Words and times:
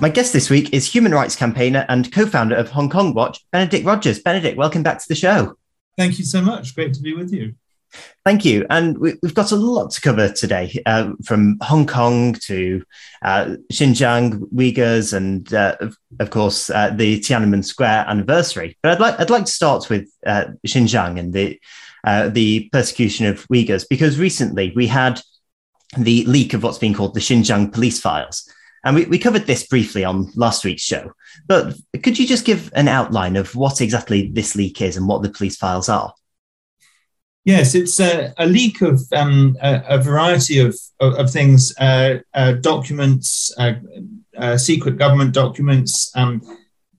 My 0.00 0.08
guest 0.08 0.32
this 0.32 0.48
week 0.48 0.72
is 0.72 0.86
human 0.86 1.10
rights 1.10 1.34
campaigner 1.34 1.84
and 1.88 2.12
co 2.12 2.24
founder 2.24 2.54
of 2.54 2.70
Hong 2.70 2.88
Kong 2.88 3.14
Watch, 3.14 3.44
Benedict 3.50 3.84
Rogers. 3.84 4.20
Benedict, 4.20 4.56
welcome 4.56 4.84
back 4.84 5.00
to 5.00 5.08
the 5.08 5.16
show. 5.16 5.56
Thank 5.96 6.20
you 6.20 6.24
so 6.24 6.40
much. 6.40 6.76
Great 6.76 6.94
to 6.94 7.02
be 7.02 7.14
with 7.14 7.32
you. 7.32 7.56
Thank 8.24 8.44
you. 8.44 8.64
And 8.70 8.96
we, 8.98 9.14
have 9.24 9.34
got 9.34 9.50
a 9.50 9.56
lot 9.56 9.90
to 9.90 10.00
cover 10.00 10.28
today, 10.28 10.80
uh, 10.86 11.14
from 11.24 11.58
Hong 11.62 11.84
Kong 11.84 12.34
to 12.44 12.84
uh, 13.22 13.56
Xinjiang, 13.72 14.34
Uyghurs, 14.52 15.14
and 15.14 15.52
uh, 15.52 15.76
of, 15.80 15.96
of, 16.20 16.30
course 16.30 16.70
uh, 16.70 16.90
the 16.90 17.18
Tiananmen 17.18 17.64
Square 17.64 18.04
anniversary. 18.06 18.78
But 18.84 18.92
I'd 18.92 19.00
like 19.00 19.18
I'd 19.18 19.30
like 19.30 19.46
to 19.46 19.52
start 19.52 19.90
with 19.90 20.08
uh, 20.24 20.44
Xinjiang 20.64 21.18
and 21.18 21.32
the 21.32 21.60
uh, 22.04 22.28
the 22.28 22.68
persecution 22.70 23.26
of 23.26 23.48
Uyghurs 23.48 23.84
because 23.88 24.16
recently 24.16 24.72
we 24.76 24.86
had 24.86 25.20
the 25.96 26.24
leak 26.26 26.54
of 26.54 26.62
what's 26.62 26.78
being 26.78 26.94
called 26.94 27.14
the 27.14 27.20
Xinjiang 27.20 27.72
police 27.72 27.98
files. 27.98 28.48
And 28.84 28.94
we, 28.94 29.04
we 29.06 29.18
covered 29.18 29.46
this 29.46 29.66
briefly 29.66 30.04
on 30.04 30.30
last 30.36 30.64
week's 30.64 30.82
show, 30.82 31.12
but 31.46 31.76
could 32.02 32.18
you 32.18 32.26
just 32.26 32.44
give 32.44 32.70
an 32.74 32.88
outline 32.88 33.36
of 33.36 33.54
what 33.54 33.80
exactly 33.80 34.30
this 34.32 34.54
leak 34.54 34.80
is 34.80 34.96
and 34.96 35.08
what 35.08 35.22
the 35.22 35.30
police 35.30 35.56
files 35.56 35.88
are? 35.88 36.12
Yes, 37.44 37.74
it's 37.74 37.98
a, 37.98 38.34
a 38.36 38.46
leak 38.46 38.82
of 38.82 39.00
um, 39.12 39.56
a, 39.62 39.82
a, 39.88 39.98
variety 39.98 40.58
of, 40.58 40.76
of, 41.00 41.30
things, 41.30 41.74
uh, 41.78 42.18
uh, 42.34 42.52
documents, 42.52 43.54
uh, 43.58 43.72
uh 44.36 44.58
secret 44.58 44.98
government 44.98 45.32
documents, 45.32 46.12
um, 46.14 46.42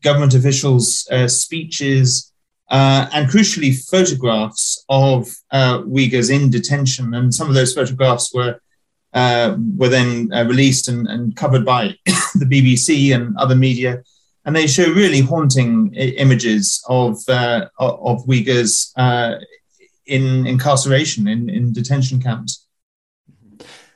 government 0.02 0.34
officials' 0.34 1.08
uh, 1.12 1.28
speeches, 1.28 2.34
uh, 2.72 3.08
and 3.14 3.30
crucially, 3.30 3.78
photographs 3.92 4.84
of 4.90 5.28
Uyghurs 5.54 6.32
in 6.34 6.50
detention. 6.50 7.14
And 7.14 7.32
some 7.32 7.48
of 7.48 7.54
those 7.54 7.76
photographs 7.76 8.34
were 8.34 8.60
uh, 9.14 9.56
were 9.76 9.90
then 9.90 10.30
uh, 10.34 10.44
released 10.46 10.88
and, 10.88 11.08
and, 11.08 11.36
covered 11.36 11.66
by 11.66 11.96
the 12.36 12.46
BBC 12.46 13.16
and 13.16 13.36
other 13.38 13.56
media. 13.56 14.04
And 14.46 14.56
they 14.56 14.68
show 14.68 14.92
really 14.92 15.22
haunting 15.22 15.94
I- 15.96 16.16
images 16.18 16.84
of, 16.88 17.18
uh, 17.28 17.68
of 17.80 18.26
Uyghurs 18.26 18.92
uh, 18.98 19.36
in 20.06 20.46
incarceration, 20.46 21.28
in, 21.28 21.50
in 21.50 21.74
detention 21.74 22.22
camps. 22.22 22.66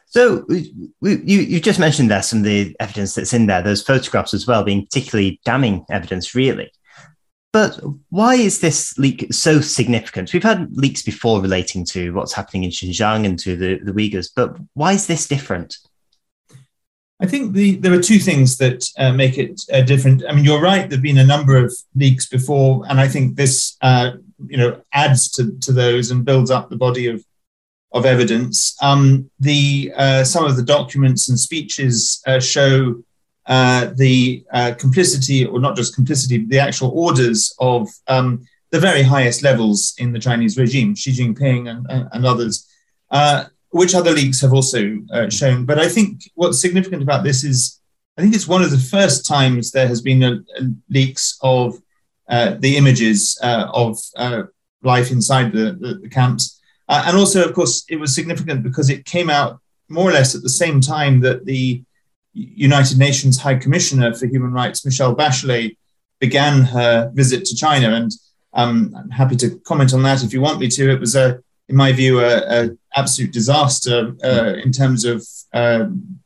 So 0.07 0.45
you, 0.49 0.91
you 1.01 1.59
just 1.59 1.79
mentioned 1.79 2.11
there 2.11 2.21
some 2.21 2.39
of 2.39 2.45
the 2.45 2.75
evidence 2.79 3.15
that's 3.15 3.33
in 3.33 3.47
there, 3.47 3.63
those 3.63 3.81
photographs 3.81 4.35
as 4.35 4.45
well, 4.45 4.63
being 4.63 4.85
particularly 4.85 5.41
damning 5.43 5.85
evidence, 5.89 6.35
really. 6.35 6.71
But 7.53 7.79
why 8.09 8.33
is 8.33 8.59
this 8.59 8.97
leak 8.97 9.27
so 9.31 9.61
significant? 9.61 10.33
We've 10.33 10.43
had 10.43 10.75
leaks 10.75 11.03
before 11.03 11.39
relating 11.39 11.85
to 11.85 12.11
what's 12.11 12.33
happening 12.33 12.63
in 12.63 12.71
Xinjiang 12.71 13.25
and 13.25 13.37
to 13.39 13.55
the, 13.55 13.77
the 13.77 13.93
Uyghurs, 13.93 14.29
but 14.35 14.57
why 14.73 14.93
is 14.93 15.05
this 15.05 15.27
different? 15.27 15.77
I 17.21 17.27
think 17.27 17.53
the, 17.53 17.75
there 17.75 17.93
are 17.93 18.01
two 18.01 18.17
things 18.17 18.57
that 18.57 18.83
uh, 18.97 19.13
make 19.13 19.37
it 19.37 19.61
uh, 19.71 19.81
different. 19.81 20.23
I 20.27 20.33
mean, 20.33 20.43
you're 20.43 20.59
right. 20.59 20.89
There've 20.89 21.01
been 21.01 21.19
a 21.19 21.25
number 21.25 21.55
of 21.55 21.71
leaks 21.95 22.25
before, 22.25 22.85
and 22.89 22.99
I 22.99 23.07
think 23.07 23.37
this, 23.37 23.77
uh, 23.81 24.13
you 24.47 24.57
know, 24.57 24.81
adds 24.91 25.29
to, 25.33 25.57
to 25.59 25.71
those 25.71 26.09
and 26.09 26.25
builds 26.25 26.49
up 26.51 26.69
the 26.69 26.75
body 26.75 27.07
of 27.07 27.23
of 27.93 28.07
evidence. 28.07 28.75
Um, 28.81 29.29
the 29.39 29.93
uh, 29.95 30.23
some 30.23 30.45
of 30.45 30.55
the 30.55 30.63
documents 30.63 31.29
and 31.29 31.39
speeches 31.39 32.21
uh, 32.25 32.39
show 32.39 33.03
uh, 33.45 33.91
the 33.95 34.43
uh, 34.53 34.73
complicity, 34.77 35.45
or 35.45 35.59
not 35.59 35.75
just 35.75 35.95
complicity, 35.95 36.45
the 36.45 36.59
actual 36.59 36.91
orders 36.95 37.53
of 37.59 37.89
um, 38.07 38.45
the 38.71 38.79
very 38.79 39.03
highest 39.03 39.43
levels 39.43 39.93
in 39.97 40.13
the 40.13 40.19
Chinese 40.19 40.57
regime, 40.57 40.95
Xi 40.95 41.11
Jinping 41.11 41.69
and, 41.69 42.09
and 42.11 42.25
others, 42.25 42.67
uh, 43.11 43.45
which 43.69 43.95
other 43.95 44.11
leaks 44.11 44.39
have 44.41 44.53
also 44.53 44.97
uh, 45.11 45.29
shown. 45.29 45.65
But 45.65 45.77
I 45.77 45.89
think 45.89 46.31
what's 46.35 46.61
significant 46.61 47.03
about 47.03 47.23
this 47.23 47.43
is 47.43 47.79
I 48.17 48.21
think 48.21 48.35
it's 48.35 48.47
one 48.47 48.61
of 48.61 48.71
the 48.71 48.77
first 48.77 49.25
times 49.25 49.71
there 49.71 49.87
has 49.87 50.01
been 50.01 50.23
a, 50.23 50.33
a 50.59 50.69
leaks 50.89 51.37
of 51.41 51.81
uh, 52.29 52.55
the 52.59 52.77
images 52.77 53.39
of 53.41 53.97
life 54.83 55.11
inside 55.11 55.51
the, 55.51 55.77
the, 55.79 55.99
the 56.03 56.09
camps. 56.09 56.61
and 56.87 57.17
also, 57.17 57.43
of 57.43 57.53
course, 57.53 57.83
it 57.89 57.95
was 57.95 58.13
significant 58.13 58.61
because 58.63 58.89
it 58.89 59.05
came 59.05 59.29
out 59.29 59.59
more 59.89 60.09
or 60.09 60.13
less 60.13 60.35
at 60.35 60.43
the 60.43 60.49
same 60.49 60.79
time 60.79 61.19
that 61.21 61.45
the 61.45 61.83
United 62.33 62.97
Nations 62.97 63.37
High 63.37 63.55
Commissioner 63.55 64.13
for 64.13 64.25
Human 64.25 64.51
Rights, 64.51 64.85
Michelle 64.85 65.15
Bachelet, 65.15 65.77
began 66.19 66.61
her 66.61 67.11
visit 67.13 67.45
to 67.45 67.55
China. 67.55 67.93
And 67.93 68.11
um, 68.53 68.93
I'm 68.97 69.09
happy 69.09 69.35
to 69.37 69.59
comment 69.59 69.93
on 69.93 70.03
that 70.03 70.23
if 70.23 70.33
you 70.33 70.41
want 70.41 70.59
me 70.59 70.67
to. 70.69 70.91
It 70.91 70.99
was, 70.99 71.15
a, 71.15 71.39
in 71.69 71.75
my 71.75 71.91
view, 71.91 72.23
an 72.23 72.77
absolute 72.95 73.31
disaster 73.31 74.15
uh, 74.23 74.53
in 74.63 74.71
terms 74.71 75.05
of 75.05 75.25
uh, 75.53 75.85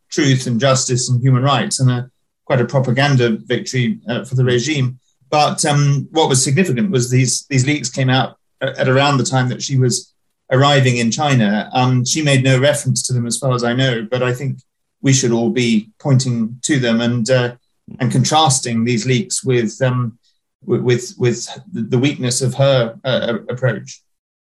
truth 0.09 0.47
and 0.47 0.59
justice 0.59 1.09
and 1.09 1.21
human 1.21 1.43
rights, 1.43 1.79
and 1.79 1.89
a, 1.91 2.11
quite 2.45 2.61
a 2.61 2.65
propaganda 2.65 3.37
victory 3.45 3.99
uh, 4.07 4.23
for 4.23 4.35
the 4.35 4.43
regime. 4.43 4.99
But 5.29 5.65
um, 5.65 6.07
what 6.11 6.29
was 6.29 6.43
significant 6.43 6.91
was 6.91 7.09
these 7.09 7.45
these 7.47 7.67
leaks 7.67 7.89
came 7.89 8.09
out 8.09 8.37
at 8.61 8.87
around 8.87 9.17
the 9.17 9.25
time 9.25 9.49
that 9.49 9.61
she 9.61 9.77
was 9.77 10.13
arriving 10.51 10.97
in 10.97 11.11
China. 11.11 11.69
Um, 11.73 12.05
she 12.05 12.21
made 12.21 12.43
no 12.43 12.59
reference 12.59 13.03
to 13.03 13.13
them, 13.13 13.25
as 13.25 13.37
far 13.37 13.53
as 13.53 13.63
I 13.63 13.73
know. 13.73 14.07
But 14.09 14.23
I 14.23 14.33
think 14.33 14.59
we 15.07 15.13
should 15.13 15.31
all 15.31 15.49
be 15.49 15.89
pointing 15.99 16.59
to 16.63 16.79
them 16.79 16.99
and 16.99 17.29
uh, 17.29 17.55
and 17.99 18.11
contrasting 18.11 18.83
these 18.83 19.05
leaks 19.05 19.41
with 19.41 19.81
um, 19.81 20.19
with 20.65 21.13
with 21.17 21.47
the 21.71 21.97
weakness 21.97 22.41
of 22.41 22.53
her 22.55 22.99
uh, 23.05 23.37
approach. 23.47 24.01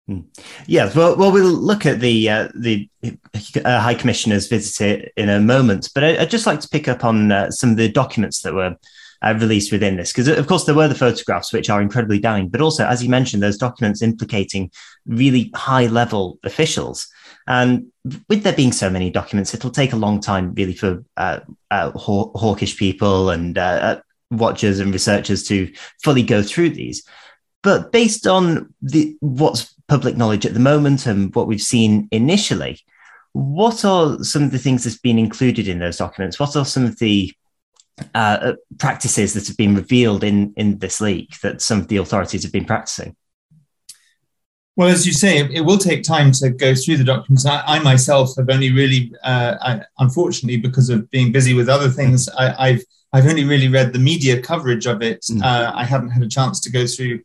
Hmm. 0.07 0.21
Yes, 0.69 0.95
well, 0.95 1.17
well, 1.17 1.33
we'll 1.33 1.51
look 1.71 1.85
at 1.85 1.99
the 1.99 2.31
uh, 2.31 2.49
the 2.55 2.89
uh, 3.65 3.81
High 3.81 3.97
Commissioner's 3.97 4.47
visit 4.47 5.13
in 5.17 5.29
a 5.29 5.41
moment, 5.41 5.91
but 5.97 6.05
I, 6.05 6.19
would 6.21 6.31
just 6.31 6.47
like 6.47 6.61
to 6.61 6.69
pick 6.69 6.87
up 6.87 7.05
on 7.05 7.33
uh, 7.33 7.51
some 7.51 7.71
of 7.71 7.77
the 7.77 7.89
documents 7.89 8.43
that 8.43 8.55
were 8.55 8.77
uh, 9.23 9.35
released 9.41 9.73
within 9.73 9.97
this, 9.97 10.13
because 10.13 10.29
of 10.29 10.47
course 10.47 10.65
there 10.65 10.77
were 10.77 10.87
the 10.87 10.95
photographs, 10.95 11.53
which 11.53 11.71
are 11.71 11.83
incredibly 11.83 12.21
damning, 12.21 12.49
but 12.49 12.61
also, 12.61 12.87
as 12.87 13.03
you 13.03 13.11
mentioned, 13.11 13.43
those 13.43 13.59
documents 13.59 14.01
implicating 14.01 14.71
really 15.07 15.51
high 15.57 15.87
level 15.87 16.39
officials. 16.45 17.09
And 17.47 17.87
with 18.29 18.43
there 18.43 18.53
being 18.53 18.73
so 18.73 18.91
many 18.91 19.11
documents, 19.11 19.55
it'll 19.55 19.71
take 19.71 19.93
a 19.93 19.97
long 19.97 20.21
time, 20.21 20.55
really, 20.55 20.75
for 20.75 21.05
uh, 21.17 21.41
uh, 21.71 21.91
haw- 21.93 22.33
hawkish 22.37 22.77
people 22.77 23.31
and 23.31 23.59
uh, 23.59 23.61
uh, 23.61 24.01
watchers 24.31 24.81
and 24.81 24.93
researchers 24.93 25.47
to 25.49 25.73
fully 26.03 26.23
go 26.23 26.43
through 26.43 26.71
these. 26.71 27.05
But 27.63 27.93
based 27.93 28.27
on 28.27 28.75
the 28.83 29.17
what's 29.21 29.75
public 29.89 30.17
knowledge 30.17 30.47
at 30.47 30.55
the 30.55 30.61
moment 30.61 31.07
and 31.07 31.35
what 31.35 31.47
we've 31.47 31.61
seen 31.61 32.09
initially, 32.11 32.81
what 33.33 33.85
are 33.85 34.23
some 34.23 34.43
of 34.43 34.51
the 34.51 34.59
things 34.59 34.85
that's 34.85 34.99
been 34.99 35.19
included 35.19 35.69
in 35.69 35.79
those 35.79 35.97
documents? 35.97 36.39
What 36.39 36.57
are 36.57 36.65
some 36.65 36.85
of 36.85 36.99
the 36.99 37.33
uh, 38.15 38.55
practices 38.79 39.35
that 39.35 39.47
have 39.47 39.57
been 39.57 39.75
revealed 39.75 40.25
in 40.25 40.53
in 40.57 40.79
this 40.79 41.01
leak 41.01 41.41
that 41.41 41.63
some 41.63 41.81
of 41.81 41.89
the 41.89 41.99
authorities 41.99 42.43
have 42.43 42.53
been 42.53 42.65
practicing? 42.65 43.17
Well, 44.77 44.89
as 44.89 45.07
you 45.07 45.13
say, 45.13 45.39
it, 45.39 45.61
will 45.61 45.77
take 45.77 46.03
time 46.03 46.33
to 46.33 46.49
go 46.49 46.75
through 46.75 46.97
the 46.97 47.05
documents. 47.05 47.45
I, 47.45 47.63
I 47.67 47.79
myself 47.81 48.35
have 48.39 48.49
only 48.49 48.73
really, 48.73 49.13
uh, 49.23 49.57
I, 49.61 49.83
unfortunately, 49.99 50.57
because 50.57 50.89
of 50.89 51.11
being 51.11 51.31
busy 51.31 51.53
with 51.53 51.69
other 51.69 51.91
things, 51.91 52.29
I, 52.31 52.73
have 52.73 52.81
I've 53.13 53.27
only 53.27 53.45
really 53.45 53.69
read 53.69 53.93
the 53.93 53.99
media 53.99 54.41
coverage 54.41 54.87
of 54.87 55.03
it. 55.03 55.21
Mm. 55.31 55.43
Uh, 55.43 55.73
I 55.75 55.85
haven't 55.85 56.11
had 56.11 56.23
a 56.23 56.29
chance 56.29 56.59
to 56.61 56.71
go 56.71 56.87
through 56.87 57.21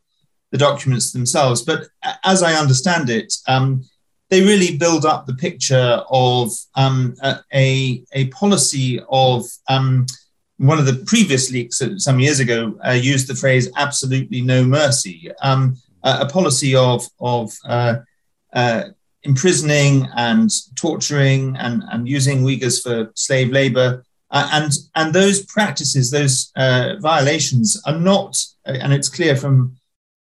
the 0.52 0.58
documents 0.58 1.12
themselves. 1.12 1.62
But 1.62 1.88
as 2.26 2.44
I 2.44 2.54
understand 2.54 3.10
it, 3.10 3.34
um, 3.48 3.84
they 4.30 4.42
really 4.42 4.78
build 4.78 5.06
up 5.06 5.26
the 5.26 5.36
picture 5.36 6.04
of 6.10 6.52
um, 6.76 7.16
a, 7.54 8.04
a 8.12 8.28
policy 8.28 9.00
of 9.10 9.46
um, 9.70 10.06
one 10.58 10.80
of 10.80 10.86
the 10.86 11.04
previous 11.06 11.52
leaks 11.52 11.82
some 11.98 12.20
years 12.20 12.40
ago 12.40 12.78
uh, 12.86 12.92
used 12.92 13.28
the 13.28 13.36
phrase 13.36 13.70
absolutely 13.78 14.42
no 14.42 14.66
mercy. 14.66 15.32
Um, 15.42 15.78
a 16.04 16.26
policy 16.26 16.76
of 16.76 17.08
of 17.20 17.54
uh, 17.66 17.96
uh, 18.54 18.84
imprisoning 19.24 20.08
and 20.16 20.50
torturing 20.76 21.56
and, 21.58 21.84
and 21.92 22.08
using 22.08 22.44
Uyghurs 22.44 22.82
for 22.82 23.12
slave 23.16 23.50
labor. 23.50 24.04
Uh, 24.30 24.50
and 24.54 24.72
and 24.96 25.14
those 25.14 25.46
practices, 25.46 26.12
those 26.12 26.52
uh, 26.58 26.96
violations, 27.00 27.82
are 27.86 27.98
not, 27.98 28.38
and 28.66 28.92
it's 28.94 29.10
clear 29.10 29.36
from 29.36 29.78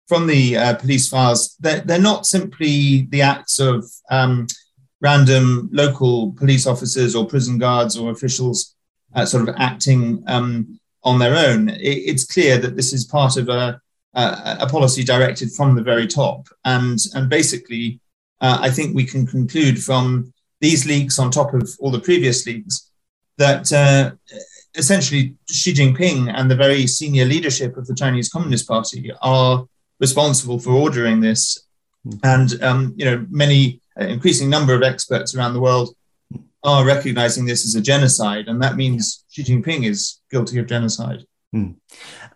from 0.09 0.27
the 0.27 0.57
uh, 0.57 0.75
police 0.77 1.09
files, 1.09 1.55
they're, 1.61 1.83
they're 1.83 2.01
not 2.01 2.27
simply 2.27 3.03
the 3.11 3.21
acts 3.21 3.61
of 3.61 3.85
um, 4.11 4.47
random 5.03 5.69
local 5.71 6.33
police 6.33 6.67
officers 6.67 7.15
or 7.15 7.27
prison 7.27 7.59
guards 7.59 7.97
or 7.97 8.11
officials 8.11 8.75
uh, 9.15 9.27
sort 9.27 9.47
of 9.47 9.55
acting 9.59 10.25
um, 10.27 10.81
on 11.05 11.19
their 11.19 11.37
own. 11.37 11.69
It, 11.69 12.03
it's 12.11 12.27
clear 12.27 12.57
that 12.59 12.75
this 12.75 12.95
is 12.95 13.05
part 13.05 13.37
of 13.37 13.51
a 13.51 13.81
uh, 14.19 14.57
a 14.61 14.67
policy 14.67 15.05
directed 15.05 15.49
from 15.53 15.77
the 15.77 15.83
very 15.83 16.07
top. 16.07 16.41
And, 16.65 16.99
and 17.15 17.25
basically, 17.29 18.01
uh, 18.41 18.59
I 18.61 18.71
think 18.71 18.89
we 18.89 19.05
can 19.13 19.27
conclude 19.27 19.77
from 19.89 20.33
these 20.61 20.87
leaks 20.87 21.19
on 21.19 21.31
top 21.31 21.55
of 21.55 21.65
all 21.81 21.93
the 21.93 22.07
previous 22.09 22.47
leaks 22.47 22.91
that 23.37 23.73
uh, 23.73 24.11
essentially 24.75 25.25
Xi 25.49 25.73
Jinping 25.73 26.33
and 26.37 26.51
the 26.51 26.57
very 26.57 26.87
senior 26.87 27.25
leadership 27.25 27.77
of 27.77 27.87
the 27.87 27.95
Chinese 27.95 28.29
Communist 28.29 28.67
Party 28.67 29.13
are 29.23 29.65
responsible 30.01 30.59
for 30.59 30.73
ordering 30.73 31.21
this. 31.21 31.67
And, 32.25 32.61
um, 32.63 32.95
you 32.97 33.05
know, 33.05 33.27
many, 33.31 33.81
uh, 34.01 34.05
increasing 34.05 34.51
number 34.51 34.75
of 34.75 34.83
experts 34.83 35.35
around 35.35 35.53
the 35.53 35.61
world 35.61 35.95
are 36.65 36.85
recognizing 36.85 37.47
this 37.47 37.65
as 37.65 37.77
a 37.77 37.81
genocide, 37.81 38.49
and 38.49 38.61
that 38.63 38.77
means 38.77 39.25
Xi 39.31 39.45
Jinping 39.45 39.85
is 39.85 40.21
guilty 40.33 40.59
of 40.59 40.67
genocide. 40.67 41.21
Hmm. 41.53 41.73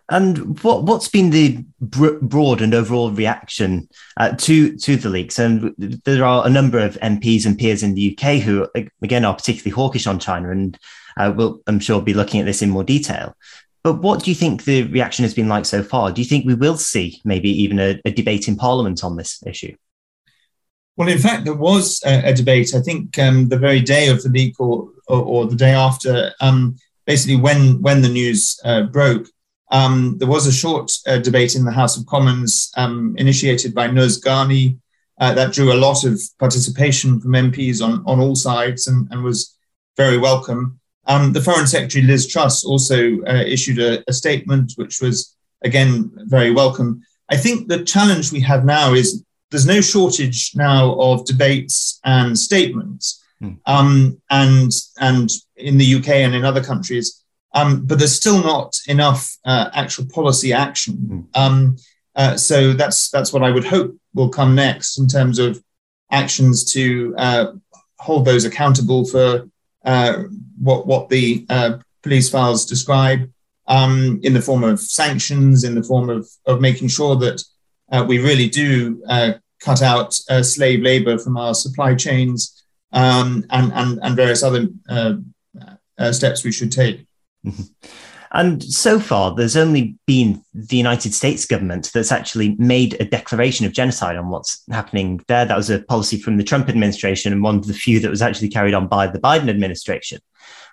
And 0.09 0.59
what 0.61 0.83
what's 0.83 1.07
been 1.07 1.29
the 1.29 1.63
br- 1.79 2.19
broad 2.21 2.61
and 2.61 2.73
overall 2.73 3.11
reaction 3.11 3.87
uh, 4.17 4.31
to 4.31 4.75
to 4.77 4.95
the 4.97 5.09
leaks? 5.09 5.39
And 5.39 5.73
there 6.03 6.25
are 6.25 6.45
a 6.45 6.49
number 6.49 6.79
of 6.79 6.97
MPs 6.99 7.45
and 7.45 7.57
peers 7.57 7.83
in 7.83 7.95
the 7.95 8.17
UK 8.17 8.41
who, 8.41 8.67
again, 9.01 9.23
are 9.23 9.33
particularly 9.33 9.71
hawkish 9.71 10.05
on 10.05 10.19
China, 10.19 10.51
and 10.51 10.77
uh, 11.17 11.33
will 11.35 11.61
I'm 11.67 11.79
sure 11.79 12.01
be 12.01 12.13
looking 12.13 12.41
at 12.41 12.45
this 12.45 12.61
in 12.61 12.69
more 12.69 12.83
detail. 12.83 13.35
But 13.83 14.01
what 14.01 14.23
do 14.23 14.31
you 14.31 14.35
think 14.35 14.63
the 14.63 14.83
reaction 14.83 15.23
has 15.23 15.33
been 15.33 15.49
like 15.49 15.65
so 15.65 15.83
far? 15.83 16.11
Do 16.11 16.21
you 16.21 16.27
think 16.27 16.45
we 16.45 16.55
will 16.55 16.77
see 16.77 17.21
maybe 17.25 17.49
even 17.49 17.79
a, 17.79 17.99
a 18.05 18.11
debate 18.11 18.47
in 18.47 18.55
Parliament 18.55 19.03
on 19.03 19.17
this 19.17 19.43
issue? 19.45 19.75
Well, 20.95 21.09
in 21.09 21.17
fact, 21.17 21.45
there 21.45 21.55
was 21.55 22.01
a, 22.05 22.29
a 22.29 22.33
debate. 22.33 22.75
I 22.75 22.81
think 22.81 23.17
um, 23.19 23.49
the 23.49 23.57
very 23.57 23.81
day 23.81 24.09
of 24.09 24.21
the 24.21 24.29
leak, 24.29 24.59
or 24.59 24.89
or, 25.07 25.21
or 25.21 25.47
the 25.47 25.55
day 25.55 25.71
after, 25.71 26.31
um, 26.39 26.77
basically 27.05 27.35
when 27.35 27.81
when 27.81 28.01
the 28.01 28.09
news 28.09 28.59
uh, 28.63 28.83
broke, 28.83 29.27
um, 29.73 30.17
there 30.19 30.27
was 30.27 30.45
a 30.45 30.53
short 30.53 30.91
uh, 31.07 31.17
debate 31.17 31.55
in 31.55 31.65
the 31.65 31.71
House 31.71 31.97
of 31.97 32.05
Commons 32.05 32.71
um, 32.77 33.15
initiated 33.17 33.73
by 33.73 33.87
Nus 33.87 34.21
Ghani 34.21 34.77
uh, 35.19 35.33
that 35.33 35.51
drew 35.51 35.73
a 35.73 35.83
lot 35.87 36.03
of 36.03 36.21
participation 36.39 37.19
from 37.19 37.31
MPs 37.31 37.83
on 37.83 38.03
on 38.05 38.19
all 38.19 38.35
sides 38.35 38.87
and, 38.87 39.07
and 39.11 39.23
was 39.23 39.57
very 39.97 40.17
welcome. 40.17 40.79
Um, 41.07 41.33
the 41.33 41.41
Foreign 41.41 41.67
Secretary 41.67 42.03
Liz 42.05 42.27
Truss 42.27 42.63
also 42.63 43.19
uh, 43.23 43.43
issued 43.45 43.79
a, 43.79 44.03
a 44.07 44.13
statement, 44.13 44.73
which 44.75 45.01
was 45.01 45.35
again 45.63 46.11
very 46.25 46.51
welcome. 46.51 47.01
I 47.29 47.37
think 47.37 47.67
the 47.67 47.83
challenge 47.83 48.31
we 48.31 48.41
have 48.41 48.65
now 48.65 48.93
is 48.93 49.25
there's 49.49 49.65
no 49.65 49.81
shortage 49.81 50.51
now 50.55 50.93
of 50.99 51.25
debates 51.25 51.99
and 52.05 52.37
statements, 52.37 53.23
mm. 53.41 53.57
um, 53.65 54.21
and 54.29 54.71
and 54.99 55.31
in 55.55 55.79
the 55.79 55.95
UK 55.95 56.09
and 56.09 56.35
in 56.35 56.45
other 56.45 56.63
countries, 56.63 57.22
um, 57.53 57.85
but 57.85 57.99
there's 57.99 58.15
still 58.15 58.43
not 58.43 58.75
enough 58.87 59.35
uh, 59.45 59.69
actual 59.73 60.05
policy 60.05 60.53
action. 60.53 61.27
Mm. 61.35 61.79
Uh, 62.15 62.37
so 62.37 62.73
that's 62.73 63.09
that's 63.09 63.33
what 63.33 63.43
I 63.43 63.49
would 63.49 63.65
hope 63.65 63.97
will 64.13 64.29
come 64.29 64.53
next 64.53 64.99
in 64.99 65.07
terms 65.07 65.39
of 65.39 65.63
actions 66.11 66.63
to 66.73 67.15
uh, 67.17 67.45
hold 67.97 68.25
those 68.25 68.45
accountable 68.45 69.03
for 69.05 69.49
uh, 69.83 70.23
what 70.59 70.85
what 70.85 71.09
the 71.09 71.45
uh, 71.49 71.77
police 72.03 72.29
files 72.29 72.67
describe 72.67 73.27
um, 73.67 74.19
in 74.21 74.33
the 74.33 74.41
form 74.41 74.63
of 74.63 74.79
sanctions, 74.79 75.63
in 75.63 75.73
the 75.73 75.83
form 75.83 76.09
of 76.09 76.27
of 76.45 76.61
making 76.61 76.87
sure 76.87 77.15
that 77.15 77.43
we 78.07 78.19
really 78.19 78.49
do 78.49 79.01
cut 79.63 79.81
out 79.81 80.19
uh, 80.29 80.43
slave 80.43 80.81
labor 80.81 81.17
from 81.17 81.37
our 81.37 81.55
supply 81.55 81.95
chains, 81.95 82.63
um, 82.91 83.45
and, 83.49 83.71
and, 83.73 83.99
and 84.03 84.15
various 84.15 84.43
other 84.43 84.67
uh, 84.89 85.15
uh, 85.97 86.11
steps 86.11 86.43
we 86.43 86.51
should 86.51 86.71
take. 86.71 87.05
Mm-hmm. 87.45 87.63
And 88.33 88.63
so 88.63 88.99
far, 88.99 89.35
there's 89.35 89.55
only 89.55 89.95
been 90.07 90.43
the 90.55 90.75
United 90.75 91.13
States 91.13 91.45
government 91.45 91.91
that's 91.93 92.11
actually 92.11 92.55
made 92.57 92.99
a 92.99 93.05
declaration 93.05 93.67
of 93.67 93.73
genocide 93.73 94.15
on 94.15 94.29
what's 94.29 94.63
happening 94.71 95.23
there. 95.27 95.45
That 95.45 95.55
was 95.55 95.69
a 95.69 95.83
policy 95.83 96.19
from 96.19 96.37
the 96.37 96.43
Trump 96.43 96.67
administration 96.67 97.31
and 97.31 97.43
one 97.43 97.57
of 97.57 97.67
the 97.67 97.75
few 97.75 97.99
that 97.99 98.09
was 98.09 98.23
actually 98.23 98.49
carried 98.49 98.73
on 98.73 98.87
by 98.87 99.05
the 99.05 99.19
Biden 99.19 99.49
administration. 99.49 100.19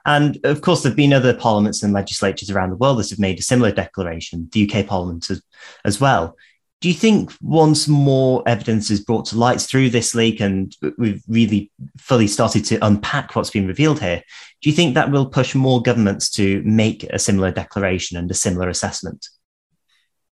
And 0.06 0.38
of 0.44 0.62
course, 0.62 0.82
there 0.82 0.90
have 0.90 0.96
been 0.96 1.12
other 1.12 1.34
parliaments 1.34 1.82
and 1.82 1.92
legislatures 1.92 2.50
around 2.50 2.70
the 2.70 2.76
world 2.76 2.98
that 2.98 3.10
have 3.10 3.18
made 3.18 3.38
a 3.38 3.42
similar 3.42 3.70
declaration, 3.70 4.48
the 4.52 4.70
UK 4.70 4.86
Parliament 4.86 5.28
as, 5.28 5.42
as 5.84 6.00
well 6.00 6.36
do 6.80 6.88
you 6.88 6.94
think 6.94 7.32
once 7.42 7.86
more 7.86 8.42
evidence 8.46 8.90
is 8.90 9.04
brought 9.04 9.26
to 9.26 9.38
light 9.38 9.60
through 9.60 9.90
this 9.90 10.14
leak 10.14 10.40
and 10.40 10.74
we've 10.96 11.22
really 11.28 11.70
fully 11.98 12.26
started 12.26 12.64
to 12.64 12.84
unpack 12.84 13.36
what's 13.36 13.50
been 13.50 13.66
revealed 13.66 14.00
here, 14.00 14.22
do 14.62 14.68
you 14.68 14.76
think 14.76 14.94
that 14.94 15.10
will 15.10 15.26
push 15.26 15.54
more 15.54 15.80
governments 15.80 16.30
to 16.32 16.62
make 16.64 17.04
a 17.04 17.18
similar 17.18 17.50
declaration 17.50 18.16
and 18.16 18.30
a 18.30 18.34
similar 18.34 18.68
assessment? 18.68 19.26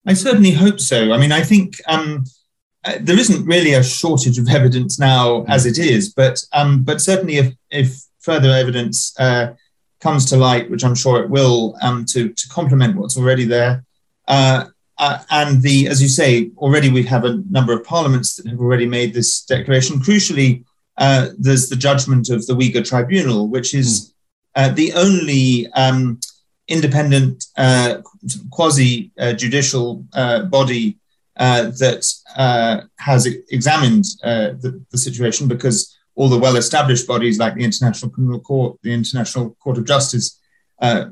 I 0.07 0.13
certainly 0.13 0.51
hope 0.51 0.79
so. 0.79 1.13
I 1.13 1.17
mean, 1.17 1.31
I 1.31 1.41
think 1.41 1.75
um, 1.87 2.25
uh, 2.83 2.97
there 3.01 3.17
isn't 3.17 3.45
really 3.45 3.73
a 3.73 3.83
shortage 3.83 4.37
of 4.37 4.49
evidence 4.49 4.99
now 4.99 5.41
mm. 5.41 5.49
as 5.49 5.65
it 5.65 5.77
is, 5.77 6.13
but 6.13 6.43
um, 6.53 6.83
but 6.83 7.01
certainly 7.01 7.37
if, 7.37 7.53
if 7.69 8.01
further 8.19 8.49
evidence 8.49 9.13
uh, 9.19 9.53
comes 9.99 10.25
to 10.27 10.37
light, 10.37 10.69
which 10.69 10.83
I'm 10.83 10.95
sure 10.95 11.23
it 11.23 11.29
will, 11.29 11.75
um, 11.81 12.05
to 12.05 12.29
to 12.29 12.49
complement 12.49 12.95
what's 12.95 13.17
already 13.17 13.45
there, 13.45 13.83
uh, 14.27 14.65
uh, 14.97 15.19
and 15.29 15.61
the, 15.61 15.87
as 15.87 16.01
you 16.01 16.07
say, 16.07 16.51
already 16.57 16.89
we 16.89 17.03
have 17.03 17.25
a 17.25 17.41
number 17.49 17.73
of 17.73 17.83
parliaments 17.83 18.35
that 18.35 18.47
have 18.47 18.59
already 18.59 18.87
made 18.87 19.13
this 19.13 19.43
declaration. 19.43 19.99
Crucially, 19.99 20.63
uh, 20.97 21.29
there's 21.37 21.69
the 21.69 21.75
judgment 21.75 22.29
of 22.29 22.45
the 22.47 22.55
Uyghur 22.55 22.87
Tribunal, 22.87 23.49
which 23.49 23.73
is 23.73 24.13
uh, 24.55 24.69
the 24.69 24.93
only 24.93 25.67
um, 25.73 26.19
independent 26.67 27.45
uh, 27.57 27.97
quasi 28.51 29.11
judicial 29.35 30.05
uh, 30.13 30.43
body 30.43 30.97
uh, 31.37 31.63
that 31.63 32.05
has 32.97 33.25
examined 33.49 34.05
the, 34.23 34.83
the, 34.91 34.97
situation 34.97 35.47
because 35.47 35.97
all 36.15 36.29
the 36.29 36.39
well 36.39 36.55
established 36.55 37.05
bodies 37.07 37.37
like 37.37 37.55
the 37.55 37.63
International 37.63 38.09
Criminal 38.09 38.39
Court, 38.39 38.79
the 38.83 38.93
International 38.93 39.51
Court 39.61 39.77
of 39.77 39.85
Justice, 39.85 40.39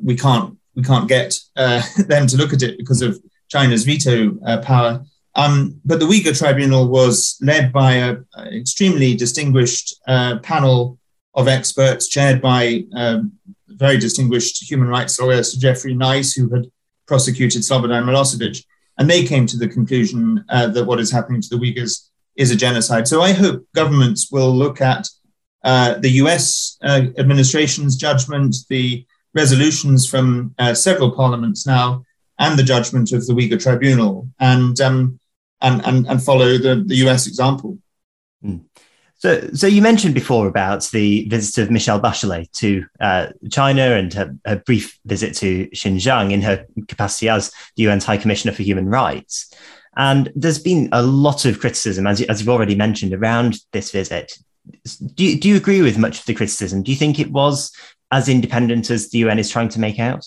we 0.02 0.16
can't 0.16 0.58
we 0.76 0.82
can't 0.82 1.10
get 1.10 1.38
them 1.56 2.26
to 2.28 2.38
look 2.38 2.54
at 2.54 2.64
it 2.64 2.78
because 2.78 3.02
of 3.02 3.20
China's 3.54 3.84
veto 3.84 4.36
uh, 4.46 4.62
power. 4.62 5.06
Um, 5.36 5.80
but 5.86 6.00
the 6.00 6.06
Uyghur 6.06 6.38
Tribunal 6.38 6.88
was 6.88 7.38
led 7.42 7.72
by 7.72 7.92
an 7.94 8.26
extremely 8.52 9.16
distinguished 9.16 9.96
uh, 10.08 10.40
panel 10.40 10.98
of 11.36 11.48
experts, 11.48 12.08
chaired 12.08 12.42
by 12.42 12.84
um, 12.96 13.34
very 13.68 13.98
distinguished 13.98 14.70
human 14.70 14.88
rights 14.88 15.20
lawyer 15.20 15.44
Sir 15.44 15.60
Geoffrey 15.60 15.96
Nice, 15.96 16.34
who 16.34 16.50
had 16.50 16.68
prosecuted 17.08 17.62
Slobodan 17.62 18.06
Milosevic. 18.06 18.64
And 18.98 19.10
they 19.10 19.24
came 19.26 19.48
to 19.48 19.58
the 19.58 19.68
conclusion 19.68 20.46
uh, 20.50 20.68
that 20.68 20.86
what 20.86 21.00
is 21.00 21.12
happening 21.12 21.42
to 21.42 21.50
the 21.50 21.56
Uyghurs 21.58 22.10
is 22.36 22.52
a 22.52 22.56
genocide. 22.56 23.08
So 23.08 23.22
I 23.22 23.32
hope 23.32 23.68
governments 23.74 24.32
will 24.32 24.52
look 24.52 24.82
at 24.82 25.08
uh, 25.64 25.96
the 26.00 26.10
US 26.22 26.78
uh, 26.84 27.08
administration's 27.18 27.96
judgment, 27.96 28.56
the 28.70 29.06
resolutions 29.34 30.08
from 30.08 30.54
uh, 30.60 30.74
several 30.74 31.12
parliaments 31.12 31.66
now, 31.66 32.04
and 32.40 32.58
the 32.58 32.64
judgment 32.64 33.12
of 33.12 33.26
the 33.26 33.34
Uyghur 33.34 33.62
Tribunal 33.62 34.30
and 34.40 34.80
um, 34.82 35.20
and, 35.62 35.86
and 35.86 36.08
and 36.08 36.22
follow 36.22 36.58
the, 36.58 36.84
the 36.86 36.96
US 37.08 37.28
example. 37.28 37.78
Mm. 38.44 38.66
So, 39.24 39.40
so 39.54 39.68
you 39.68 39.82
mentioned 39.82 40.14
before 40.14 40.50
about 40.50 40.84
the 40.90 41.26
visit 41.30 41.64
of 41.64 41.72
Michelle 41.72 42.02
Bachelet 42.02 42.52
to 42.58 42.84
uh, 43.00 43.28
China 43.50 43.94
and 43.94 44.14
her, 44.14 44.36
her, 44.46 44.58
brief 44.58 45.00
visit 45.06 45.34
to 45.36 45.70
Xinjiang 45.70 46.34
in 46.34 46.42
her 46.42 46.66
capacity 46.90 47.30
as 47.30 47.50
the 47.78 47.88
UN's 47.88 48.04
High 48.04 48.18
Commissioner 48.18 48.54
for 48.54 48.64
Human 48.64 48.90
Rights. 48.90 49.50
And 49.96 50.30
there's 50.36 50.60
been 50.60 50.90
a 50.92 51.02
lot 51.02 51.46
of 51.46 51.62
criticism, 51.62 52.06
as, 52.06 52.20
you, 52.20 52.26
as 52.28 52.42
you've 52.42 52.50
already 52.50 52.76
mentioned, 52.76 53.14
around 53.14 53.60
this 53.72 53.92
visit. 53.92 54.38
Do 55.16 55.24
you, 55.24 55.40
do 55.40 55.48
you 55.48 55.56
agree 55.56 55.82
with 55.82 55.98
much 55.98 56.20
of 56.20 56.26
the 56.26 56.34
criticism? 56.34 56.84
Do 56.84 56.92
you 56.92 56.98
think 56.98 57.18
it 57.18 57.32
was 57.32 57.72
as 58.12 58.28
independent 58.28 58.90
as 58.90 59.10
the 59.10 59.20
UN 59.20 59.40
is 59.40 59.50
trying 59.50 59.70
to 59.70 59.80
make 59.80 60.00
out? 60.00 60.26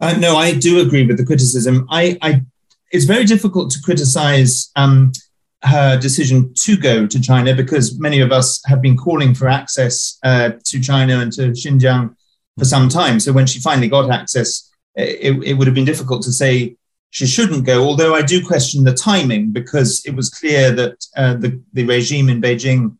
Uh, 0.00 0.14
no, 0.14 0.34
I 0.34 0.54
do 0.54 0.80
agree 0.80 1.06
with 1.06 1.16
the 1.16 1.24
criticism. 1.24 1.86
I, 1.90 2.18
I 2.22 2.42
it's 2.90 3.04
very 3.04 3.24
difficult 3.24 3.70
to 3.70 3.80
criticize 3.82 4.72
um, 4.74 5.12
her 5.64 5.98
decision 5.98 6.52
to 6.54 6.76
go 6.76 7.06
to 7.06 7.20
China 7.20 7.54
because 7.54 7.98
many 7.98 8.20
of 8.20 8.32
us 8.32 8.60
have 8.66 8.82
been 8.82 8.96
calling 8.96 9.34
for 9.34 9.48
access 9.48 10.18
uh, 10.24 10.50
to 10.64 10.80
China 10.80 11.20
and 11.20 11.32
to 11.32 11.50
Xinjiang 11.50 12.14
for 12.58 12.64
some 12.64 12.88
time. 12.88 13.20
So 13.20 13.32
when 13.32 13.46
she 13.46 13.60
finally 13.60 13.88
got 13.88 14.10
access, 14.10 14.70
it, 14.94 15.42
it, 15.44 15.54
would 15.54 15.66
have 15.66 15.74
been 15.74 15.84
difficult 15.84 16.22
to 16.22 16.32
say 16.32 16.76
she 17.10 17.26
shouldn't 17.26 17.64
go. 17.64 17.84
Although 17.84 18.14
I 18.14 18.22
do 18.22 18.44
question 18.44 18.84
the 18.84 18.92
timing 18.92 19.52
because 19.52 20.04
it 20.04 20.14
was 20.14 20.30
clear 20.30 20.72
that 20.72 21.06
uh, 21.16 21.34
the, 21.34 21.62
the 21.72 21.84
regime 21.84 22.28
in 22.28 22.42
Beijing 22.42 22.96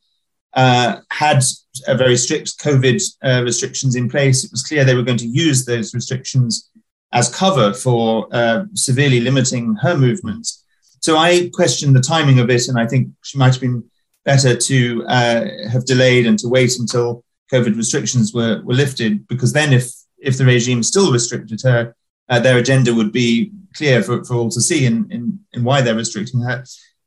uh, 0.55 0.97
had 1.11 1.43
a 1.87 1.97
very 1.97 2.17
strict 2.17 2.59
COVID 2.61 3.03
uh, 3.23 3.43
restrictions 3.43 3.97
in 3.97 4.09
place. 4.09 4.45
It 4.45 4.51
was 4.51 4.63
clear 4.63 4.85
they 4.85 4.95
were 4.95 5.03
going 5.03 5.19
to 5.19 5.27
use 5.27 5.65
those 5.65 5.95
restrictions 5.95 6.71
as 7.13 7.35
cover 7.35 7.75
for 7.75 8.29
uh, 8.33 8.65
severely 8.75 9.21
limiting 9.21 9.77
her 9.77 9.97
movements. 9.97 10.65
So 11.03 11.17
I 11.17 11.51
question 11.53 11.93
the 11.93 12.01
timing 12.01 12.39
of 12.39 12.49
it, 12.49 12.69
and 12.69 12.79
I 12.79 12.87
think 12.87 13.09
she 13.23 13.37
might 13.37 13.53
have 13.55 13.61
been 13.61 13.85
better 14.25 14.57
to 14.57 15.05
uh, 15.07 15.45
have 15.71 15.85
delayed 15.85 16.27
and 16.29 16.39
to 16.39 16.49
wait 16.49 16.79
until 16.79 17.25
COVID 17.53 17.77
restrictions 17.77 18.33
were, 18.33 18.63
were 18.63 18.75
lifted, 18.75 19.27
because 19.27 19.53
then 19.53 19.73
if 19.73 19.93
if 20.19 20.39
the 20.39 20.45
regime 20.45 20.83
still 20.85 21.13
restricted 21.13 21.61
her, 21.63 21.97
uh, 22.29 22.39
their 22.39 22.59
agenda 22.59 22.95
would 22.95 23.11
be 23.11 23.51
clear 23.75 24.01
for, 24.03 24.23
for 24.25 24.35
all 24.35 24.51
to 24.51 24.61
see 24.61 24.87
in, 24.87 25.11
in, 25.11 25.41
in 25.53 25.65
why 25.65 25.81
they're 25.81 25.97
restricting 25.97 26.41
her. 26.43 26.65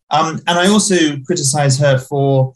Um, 0.09 0.41
and 0.47 0.59
I 0.59 0.67
also 0.67 1.17
criticize 1.25 1.79
her 1.79 1.97
for 1.97 2.53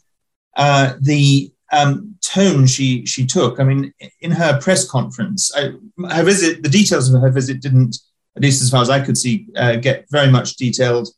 uh, 0.56 0.94
the 1.00 1.50
um, 1.72 2.16
tone 2.20 2.66
she 2.66 3.06
she 3.06 3.24
took. 3.26 3.58
I 3.58 3.64
mean, 3.64 3.94
in 4.20 4.32
her 4.32 4.60
press 4.60 4.88
conference, 4.88 5.50
I, 5.56 5.72
her 6.14 6.22
visit, 6.22 6.62
the 6.62 6.68
details 6.68 7.12
of 7.12 7.22
her 7.22 7.30
visit 7.30 7.62
didn't, 7.62 7.96
at 8.36 8.42
least 8.42 8.60
as 8.62 8.70
far 8.70 8.82
as 8.82 8.90
I 8.90 9.00
could 9.00 9.16
see, 9.16 9.46
uh, 9.56 9.76
get 9.76 10.04
very 10.10 10.30
much 10.30 10.56
detailed 10.56 11.08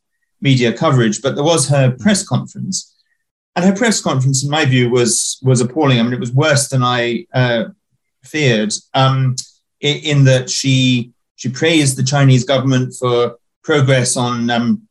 media 0.43 0.71
coverage. 0.73 1.21
But 1.21 1.33
there 1.35 1.43
was 1.43 1.67
her 1.69 1.91
press 1.91 2.23
conference, 2.23 2.93
and 3.55 3.65
her 3.65 3.73
press 3.73 4.01
conference, 4.01 4.43
in 4.43 4.49
my 4.49 4.65
view, 4.65 4.89
was 4.89 5.39
was 5.41 5.61
appalling. 5.61 5.99
I 5.99 6.03
mean, 6.03 6.13
it 6.13 6.19
was 6.19 6.33
worse 6.33 6.67
than 6.67 6.83
I 6.83 7.25
uh, 7.33 7.65
feared. 8.23 8.73
Um, 8.93 9.35
in, 9.81 9.97
in, 10.11 10.23
that 10.25 10.49
she 10.49 11.11
she 11.35 11.49
praised 11.49 11.97
the 11.97 12.03
Chinese 12.03 12.43
government 12.45 12.93
for 12.99 13.37
progress 13.63 14.15
on 14.15 14.49
um, 14.49 14.87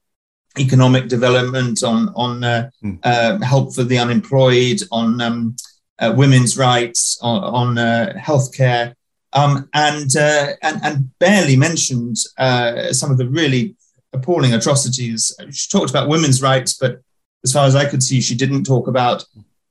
economic 0.58 1.08
development, 1.08 1.82
on 1.82 2.08
on 2.14 2.42
uh, 2.44 2.70
mm. 2.82 2.98
uh, 3.02 3.38
help 3.44 3.74
for 3.74 3.84
the 3.84 3.98
unemployed, 3.98 4.80
on 4.90 5.20
um, 5.20 5.56
uh, 5.98 6.12
women's 6.16 6.58
rights, 6.58 7.18
on, 7.22 7.42
on 7.42 7.78
uh, 7.78 8.12
healthcare, 8.18 8.94
um, 9.32 9.68
and, 9.74 10.16
uh, 10.16 10.48
and 10.62 10.80
and 10.82 11.18
barely 11.18 11.56
mentioned 11.56 12.16
uh, 12.38 12.92
some 12.92 13.10
of 13.10 13.18
the 13.18 13.28
really 13.28 13.74
appalling 14.12 14.54
atrocities. 14.54 15.34
She 15.50 15.68
talked 15.70 15.90
about 15.90 16.08
women's 16.08 16.42
rights, 16.42 16.74
but 16.74 17.00
as 17.44 17.52
far 17.52 17.66
as 17.66 17.74
I 17.74 17.88
could 17.88 18.02
see, 18.02 18.20
she 18.20 18.34
didn't 18.34 18.64
talk 18.64 18.86
about 18.86 19.24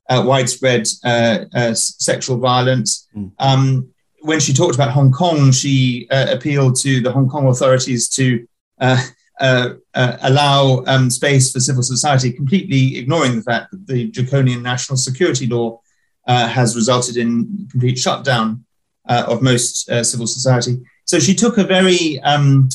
uh, 0.09 0.23
widespread 0.25 0.87
uh, 1.03 1.45
uh, 1.53 1.73
sexual 1.73 2.37
violence. 2.37 3.07
Mm. 3.15 3.31
Um, 3.39 3.89
when 4.21 4.39
she 4.39 4.53
talked 4.53 4.75
about 4.75 4.91
Hong 4.91 5.11
Kong, 5.11 5.51
she 5.51 6.07
uh, 6.11 6.27
appealed 6.29 6.75
to 6.77 7.01
the 7.01 7.11
Hong 7.11 7.29
Kong 7.29 7.47
authorities 7.47 8.09
to 8.09 8.45
uh, 8.79 9.01
uh, 9.39 9.73
allow 9.93 10.83
um, 10.85 11.09
space 11.09 11.51
for 11.51 11.59
civil 11.59 11.81
society, 11.81 12.31
completely 12.31 12.97
ignoring 12.97 13.37
the 13.37 13.41
fact 13.41 13.71
that 13.71 13.87
the 13.87 14.07
draconian 14.07 14.61
national 14.61 14.97
security 14.97 15.47
law 15.47 15.79
has 16.27 16.75
resulted 16.75 17.17
in 17.17 17.67
complete 17.71 17.97
shutdown 17.97 18.63
of 19.07 19.41
most 19.41 19.85
civil 20.03 20.27
society. 20.27 20.79
So 21.05 21.19
she 21.19 21.33
took 21.33 21.57
a 21.57 21.63
very 21.63 22.19
um, 22.19 22.69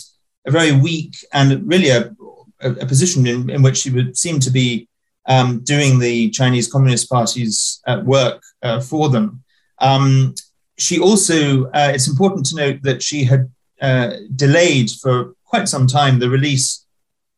a 0.46 0.50
very 0.50 0.72
weak 0.72 1.16
and 1.32 1.66
really 1.68 1.90
a, 1.90 2.14
a, 2.60 2.86
position 2.86 3.26
in, 3.26 3.50
in, 3.50 3.62
which 3.62 3.78
she 3.78 3.90
would 3.90 4.16
seem 4.16 4.38
to 4.40 4.50
be 4.50 4.88
um, 5.26 5.60
doing 5.64 5.98
the 5.98 6.30
Chinese 6.30 6.70
Communist 6.70 7.10
Party's 7.10 7.80
uh, 7.86 8.00
work 8.04 8.42
uh, 8.62 8.80
for 8.80 9.08
them. 9.08 9.42
Um, 9.78 10.34
she 10.78 11.00
also, 11.00 11.66
uh, 11.66 11.90
it's 11.94 12.08
important 12.08 12.46
to 12.46 12.56
note 12.56 12.82
that 12.82 13.02
she 13.02 13.24
had 13.24 13.50
uh, 13.80 14.14
delayed 14.34 14.90
for 14.90 15.34
quite 15.44 15.68
some 15.68 15.86
time 15.86 16.18
the 16.18 16.30
release 16.30 16.86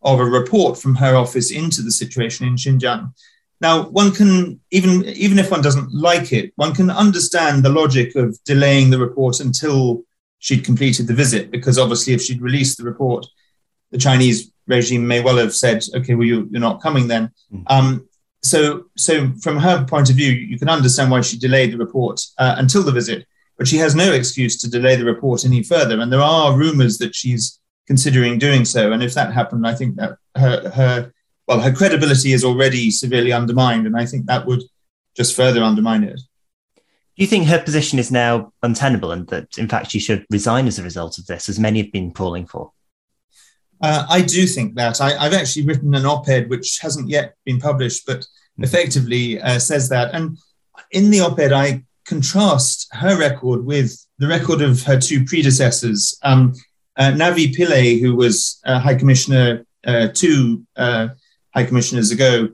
of 0.02 0.20
a 0.20 0.24
report 0.24 0.78
from 0.78 0.94
her 0.96 1.16
office 1.16 1.50
into 1.50 1.82
the 1.82 1.90
situation 1.90 2.46
in 2.46 2.56
Xinjiang. 2.56 3.12
Now, 3.60 3.88
one 3.88 4.12
can, 4.12 4.60
even, 4.70 5.04
even 5.06 5.38
if 5.38 5.50
one 5.50 5.62
doesn't 5.62 5.92
like 5.92 6.32
it, 6.32 6.52
one 6.56 6.74
can 6.74 6.90
understand 6.90 7.64
the 7.64 7.70
logic 7.70 8.14
of 8.14 8.38
delaying 8.44 8.90
the 8.90 8.98
report 8.98 9.40
until 9.40 10.04
she'd 10.38 10.64
completed 10.64 11.06
the 11.06 11.14
visit, 11.14 11.50
because 11.50 11.78
obviously, 11.78 12.14
if 12.14 12.22
she'd 12.22 12.42
released 12.42 12.78
the 12.78 12.84
report, 12.84 13.26
the 13.90 13.98
Chinese 13.98 14.52
regime 14.66 15.06
may 15.06 15.20
well 15.20 15.36
have 15.36 15.54
said, 15.54 15.84
"Okay, 15.94 16.14
well, 16.14 16.26
you, 16.26 16.48
are 16.54 16.60
not 16.60 16.82
coming 16.82 17.08
then." 17.08 17.30
Mm. 17.52 17.62
Um, 17.66 18.08
so, 18.42 18.84
so 18.96 19.32
from 19.42 19.58
her 19.58 19.84
point 19.84 20.10
of 20.10 20.16
view, 20.16 20.30
you 20.30 20.58
can 20.58 20.68
understand 20.68 21.10
why 21.10 21.20
she 21.22 21.38
delayed 21.38 21.72
the 21.72 21.78
report 21.78 22.20
uh, 22.38 22.54
until 22.58 22.82
the 22.82 22.92
visit, 22.92 23.26
but 23.56 23.66
she 23.66 23.76
has 23.78 23.94
no 23.94 24.12
excuse 24.12 24.56
to 24.60 24.70
delay 24.70 24.96
the 24.96 25.04
report 25.04 25.44
any 25.44 25.62
further. 25.62 26.00
And 26.00 26.12
there 26.12 26.20
are 26.20 26.56
rumours 26.56 26.98
that 26.98 27.14
she's 27.14 27.58
considering 27.86 28.38
doing 28.38 28.64
so. 28.64 28.92
And 28.92 29.02
if 29.02 29.14
that 29.14 29.32
happened, 29.32 29.66
I 29.66 29.74
think 29.74 29.96
that 29.96 30.18
her, 30.36 30.70
her 30.70 31.12
well, 31.48 31.60
her 31.60 31.72
credibility 31.72 32.32
is 32.32 32.44
already 32.44 32.90
severely 32.90 33.32
undermined, 33.32 33.86
and 33.86 33.96
I 33.96 34.04
think 34.04 34.26
that 34.26 34.46
would 34.46 34.62
just 35.16 35.34
further 35.34 35.62
undermine 35.62 36.04
it. 36.04 36.20
Do 37.18 37.24
you 37.24 37.28
think 37.28 37.48
her 37.48 37.60
position 37.60 37.98
is 37.98 38.12
now 38.12 38.52
untenable 38.62 39.10
and 39.10 39.26
that, 39.26 39.58
in 39.58 39.66
fact, 39.66 39.90
she 39.90 39.98
should 39.98 40.24
resign 40.30 40.68
as 40.68 40.78
a 40.78 40.84
result 40.84 41.18
of 41.18 41.26
this, 41.26 41.48
as 41.48 41.58
many 41.58 41.82
have 41.82 41.90
been 41.90 42.12
calling 42.12 42.46
for? 42.46 42.70
Uh, 43.82 44.06
I 44.08 44.22
do 44.22 44.46
think 44.46 44.76
that. 44.76 45.00
I, 45.00 45.24
have 45.24 45.34
actually 45.34 45.66
written 45.66 45.96
an 45.96 46.06
op 46.06 46.28
ed 46.28 46.48
which 46.48 46.78
hasn't 46.78 47.08
yet 47.08 47.34
been 47.44 47.58
published, 47.58 48.06
but 48.06 48.24
hmm. 48.56 48.62
effectively 48.62 49.40
uh, 49.40 49.58
says 49.58 49.88
that. 49.88 50.14
And 50.14 50.38
in 50.92 51.10
the 51.10 51.18
op 51.18 51.40
ed, 51.40 51.52
I 51.52 51.82
contrast 52.06 52.86
her 52.92 53.18
record 53.18 53.64
with 53.64 53.98
the 54.18 54.28
record 54.28 54.62
of 54.62 54.84
her 54.84 55.00
two 55.00 55.24
predecessors. 55.24 56.16
Um, 56.22 56.54
uh, 56.96 57.10
Navi 57.10 57.52
Pillay, 57.52 58.00
who 58.00 58.14
was 58.14 58.60
High 58.64 58.94
Commissioner 58.94 59.66
uh, 59.84 60.08
two 60.14 60.64
uh, 60.76 61.08
High 61.52 61.64
Commissioners 61.64 62.12
ago, 62.12 62.48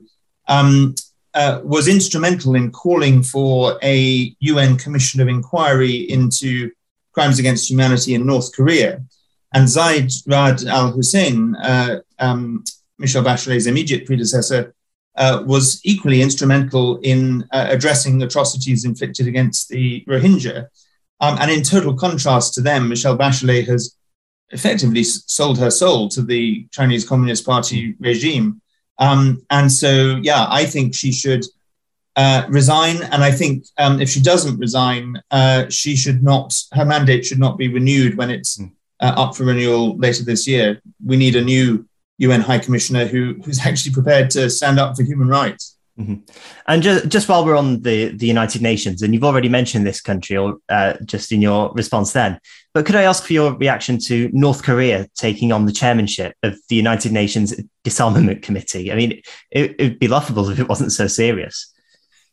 um, 0.47 0.95
uh, 1.35 1.59
was 1.63 1.87
instrumental 1.87 2.55
in 2.55 2.71
calling 2.71 3.21
for 3.21 3.77
a 3.83 4.35
UN 4.39 4.77
commission 4.77 5.19
of 5.21 5.27
inquiry 5.27 6.09
into 6.09 6.71
crimes 7.11 7.39
against 7.39 7.69
humanity 7.69 8.13
in 8.13 8.25
North 8.25 8.53
Korea. 8.55 9.03
And 9.53 9.69
Zeid 9.69 10.09
Ra'ad 10.27 10.65
al 10.65 10.91
Hussein, 10.91 11.55
uh, 11.55 11.99
um, 12.19 12.63
Michelle 12.97 13.23
Bachelet's 13.23 13.67
immediate 13.67 14.05
predecessor, 14.05 14.73
uh, 15.17 15.43
was 15.45 15.79
equally 15.83 16.21
instrumental 16.21 16.97
in 16.97 17.47
uh, 17.51 17.67
addressing 17.69 18.21
atrocities 18.21 18.83
inflicted 18.83 19.27
against 19.27 19.69
the 19.69 20.03
Rohingya. 20.07 20.67
Um, 21.21 21.37
and 21.39 21.49
in 21.51 21.63
total 21.63 21.93
contrast 21.93 22.53
to 22.55 22.61
them, 22.61 22.89
Michelle 22.89 23.17
Bachelet 23.17 23.67
has 23.67 23.95
effectively 24.49 25.03
sold 25.03 25.57
her 25.57 25.71
soul 25.71 26.09
to 26.09 26.21
the 26.21 26.67
Chinese 26.71 27.07
Communist 27.07 27.45
Party 27.45 27.95
regime 27.99 28.61
um, 28.97 29.45
and 29.49 29.71
so, 29.71 30.19
yeah, 30.21 30.45
I 30.49 30.65
think 30.65 30.95
she 30.95 31.11
should 31.11 31.43
uh, 32.15 32.45
resign. 32.49 33.03
And 33.03 33.23
I 33.23 33.31
think 33.31 33.65
um, 33.77 34.01
if 34.01 34.09
she 34.09 34.21
doesn't 34.21 34.57
resign, 34.57 35.21
uh, 35.31 35.69
she 35.69 35.95
should 35.95 36.23
not, 36.23 36.53
her 36.73 36.85
mandate 36.85 37.25
should 37.25 37.39
not 37.39 37.57
be 37.57 37.67
renewed 37.67 38.17
when 38.17 38.29
it's 38.29 38.57
hmm. 38.57 38.67
uh, 39.01 39.13
up 39.17 39.35
for 39.35 39.43
renewal 39.43 39.97
later 39.97 40.23
this 40.23 40.47
year. 40.47 40.81
We 41.05 41.17
need 41.17 41.35
a 41.35 41.43
new 41.43 41.87
UN 42.17 42.41
High 42.41 42.59
Commissioner 42.59 43.05
who, 43.05 43.35
who's 43.43 43.65
actually 43.65 43.93
prepared 43.93 44.29
to 44.31 44.49
stand 44.49 44.79
up 44.79 44.95
for 44.95 45.03
human 45.03 45.27
rights. 45.27 45.77
Mm-hmm. 45.99 46.15
And 46.67 46.83
just, 46.83 47.07
just 47.07 47.29
while 47.29 47.45
we're 47.45 47.55
on 47.55 47.81
the, 47.81 48.09
the 48.09 48.27
United 48.27 48.61
Nations, 48.61 49.01
and 49.01 49.13
you've 49.13 49.23
already 49.23 49.47
mentioned 49.47 49.87
this 49.87 50.01
country 50.01 50.35
or 50.35 50.57
uh, 50.67 50.93
just 51.05 51.31
in 51.31 51.41
your 51.41 51.71
response 51.73 52.11
then, 52.11 52.39
but 52.75 52.85
could 52.85 52.97
I 52.97 53.03
ask 53.03 53.23
for 53.23 53.31
your 53.31 53.53
reaction 53.53 53.97
to 53.99 54.29
North 54.33 54.61
Korea 54.61 55.07
taking 55.15 55.53
on 55.53 55.65
the 55.65 55.71
chairmanship 55.71 56.35
of 56.43 56.57
the 56.67 56.75
United 56.75 57.13
Nations 57.13 57.53
Disarmament 57.85 58.41
Committee? 58.41 58.91
I 58.91 58.95
mean, 58.95 59.21
it 59.49 59.79
would 59.79 59.97
be 59.97 60.09
laughable 60.09 60.49
if 60.49 60.59
it 60.59 60.67
wasn't 60.67 60.91
so 60.91 61.07
serious. 61.07 61.73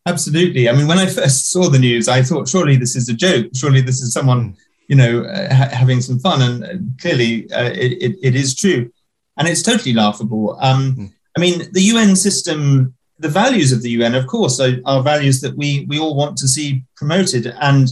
Absolutely. 0.05 0.69
I 0.69 0.73
mean, 0.73 0.89
when 0.89 0.99
I 0.99 1.07
first 1.07 1.49
saw 1.53 1.69
the 1.69 1.79
news, 1.79 2.09
I 2.09 2.25
thought, 2.25 2.49
surely 2.49 2.75
this 2.75 2.97
is 2.97 3.09
a 3.09 3.15
joke. 3.15 3.53
Surely 3.55 3.83
this 3.83 4.03
is 4.03 4.13
someone, 4.13 4.57
you 4.89 4.97
know, 4.97 5.23
uh, 5.23 5.55
ha- 5.55 5.71
having 5.71 6.01
some 6.01 6.19
fun. 6.19 6.43
And 6.43 6.65
uh, 6.65 7.01
clearly, 7.01 7.49
uh, 7.53 7.71
it, 7.71 7.93
it, 8.03 8.17
it 8.21 8.35
is 8.35 8.57
true. 8.57 8.91
And 9.39 9.47
it's 9.47 9.63
totally 9.63 9.95
laughable. 9.95 10.59
Um, 10.61 10.97
mm. 10.97 11.13
I 11.37 11.41
mean, 11.41 11.71
the 11.71 11.83
UN 11.83 12.17
system 12.17 12.95
the 13.21 13.29
values 13.29 13.71
of 13.71 13.83
the 13.83 13.91
UN, 13.91 14.17
of 14.17 14.27
course, 14.27 14.59
are, 14.59 14.81
are, 14.85 15.01
values 15.01 15.41
that 15.43 15.57
we 15.57 15.87
we 15.89 16.01
all 16.01 16.17
want 16.17 16.37
to 16.39 16.49
see 16.49 16.83
promoted. 16.97 17.47
And 17.61 17.89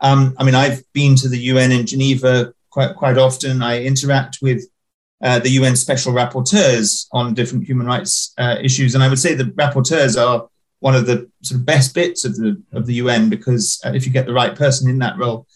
um, 0.00 0.34
I 0.38 0.44
mean, 0.44 0.54
I've 0.54 0.82
been 0.92 1.14
to 1.16 1.28
the 1.28 1.38
UN 1.38 1.72
in 1.72 1.86
Geneva 1.86 2.52
quite 2.70 2.94
quite 2.96 3.18
often. 3.18 3.62
I 3.62 3.82
interact 3.82 4.38
with 4.42 4.64
uh, 5.22 5.38
the 5.38 5.50
UN 5.50 5.76
special 5.76 6.12
rapporteurs 6.12 7.06
on 7.12 7.34
different 7.34 7.64
human 7.64 7.86
rights 7.86 8.34
uh, 8.38 8.56
issues, 8.60 8.94
and 8.94 9.02
I 9.02 9.08
would 9.08 9.18
say 9.18 9.34
the 9.34 9.44
rapporteurs 9.44 10.20
are 10.20 10.48
one 10.80 10.94
of 10.94 11.06
the 11.06 11.30
sort 11.42 11.60
of 11.60 11.66
best 11.66 11.94
bits 11.94 12.24
of 12.24 12.36
the 12.36 12.60
of 12.72 12.86
the 12.86 12.94
UN 12.94 13.30
because 13.30 13.80
uh, 13.84 13.92
if 13.94 14.06
you 14.06 14.12
get 14.12 14.26
the 14.26 14.34
right 14.34 14.54
person 14.54 14.88
in 14.88 14.98
that 14.98 15.18
role. 15.18 15.46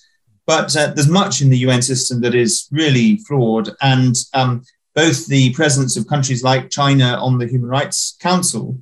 But 0.46 0.74
uh, 0.74 0.94
there's 0.94 1.08
much 1.10 1.42
in 1.42 1.50
the 1.50 1.58
UN 1.58 1.82
system 1.82 2.22
that 2.22 2.34
is 2.34 2.68
really 2.70 3.18
flawed, 3.18 3.70
and 3.82 4.14
um, 4.32 4.62
both 4.94 5.26
the 5.26 5.52
presence 5.52 5.96
of 5.96 6.08
countries 6.08 6.42
like 6.42 6.70
China 6.70 7.18
on 7.20 7.38
the 7.38 7.46
Human 7.46 7.68
Rights 7.68 8.16
Council 8.20 8.78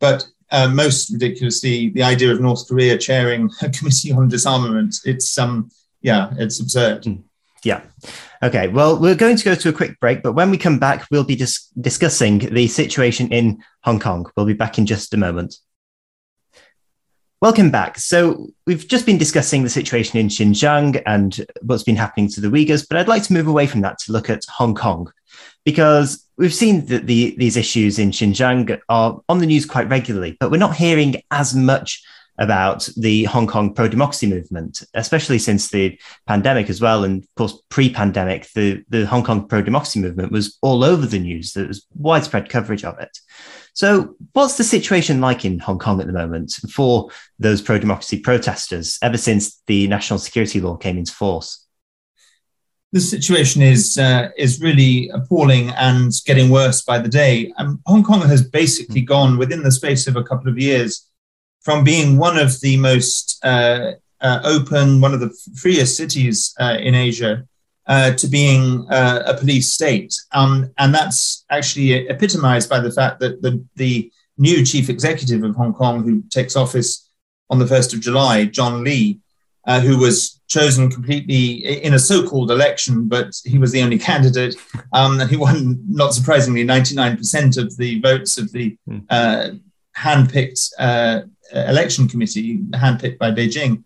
but 0.00 0.26
uh, 0.50 0.68
most 0.68 1.10
ridiculously, 1.10 1.90
the 1.90 2.02
idea 2.02 2.32
of 2.32 2.40
North 2.40 2.68
Korea 2.68 2.98
chairing 2.98 3.50
a 3.62 3.70
committee 3.76 4.12
on 4.12 4.28
disarmament, 4.28 4.96
it's 5.04 5.38
um, 5.38 5.70
yeah, 6.00 6.32
it's 6.38 6.60
absurd. 6.60 7.04
Hmm. 7.04 7.16
Yeah. 7.62 7.82
Okay. 8.42 8.68
Well, 8.68 8.98
we're 8.98 9.14
going 9.14 9.36
to 9.36 9.44
go 9.44 9.54
to 9.54 9.68
a 9.68 9.72
quick 9.72 10.00
break, 10.00 10.22
but 10.22 10.32
when 10.32 10.50
we 10.50 10.56
come 10.56 10.78
back, 10.78 11.06
we'll 11.10 11.24
be 11.24 11.36
dis- 11.36 11.68
discussing 11.78 12.38
the 12.38 12.68
situation 12.68 13.28
in 13.28 13.62
Hong 13.84 14.00
Kong. 14.00 14.30
We'll 14.34 14.46
be 14.46 14.54
back 14.54 14.78
in 14.78 14.86
just 14.86 15.12
a 15.12 15.18
moment. 15.18 15.56
Welcome 17.42 17.70
back. 17.70 17.98
So, 17.98 18.48
we've 18.66 18.86
just 18.86 19.06
been 19.06 19.16
discussing 19.16 19.62
the 19.62 19.70
situation 19.70 20.18
in 20.18 20.28
Xinjiang 20.28 21.02
and 21.06 21.46
what's 21.62 21.82
been 21.82 21.96
happening 21.96 22.28
to 22.28 22.40
the 22.42 22.48
Uyghurs, 22.48 22.86
but 22.86 22.98
I'd 22.98 23.08
like 23.08 23.22
to 23.22 23.32
move 23.32 23.46
away 23.46 23.66
from 23.66 23.80
that 23.80 23.98
to 24.00 24.12
look 24.12 24.28
at 24.28 24.44
Hong 24.44 24.74
Kong 24.74 25.10
because 25.64 26.22
we've 26.36 26.52
seen 26.52 26.84
that 26.86 27.06
the, 27.06 27.34
these 27.38 27.56
issues 27.56 27.98
in 27.98 28.10
Xinjiang 28.10 28.78
are 28.90 29.22
on 29.30 29.38
the 29.38 29.46
news 29.46 29.64
quite 29.64 29.88
regularly, 29.88 30.36
but 30.38 30.50
we're 30.50 30.58
not 30.58 30.76
hearing 30.76 31.22
as 31.30 31.54
much 31.54 32.04
about 32.36 32.86
the 32.98 33.24
Hong 33.24 33.46
Kong 33.46 33.72
pro 33.72 33.88
democracy 33.88 34.26
movement, 34.26 34.82
especially 34.92 35.38
since 35.38 35.70
the 35.70 35.98
pandemic 36.26 36.68
as 36.68 36.82
well. 36.82 37.04
And 37.04 37.22
of 37.22 37.34
course, 37.36 37.62
pre 37.70 37.90
pandemic, 37.90 38.50
the, 38.54 38.84
the 38.90 39.06
Hong 39.06 39.24
Kong 39.24 39.48
pro 39.48 39.62
democracy 39.62 39.98
movement 39.98 40.30
was 40.30 40.58
all 40.60 40.84
over 40.84 41.06
the 41.06 41.18
news. 41.18 41.54
There 41.54 41.66
was 41.66 41.86
widespread 41.94 42.50
coverage 42.50 42.84
of 42.84 42.98
it. 42.98 43.18
So, 43.72 44.16
what's 44.32 44.56
the 44.56 44.64
situation 44.64 45.20
like 45.20 45.44
in 45.44 45.58
Hong 45.58 45.78
Kong 45.78 46.00
at 46.00 46.06
the 46.06 46.12
moment 46.12 46.52
for 46.70 47.10
those 47.38 47.62
pro 47.62 47.78
democracy 47.78 48.20
protesters 48.20 48.98
ever 49.02 49.16
since 49.16 49.62
the 49.66 49.86
national 49.88 50.18
security 50.18 50.60
law 50.60 50.76
came 50.76 50.98
into 50.98 51.12
force? 51.12 51.66
the 52.92 53.00
situation 53.00 53.62
is 53.62 53.98
uh, 53.98 54.30
is 54.36 54.60
really 54.60 55.10
appalling 55.10 55.70
and 55.70 56.12
getting 56.26 56.50
worse 56.50 56.82
by 56.82 56.98
the 56.98 57.08
day. 57.08 57.52
Um, 57.56 57.80
Hong 57.86 58.02
Kong 58.02 58.20
has 58.22 58.42
basically 58.42 59.02
gone 59.02 59.38
within 59.38 59.62
the 59.62 59.70
space 59.70 60.06
of 60.06 60.16
a 60.16 60.24
couple 60.24 60.48
of 60.48 60.58
years 60.58 61.06
from 61.60 61.84
being 61.84 62.16
one 62.16 62.36
of 62.36 62.60
the 62.60 62.76
most 62.78 63.38
uh, 63.44 63.92
uh, 64.20 64.40
open, 64.44 65.00
one 65.00 65.14
of 65.14 65.20
the 65.20 65.30
freest 65.56 65.96
cities 65.96 66.54
uh, 66.58 66.78
in 66.80 66.94
Asia, 66.94 67.46
uh, 67.90 68.12
to 68.14 68.26
being 68.26 68.86
uh, 68.90 69.22
a 69.26 69.34
police 69.36 69.74
state, 69.74 70.14
um, 70.32 70.70
and 70.78 70.94
that's 70.94 71.44
actually 71.50 72.08
epitomized 72.08 72.70
by 72.70 72.80
the 72.80 72.92
fact 72.92 73.20
that 73.20 73.42
the 73.42 73.62
the 73.76 74.10
new 74.38 74.64
chief 74.64 74.88
executive 74.88 75.44
of 75.44 75.54
Hong 75.56 75.74
Kong, 75.74 76.02
who 76.02 76.22
takes 76.30 76.56
office 76.56 77.10
on 77.50 77.58
the 77.58 77.66
first 77.66 77.92
of 77.92 78.00
July, 78.00 78.46
John 78.46 78.82
Lee 78.82 79.20
uh, 79.66 79.80
who 79.80 79.98
was 79.98 80.40
chosen 80.48 80.90
completely 80.90 81.82
in 81.84 81.94
a 81.94 81.98
so-called 81.98 82.50
election, 82.50 83.06
but 83.08 83.32
he 83.44 83.58
was 83.58 83.72
the 83.72 83.82
only 83.82 83.98
candidate. 84.10 84.56
Um, 84.92 85.20
and 85.20 85.30
he 85.30 85.36
won, 85.36 85.82
not 85.88 86.14
surprisingly, 86.14 86.64
99% 86.64 87.58
of 87.58 87.76
the 87.76 88.00
votes 88.00 88.38
of 88.38 88.50
the 88.52 88.76
hmm. 88.86 88.98
uh, 89.10 89.50
hand-picked 89.94 90.60
uh, 90.78 91.20
election 91.52 92.08
committee, 92.08 92.60
hand 92.74 93.00
picked 93.00 93.18
by 93.18 93.30
Beijing. 93.30 93.84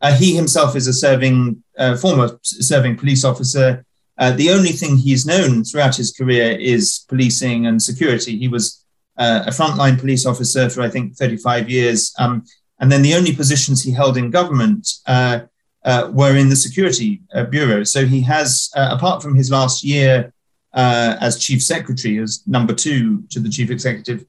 Uh, 0.00 0.14
he 0.14 0.34
himself 0.34 0.76
is 0.76 0.86
a 0.86 0.92
serving, 0.92 1.62
uh, 1.78 1.96
former 1.96 2.38
serving 2.42 2.96
police 2.96 3.24
officer. 3.24 3.84
Uh, 4.18 4.32
the 4.32 4.50
only 4.50 4.70
thing 4.70 4.96
he's 4.96 5.26
known 5.26 5.64
throughout 5.64 5.96
his 5.96 6.12
career 6.12 6.52
is 6.58 7.04
policing 7.08 7.66
and 7.66 7.82
security. 7.82 8.38
He 8.38 8.48
was 8.48 8.84
a 9.16 9.50
frontline 9.50 9.98
police 9.98 10.26
officer 10.26 10.68
for, 10.68 10.82
I 10.82 10.90
think, 10.90 11.16
35 11.16 11.70
years. 11.70 12.12
Um, 12.18 12.44
and 12.80 12.90
then 12.90 13.02
the 13.02 13.14
only 13.14 13.34
positions 13.34 13.82
he 13.82 13.92
held 13.92 14.16
in 14.16 14.30
government 14.30 14.88
uh, 15.06 15.40
uh, 15.84 16.10
were 16.12 16.36
in 16.36 16.48
the 16.48 16.56
Security 16.56 17.22
uh, 17.34 17.44
Bureau. 17.44 17.84
So 17.84 18.04
he 18.06 18.20
has, 18.22 18.70
uh, 18.76 18.90
apart 18.92 19.22
from 19.22 19.34
his 19.34 19.50
last 19.50 19.84
year 19.84 20.32
uh, 20.72 21.16
as 21.20 21.38
chief 21.38 21.62
secretary, 21.62 22.18
as 22.18 22.42
number 22.46 22.74
two 22.74 23.22
to 23.30 23.40
the 23.40 23.48
chief 23.48 23.70
executive, 23.70 24.24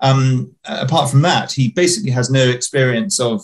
um, 0.00 0.54
apart 0.64 1.10
from 1.10 1.20
that, 1.22 1.52
he 1.52 1.68
basically 1.68 2.10
has 2.10 2.30
no 2.30 2.48
experience 2.48 3.20
of 3.20 3.42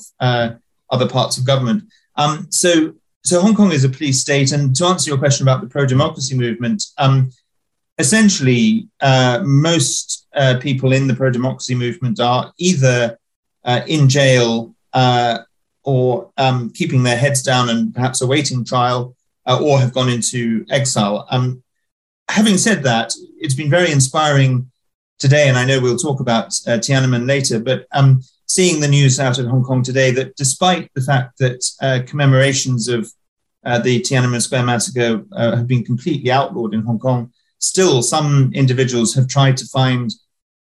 other 0.91 1.09
parts 1.09 1.39
of 1.39 1.47
government. 1.47 1.85
Um, 2.17 2.47
so, 2.51 2.95
so 3.25 3.41
Hong 3.41 3.55
Kong 3.55 3.73
is 3.73 3.85
a 3.85 3.89
police 3.89 4.21
state. 4.21 4.53
And 4.53 4.75
to 4.77 4.87
answer 4.87 5.11
your 5.11 5.19
question 5.19 5.45
about 5.45 5.61
the 5.61 5.69
pro 5.69 5.87
democracy 5.87 6.37
movement, 6.37 6.85
um, 6.99 7.31
essentially, 7.99 8.89
most 9.43 10.27
people 10.61 10.93
in 10.93 11.09
the 11.09 11.15
pro 11.15 11.31
democracy 11.31 11.75
movement 11.75 12.21
are 12.21 12.53
either 12.59 13.19
uh, 13.67 13.81
in 13.87 14.09
jail 14.09 14.75
uh, 14.93 15.39
or 15.83 16.31
um, 16.37 16.71
keeping 16.71 17.03
their 17.03 17.17
heads 17.17 17.43
down 17.43 17.69
and 17.69 17.95
perhaps 17.95 18.21
awaiting 18.21 18.65
trial 18.65 19.15
uh, 19.45 19.61
or 19.61 19.79
have 19.79 19.93
gone 19.93 20.09
into 20.09 20.65
exile. 20.71 21.27
Um, 21.31 21.63
having 22.29 22.59
said 22.59 22.83
that, 22.85 23.13
it's 23.39 23.55
been 23.55 23.71
very 23.71 23.91
inspiring 23.91 24.71
today, 25.19 25.49
and 25.49 25.59
I 25.59 25.65
know 25.65 25.81
we'll 25.81 25.99
talk 25.99 26.21
about 26.21 26.47
uh, 26.67 26.79
Tiananmen 26.79 27.27
later, 27.27 27.59
but 27.59 27.87
um, 27.93 28.23
seeing 28.47 28.81
the 28.81 28.89
news 28.89 29.19
out 29.19 29.39
of 29.39 29.47
Hong 29.47 29.65
Kong 29.65 29.83
today 29.83 30.11
that 30.13 30.37
despite 30.37 30.91
the 30.95 31.01
fact 31.01 31.39
that 31.39 31.65
uh, 31.83 32.01
commemorations 32.07 32.89
of 32.89 33.11
uh, 33.65 33.79
the 33.81 34.01
Tiananmen 34.01 34.41
Square 34.41 34.65
massacre 34.65 35.25
have 35.37 35.67
been 35.67 35.85
completely 35.85 36.31
outlawed 36.31 36.73
in 36.73 36.83
Hong 36.83 36.99
Kong, 36.99 37.33
still 37.59 38.03
some 38.03 38.53
individuals 38.55 39.15
have 39.15 39.29
tried 39.29 39.57
to 39.57 39.67
find 39.67 40.13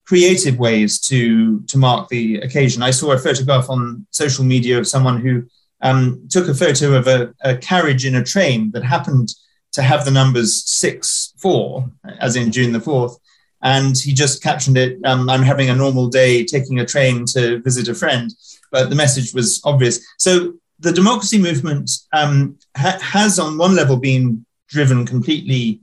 creative 0.08 0.58
ways 0.58 1.00
to 1.02 1.62
to 1.68 1.78
mark 1.78 2.08
the 2.10 2.38
occasion. 2.38 2.82
I 2.82 2.92
saw 2.92 3.12
a 3.12 3.20
photograph 3.20 3.70
on 3.70 4.08
social 4.12 4.46
media 4.46 4.80
of 4.80 4.88
someone 4.88 5.20
who 5.20 5.46
um, 5.82 6.28
took 6.30 6.48
a 6.48 6.56
photo 6.56 6.96
of 6.96 7.08
a, 7.08 7.34
a, 7.42 7.56
carriage 7.58 8.04
in 8.06 8.16
a 8.16 8.24
train 8.24 8.72
that 8.72 8.84
happened 8.84 9.30
to 9.74 9.84
have 9.84 10.06
the 10.06 10.12
numbers 10.12 10.66
six 10.66 11.34
four, 11.38 11.92
as 12.20 12.36
in 12.36 12.52
June 12.52 12.72
the 12.72 12.80
fourth, 12.80 13.16
and 13.62 13.98
he 13.98 14.14
just 14.14 14.44
captioned 14.44 14.78
it. 14.78 15.00
Um, 15.06 15.30
I'm 15.30 15.42
having 15.42 15.70
a 15.70 15.76
normal 15.76 16.08
day, 16.08 16.44
taking 16.44 16.80
a 16.80 16.86
train 16.86 17.26
to 17.28 17.60
visit 17.62 17.88
a 17.88 17.96
friend, 17.96 18.34
but 18.72 18.90
the 18.90 18.96
message 18.96 19.34
was 19.34 19.62
obvious. 19.64 20.06
So 20.18 20.54
the 20.80 20.92
democracy 20.92 21.40
movement 21.40 21.90
um, 22.14 22.58
ha- 22.76 23.00
has, 23.02 23.40
on 23.40 23.58
one 23.58 23.76
level, 23.76 23.98
been 23.98 24.46
driven 24.70 25.06
completely 25.06 25.82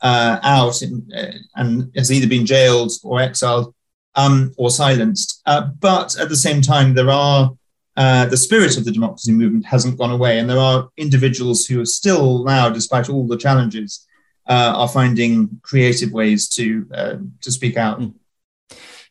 uh, 0.00 0.40
out 0.42 0.82
in, 0.82 1.08
uh, 1.16 1.32
and 1.56 1.92
has 1.96 2.10
either 2.10 2.26
been 2.26 2.46
jailed 2.46 2.92
or 3.04 3.20
exiled 3.20 3.74
um, 4.16 4.52
or 4.56 4.70
silenced. 4.70 5.40
Uh, 5.46 5.68
but 5.80 6.18
at 6.18 6.28
the 6.28 6.36
same 6.36 6.60
time, 6.60 6.94
there 6.94 7.10
are 7.10 7.52
uh, 7.96 8.26
the 8.26 8.36
spirit 8.36 8.76
of 8.76 8.84
the 8.84 8.90
democracy 8.90 9.32
movement 9.32 9.64
hasn't 9.66 9.98
gone 9.98 10.10
away, 10.10 10.38
and 10.38 10.48
there 10.48 10.58
are 10.58 10.88
individuals 10.96 11.66
who 11.66 11.80
are 11.80 11.86
still 11.86 12.42
now, 12.44 12.68
despite 12.68 13.08
all 13.08 13.26
the 13.26 13.36
challenges, 13.36 14.06
uh, 14.46 14.72
are 14.76 14.88
finding 14.88 15.60
creative 15.62 16.12
ways 16.12 16.48
to 16.48 16.86
uh, 16.92 17.16
to 17.40 17.50
speak 17.50 17.76
out. 17.76 17.98
Hmm. 17.98 18.08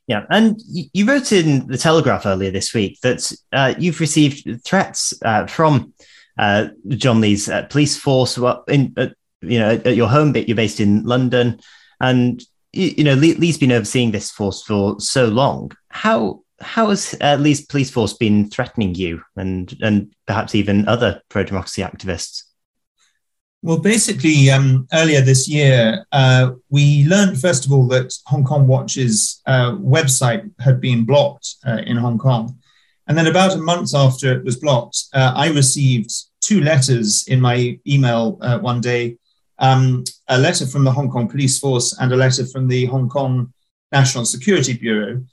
Yeah, 0.08 0.26
and 0.30 0.60
you 0.66 1.06
wrote 1.06 1.32
in 1.32 1.68
the 1.68 1.78
Telegraph 1.78 2.26
earlier 2.26 2.52
this 2.52 2.74
week 2.74 3.00
that 3.02 3.32
you've 3.80 4.00
received 4.00 4.66
threats 4.66 5.14
from 5.48 5.94
John 6.90 7.22
Lee's 7.22 7.50
police 7.70 7.98
force 7.98 8.38
Well, 8.38 8.64
in, 8.68 8.94
you 9.42 9.60
know, 9.60 9.80
at 9.86 9.96
your 9.96 10.10
home 10.10 10.34
bit, 10.34 10.50
you're 10.50 10.58
based 10.58 10.82
in 10.82 11.04
London, 11.04 11.62
and 12.02 12.44
you 12.74 13.04
know, 13.04 13.14
Lee's 13.14 13.58
been 13.58 13.72
overseeing 13.72 14.12
this 14.12 14.32
force 14.32 14.64
for 14.64 15.00
so 15.00 15.28
long. 15.28 15.72
How 15.90 16.44
how 16.60 16.90
has 16.90 17.16
uh, 17.22 17.38
Lee's 17.40 17.66
police 17.66 17.90
force 17.90 18.14
been 18.14 18.50
threatening 18.50 18.96
you 18.96 19.22
and 19.36 19.76
and 19.82 20.14
perhaps 20.26 20.56
even 20.56 20.88
other 20.88 21.22
pro 21.30 21.44
democracy 21.44 21.82
activists? 21.82 22.44
Well, 23.64 23.78
basically, 23.78 24.50
um, 24.50 24.88
earlier 24.92 25.22
this 25.22 25.48
year, 25.48 26.04
uh, 26.12 26.54
we 26.70 27.06
learned 27.06 27.40
first 27.40 27.64
of 27.64 27.72
all 27.72 27.88
that 27.90 28.12
Hong 28.26 28.44
Kong 28.44 28.66
Watch's 28.66 29.40
uh, 29.46 29.74
website 29.74 30.50
had 30.60 30.82
been 30.82 31.06
blocked 31.06 31.58
uh, 31.68 31.78
in 31.86 31.96
Hong 31.98 32.18
Kong, 32.18 32.58
and 33.08 33.16
then 33.16 33.28
about 33.28 33.54
a 33.54 33.58
month 33.58 33.94
after 33.94 34.32
it 34.32 34.44
was 34.44 34.58
blocked, 34.58 35.04
uh, 35.14 35.34
I 35.36 35.50
received 35.50 36.12
two 36.40 36.62
letters 36.62 37.28
in 37.28 37.40
my 37.40 37.80
email 37.88 38.40
uh, 38.42 38.58
one 38.58 38.82
day 38.82 39.18
um, 39.60 40.06
a 40.28 40.40
letter 40.40 40.66
from 40.66 40.84
the 40.84 40.92
Hong 40.92 41.12
Kong 41.12 41.28
Police 41.28 41.60
Force 41.60 41.96
and 42.00 42.12
a 42.12 42.16
letter 42.16 42.48
from 42.48 42.68
the 42.68 42.86
Hong 42.86 43.10
Kong 43.10 43.54
National 43.92 44.26
Security 44.26 44.74
Bureau. 44.74 45.24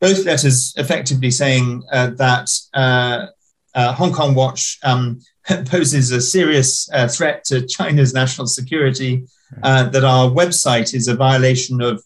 Both 0.00 0.24
letters 0.24 0.72
effectively 0.76 1.32
saying 1.32 1.82
uh, 1.90 2.10
that 2.10 2.48
Hong 3.74 4.12
Kong 4.12 4.36
Watch 4.36 4.78
um, 4.84 5.18
poses 5.66 6.10
a 6.10 6.20
serious 6.20 6.88
uh, 6.92 7.08
threat 7.08 7.44
to 7.44 7.66
China's 7.66 8.12
national 8.12 8.46
security, 8.46 9.26
uh, 9.62 9.88
that 9.90 10.04
our 10.04 10.28
website 10.28 10.94
is 10.94 11.08
a 11.08 11.14
violation 11.14 11.80
of 11.80 12.02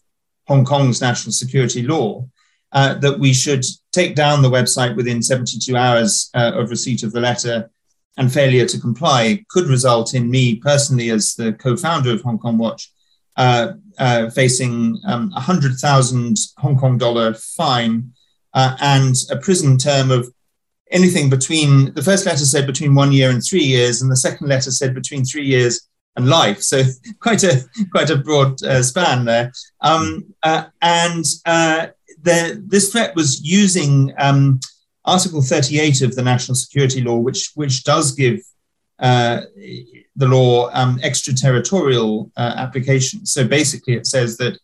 Hong 0.47 0.65
Kong's 0.65 1.01
national 1.01 1.33
security 1.33 1.83
law, 1.83 2.27
uh, 2.71 2.95
that 2.95 3.19
we 3.19 3.33
should 3.33 3.65
take 3.91 4.15
down 4.15 4.41
the 4.41 4.49
website 4.49 4.95
within 4.95 5.21
72 5.21 5.75
hours 5.75 6.29
of 6.33 6.69
receipt 6.69 7.03
of 7.03 7.11
the 7.11 7.19
letter, 7.19 7.69
and 8.17 8.31
failure 8.31 8.65
to 8.65 8.79
comply 8.79 9.43
could 9.49 9.67
result 9.67 10.13
in 10.13 10.29
me 10.29 10.55
personally, 10.55 11.09
as 11.09 11.33
the 11.35 11.53
co-founder 11.53 12.11
of 12.11 12.21
Hong 12.21 12.37
Kong 12.37 12.57
Watch, 12.57 12.91
uh, 13.37 13.73
uh, 13.97 14.29
facing 14.29 14.99
um, 15.07 15.31
a 15.35 15.39
hundred 15.39 15.73
thousand 15.75 16.37
Hong 16.57 16.77
Kong 16.77 16.97
dollar 16.97 17.33
fine 17.33 18.11
uh, 18.53 18.75
and 18.81 19.15
a 19.29 19.37
prison 19.37 19.77
term 19.77 20.11
of 20.11 20.31
anything 20.91 21.29
between. 21.29 21.93
The 21.93 22.03
first 22.03 22.25
letter 22.25 22.45
said 22.45 22.67
between 22.67 22.95
one 22.95 23.11
year 23.11 23.29
and 23.29 23.41
three 23.43 23.63
years, 23.63 24.01
and 24.01 24.11
the 24.11 24.17
second 24.17 24.47
letter 24.47 24.71
said 24.71 24.93
between 24.93 25.25
three 25.25 25.45
years 25.45 25.87
and 26.15 26.27
life. 26.27 26.61
So 26.61 26.83
quite 27.19 27.43
a 27.43 27.63
quite 27.91 28.09
a 28.09 28.17
broad 28.17 28.61
uh, 28.63 28.83
span 28.83 29.25
there. 29.25 29.51
Um, 29.81 30.33
uh, 30.43 30.65
and 30.81 31.25
uh, 31.45 31.87
the, 32.21 32.63
this 32.65 32.91
threat 32.91 33.15
was 33.15 33.41
using. 33.41 34.13
Um, 34.17 34.59
Article 35.03 35.41
38 35.41 36.03
of 36.03 36.15
the 36.15 36.21
National 36.21 36.55
Security 36.55 37.01
Law, 37.01 37.17
which 37.17 37.51
which 37.55 37.83
does 37.83 38.11
give 38.11 38.39
uh, 38.99 39.41
the 40.15 40.27
law 40.27 40.69
um, 40.73 40.99
extraterritorial 41.01 42.31
uh, 42.37 42.53
application. 42.57 43.25
So 43.25 43.47
basically, 43.47 43.95
it 43.95 44.05
says 44.05 44.37
that 44.37 44.59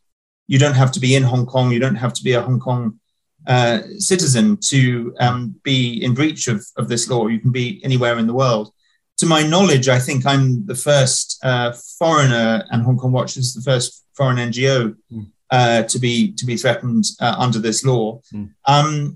you 0.45 0.59
don't 0.59 0.75
have 0.75 0.91
to 0.93 0.99
be 0.99 1.15
in 1.15 1.23
Hong 1.23 1.45
Kong, 1.45 1.71
you 1.71 1.79
don't 1.79 1.95
have 1.95 2.13
to 2.13 2.23
be 2.23 2.33
a 2.33 2.41
Hong 2.41 2.59
Kong 2.59 2.99
uh, 3.47 3.79
citizen 3.97 4.57
to 4.69 5.15
um, 5.19 5.55
be 5.63 6.03
in 6.03 6.13
breach 6.13 6.47
of, 6.47 6.65
of 6.77 6.89
this 6.89 7.09
law. 7.09 7.27
You 7.27 7.39
can 7.39 7.51
be 7.51 7.81
anywhere 7.83 8.17
in 8.17 8.27
the 8.27 8.33
world. 8.33 8.71
To 9.17 9.25
my 9.25 9.41
knowledge, 9.41 9.89
I 9.89 9.99
think 9.99 10.25
I'm 10.25 10.65
the 10.65 10.75
first 10.75 11.39
uh, 11.43 11.73
foreigner, 11.97 12.65
and 12.69 12.83
Hong 12.83 12.97
Kong 12.97 13.11
Watch 13.11 13.35
is 13.37 13.53
the 13.53 13.61
first 13.61 14.05
foreign 14.13 14.37
NGO 14.37 14.95
mm. 15.11 15.87
to 15.87 15.99
be 15.99 16.33
to 16.33 16.45
be 16.45 16.55
threatened 16.55 17.05
uh, 17.19 17.35
under 17.37 17.57
this 17.57 17.83
law. 17.83 18.21
Mm. 18.31 18.51
Um, 18.65 19.15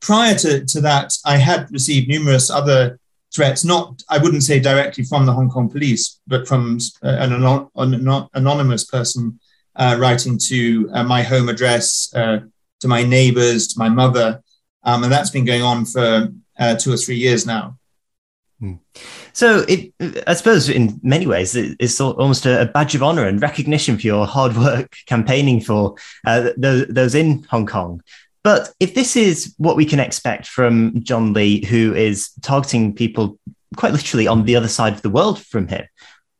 prior 0.00 0.34
to, 0.36 0.64
to 0.64 0.80
that, 0.80 1.12
I 1.24 1.36
had 1.36 1.70
received 1.70 2.08
numerous 2.08 2.50
other 2.50 2.98
threats, 3.34 3.64
not, 3.64 4.02
I 4.10 4.18
wouldn't 4.18 4.42
say 4.42 4.60
directly 4.60 5.04
from 5.04 5.24
the 5.26 5.32
Hong 5.32 5.48
Kong 5.48 5.70
police, 5.70 6.20
but 6.26 6.46
from 6.46 6.78
uh, 7.02 7.08
an, 7.08 7.32
anon- 7.32 7.70
an 7.76 8.28
anonymous 8.34 8.84
person 8.84 9.40
uh, 9.76 9.96
writing 9.98 10.38
to 10.48 10.90
uh, 10.92 11.02
my 11.02 11.22
home 11.22 11.48
address, 11.48 12.12
uh, 12.14 12.40
to 12.82 12.88
my 12.88 13.02
neighbors, 13.02 13.68
to 13.68 13.78
my 13.78 13.88
mother. 13.88 14.42
Um, 14.84 15.02
and 15.04 15.12
that's 15.12 15.30
been 15.30 15.44
going 15.44 15.62
on 15.62 15.86
for 15.86 16.28
uh, 16.58 16.76
two 16.76 16.92
or 16.92 16.96
three 16.96 17.16
years 17.16 17.46
now. 17.46 17.78
Hmm. 18.60 18.74
So 19.32 19.64
it, 19.68 19.92
I 20.26 20.34
suppose, 20.34 20.68
in 20.68 21.00
many 21.02 21.26
ways, 21.26 21.56
it's 21.56 22.00
almost 22.00 22.46
a 22.46 22.70
badge 22.74 22.94
of 22.94 23.02
honor 23.02 23.26
and 23.26 23.40
recognition 23.40 23.96
for 23.96 24.06
your 24.06 24.26
hard 24.26 24.56
work 24.56 24.94
campaigning 25.06 25.60
for 25.60 25.96
uh, 26.26 26.50
those, 26.56 26.86
those 26.88 27.14
in 27.14 27.44
Hong 27.44 27.66
Kong. 27.66 28.02
But 28.44 28.72
if 28.80 28.94
this 28.94 29.16
is 29.16 29.54
what 29.58 29.76
we 29.76 29.86
can 29.86 30.00
expect 30.00 30.46
from 30.46 31.02
John 31.02 31.32
Lee, 31.32 31.64
who 31.64 31.94
is 31.94 32.30
targeting 32.42 32.94
people 32.94 33.38
quite 33.76 33.92
literally 33.92 34.26
on 34.26 34.44
the 34.44 34.56
other 34.56 34.68
side 34.68 34.92
of 34.92 35.02
the 35.02 35.10
world 35.10 35.40
from 35.42 35.68
him, 35.68 35.86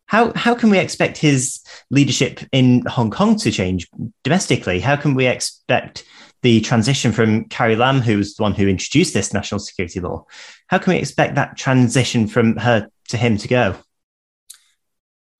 how 0.06 0.32
how 0.34 0.54
can 0.54 0.68
we 0.68 0.78
expect 0.78 1.16
his 1.16 1.60
leadership 1.90 2.40
in 2.52 2.84
Hong 2.86 3.10
Kong 3.10 3.36
to 3.36 3.50
change 3.50 3.88
domestically? 4.24 4.78
How 4.80 4.96
can 4.96 5.14
we 5.14 5.26
expect 5.26 6.04
the 6.42 6.60
transition 6.60 7.12
from 7.12 7.44
Carrie 7.46 7.76
Lam, 7.76 8.00
who 8.00 8.18
was 8.18 8.34
the 8.34 8.42
one 8.42 8.54
who 8.54 8.68
introduced 8.68 9.14
this 9.14 9.32
national 9.32 9.60
security 9.60 10.00
law, 10.00 10.26
how 10.66 10.78
can 10.78 10.92
we 10.92 10.98
expect 10.98 11.36
that 11.36 11.56
transition 11.56 12.26
from 12.26 12.56
her 12.56 12.88
to 13.08 13.16
him 13.16 13.36
to 13.38 13.48
go? 13.48 13.76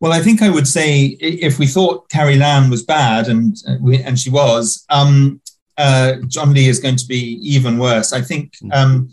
Well, 0.01 0.13
I 0.13 0.21
think 0.21 0.43
I 0.43 0.51
would 0.51 0.67
say 0.67 1.17
if 1.21 1.59
we 1.59 1.67
thought 1.67 2.09
Carrie 2.11 2.37
Lam 2.37 2.71
was 2.71 2.83
bad, 2.83 3.29
and 3.29 3.57
and 3.67 4.19
she 4.19 4.31
was, 4.31 4.85
um, 4.91 5.41
uh, 5.79 6.15
John 6.27 6.53
Lee 6.53 6.69
is 6.69 6.81
going 6.81 6.97
to 6.97 7.07
be 7.07 7.39
even 7.43 7.79
worse. 7.79 8.13
I 8.13 8.21
think. 8.21 8.55
Mm. 8.65 8.75
Um, 8.75 9.11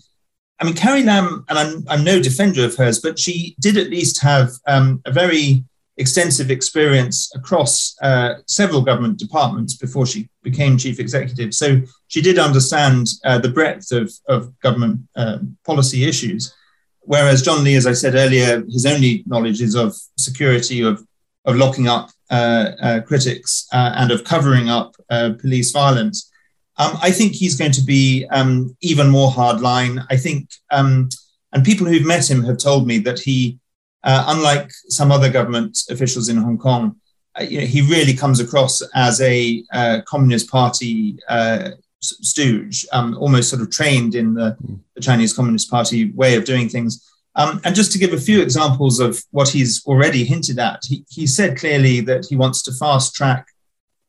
I 0.59 0.65
mean, 0.65 0.73
Carrie 0.73 1.03
Lam, 1.03 1.45
and 1.47 1.59
I'm 1.59 1.85
I'm 1.87 2.03
no 2.03 2.19
defender 2.19 2.65
of 2.65 2.75
hers, 2.75 2.99
but 2.99 3.19
she 3.19 3.55
did 3.59 3.77
at 3.77 3.91
least 3.91 4.19
have 4.21 4.49
um, 4.65 5.01
a 5.05 5.11
very 5.11 5.63
extensive 5.99 6.49
experience 6.49 7.29
across 7.35 7.95
uh, 8.01 8.35
several 8.47 8.81
government 8.81 9.19
departments 9.19 9.75
before 9.75 10.05
she 10.05 10.29
became 10.41 10.77
chief 10.77 10.99
executive. 10.99 11.53
So 11.53 11.81
she 12.07 12.21
did 12.21 12.39
understand 12.39 13.07
uh, 13.25 13.37
the 13.37 13.49
breadth 13.49 13.91
of, 13.91 14.11
of 14.27 14.57
government 14.61 15.01
uh, 15.15 15.39
policy 15.65 16.05
issues. 16.05 16.55
Whereas 17.01 17.41
John 17.41 17.63
Lee, 17.63 17.75
as 17.75 17.85
I 17.85 17.93
said 17.93 18.15
earlier, 18.15 18.63
his 18.65 18.85
only 18.85 19.23
knowledge 19.25 19.61
is 19.61 19.75
of 19.75 19.95
security, 20.17 20.81
of, 20.81 21.05
of 21.45 21.55
locking 21.55 21.87
up 21.87 22.09
uh, 22.31 22.71
uh, 22.81 23.01
critics, 23.01 23.67
uh, 23.73 23.93
and 23.97 24.11
of 24.11 24.23
covering 24.23 24.69
up 24.69 24.95
police 25.41 25.71
violence. 25.71 26.31
Um, 26.77 26.97
I 27.01 27.11
think 27.11 27.33
he's 27.33 27.57
going 27.57 27.73
to 27.73 27.83
be 27.83 28.25
um, 28.31 28.75
even 28.81 29.09
more 29.09 29.31
hardline. 29.31 30.05
I 30.09 30.15
think, 30.15 30.49
um, 30.71 31.09
and 31.51 31.65
people 31.65 31.87
who've 31.87 32.05
met 32.05 32.29
him 32.29 32.43
have 32.43 32.57
told 32.57 32.87
me 32.87 32.99
that 32.99 33.19
he 33.19 33.58
uh, 34.03 34.25
unlike 34.27 34.71
some 34.87 35.11
other 35.11 35.29
government 35.29 35.79
officials 35.89 36.29
in 36.29 36.37
Hong 36.37 36.57
Kong, 36.57 36.95
uh, 37.39 37.43
you 37.43 37.59
know, 37.59 37.65
he 37.65 37.81
really 37.81 38.13
comes 38.13 38.39
across 38.39 38.81
as 38.95 39.21
a 39.21 39.63
uh, 39.73 40.01
Communist 40.05 40.49
Party 40.49 41.17
uh, 41.27 41.71
stooge, 42.01 42.85
um, 42.91 43.17
almost 43.17 43.49
sort 43.49 43.61
of 43.61 43.69
trained 43.69 44.15
in 44.15 44.33
the, 44.33 44.57
mm. 44.65 44.79
the, 44.95 45.01
Chinese 45.01 45.33
Communist 45.33 45.69
Party 45.69 46.11
way 46.11 46.35
of 46.35 46.45
doing 46.45 46.69
things. 46.69 47.05
Um, 47.35 47.61
and 47.63 47.75
just 47.75 47.91
to 47.91 47.99
give 47.99 48.13
a 48.13 48.19
few 48.19 48.41
examples 48.41 48.99
of 48.99 49.21
what 49.31 49.49
he's 49.49 49.85
already 49.85 50.23
hinted 50.23 50.59
at, 50.59 50.81
he, 50.85 51.05
he 51.09 51.27
said 51.27 51.57
clearly 51.57 52.01
that 52.01 52.25
he 52.29 52.35
wants 52.35 52.63
to 52.63 52.73
fast 52.73 53.13
track 53.13 53.47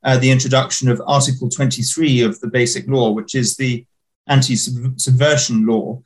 uh, 0.03 0.17
the 0.17 0.31
introduction 0.31 0.89
of 0.89 1.03
Article 1.07 1.49
23 1.49 2.23
of 2.23 2.41
the 2.41 2.49
Basic 2.49 2.89
Law, 2.89 3.11
which 3.11 3.35
is 3.35 3.57
the 3.57 3.85
anti 4.27 4.57
subversion 4.57 5.67
law, 5.67 6.03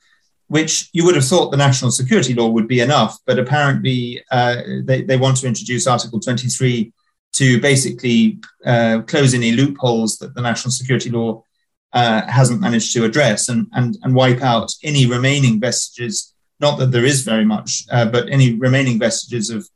which 0.47 0.89
you 0.93 1.05
would 1.05 1.15
have 1.15 1.25
thought 1.25 1.49
the 1.49 1.57
national 1.57 1.91
security 1.91 2.33
law 2.33 2.47
would 2.47 2.67
be 2.67 2.79
enough, 2.79 3.17
but 3.25 3.39
apparently 3.39 4.23
uh, 4.31 4.61
they, 4.83 5.01
they 5.01 5.17
want 5.17 5.37
to 5.37 5.47
introduce 5.47 5.87
Article 5.87 6.19
23 6.19 6.93
to 7.33 7.59
basically 7.59 8.39
uh, 8.65 9.01
close 9.07 9.33
any 9.33 9.51
loopholes 9.51 10.17
that 10.17 10.33
the 10.35 10.41
national 10.41 10.71
security 10.71 11.09
law 11.09 11.43
uh, 11.93 12.21
hasn't 12.27 12.61
managed 12.61 12.93
to 12.93 13.05
address 13.05 13.49
and, 13.49 13.67
and, 13.73 13.97
and 14.03 14.13
wipe 14.13 14.41
out 14.41 14.71
any 14.83 15.05
remaining 15.05 15.59
vestiges, 15.59 16.33
not 16.59 16.77
that 16.77 16.91
there 16.91 17.05
is 17.05 17.23
very 17.23 17.45
much, 17.45 17.83
uh, 17.91 18.05
but 18.05 18.29
any 18.29 18.53
remaining 18.53 18.99
vestiges 18.99 19.49
of, 19.49 19.67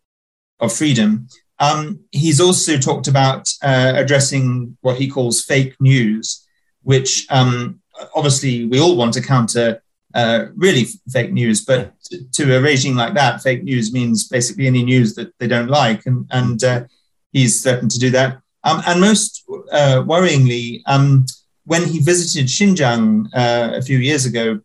of 0.59 0.71
freedom. 0.71 1.27
Um, 1.59 1.99
he's 2.11 2.39
also 2.39 2.77
talked 2.77 3.07
about 3.07 3.51
uh, 3.63 3.93
addressing 3.95 4.77
what 4.81 4.97
he 4.97 5.09
calls 5.09 5.43
fake 5.43 5.75
news, 5.79 6.45
which 6.83 7.25
um, 7.29 7.81
obviously 8.15 8.65
we 8.65 8.79
all 8.79 8.95
want 8.95 9.13
to 9.15 9.21
counter 9.21 9.81
uh, 10.13 10.45
really 10.55 10.85
fake 11.11 11.31
news. 11.31 11.63
But 11.63 11.93
to 12.33 12.57
a 12.57 12.61
regime 12.61 12.95
like 12.95 13.13
that, 13.13 13.41
fake 13.41 13.63
news 13.63 13.93
means 13.93 14.27
basically 14.27 14.67
any 14.67 14.83
news 14.83 15.15
that 15.15 15.33
they 15.39 15.47
don't 15.47 15.69
like, 15.69 16.05
and 16.05 16.25
and 16.31 16.63
uh, 16.63 16.83
he's 17.31 17.61
threatened 17.61 17.91
to 17.91 17.99
do 17.99 18.09
that. 18.11 18.41
Um, 18.63 18.81
and 18.87 18.99
most 18.99 19.43
uh, 19.71 20.03
worryingly, 20.05 20.81
um, 20.85 21.25
when 21.65 21.85
he 21.85 21.99
visited 21.99 22.47
Xinjiang 22.47 23.27
uh, 23.33 23.71
a 23.75 23.81
few 23.81 23.99
years 23.99 24.25
ago, 24.25 24.59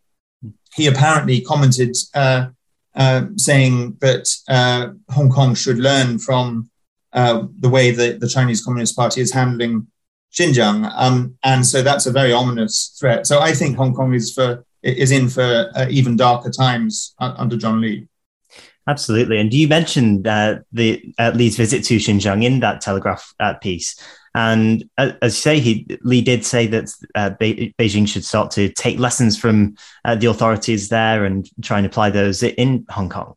he 0.74 0.87
apparently 0.87 1.40
commented 1.40 1.94
uh, 2.14 2.46
uh, 2.96 3.26
saying 3.37 3.96
that 4.00 4.28
Hong 5.11 5.30
Kong 5.30 5.54
should 5.54 5.78
learn 5.78 6.18
from 6.18 6.70
the 7.12 7.68
way 7.70 7.92
that 7.92 8.20
the 8.20 8.28
Chinese 8.28 8.64
Communist 8.64 8.96
Party 8.96 9.20
is 9.20 9.33
handling 9.33 9.87
Xinjiang. 10.33 10.92
Um, 10.96 11.37
and 11.44 11.64
so 11.64 11.83
that's 11.83 12.07
a 12.07 12.12
very 12.12 12.33
ominous 12.33 12.96
threat. 12.98 13.26
So 13.26 13.40
I 13.40 13.52
think 13.52 13.76
Hong 13.76 13.94
Kong 13.94 14.14
is 14.14 14.35
for 14.35 14.64
is 14.85 15.11
in 15.11 15.29
for 15.29 15.70
uh, 15.75 15.87
even 15.90 16.16
darker 16.16 16.51
times 16.51 17.14
under 17.18 17.57
John 17.57 17.81
Lee. 17.81 18.07
Absolutely. 18.87 19.38
And 19.38 19.53
you 19.53 19.66
mentioned 19.66 20.27
uh, 20.27 20.59
the 20.73 21.14
uh, 21.18 21.33
Lee's 21.35 21.57
visit 21.57 21.85
to 21.85 21.97
Xinjiang 21.97 22.44
in 22.44 22.61
that 22.61 22.83
Telegraph 22.83 23.35
uh, 23.40 23.55
piece. 23.55 23.99
And 24.35 24.88
uh, 24.99 25.12
as 25.23 25.37
you 25.37 25.40
say, 25.40 25.61
he, 25.61 25.87
Lee 26.03 26.20
did 26.20 26.44
say 26.44 26.66
that 26.66 26.92
uh, 27.14 27.31
Be- 27.31 27.75
Beijing 27.79 28.07
should 28.07 28.25
start 28.25 28.51
to 28.53 28.68
take 28.68 28.99
lessons 28.99 29.38
from 29.38 29.77
uh, 30.05 30.16
the 30.16 30.27
authorities 30.27 30.88
there 30.88 31.25
and 31.25 31.49
try 31.62 31.79
and 31.79 31.87
apply 31.87 32.11
those 32.11 32.42
in 32.42 32.85
Hong 32.90 33.09
Kong. 33.09 33.37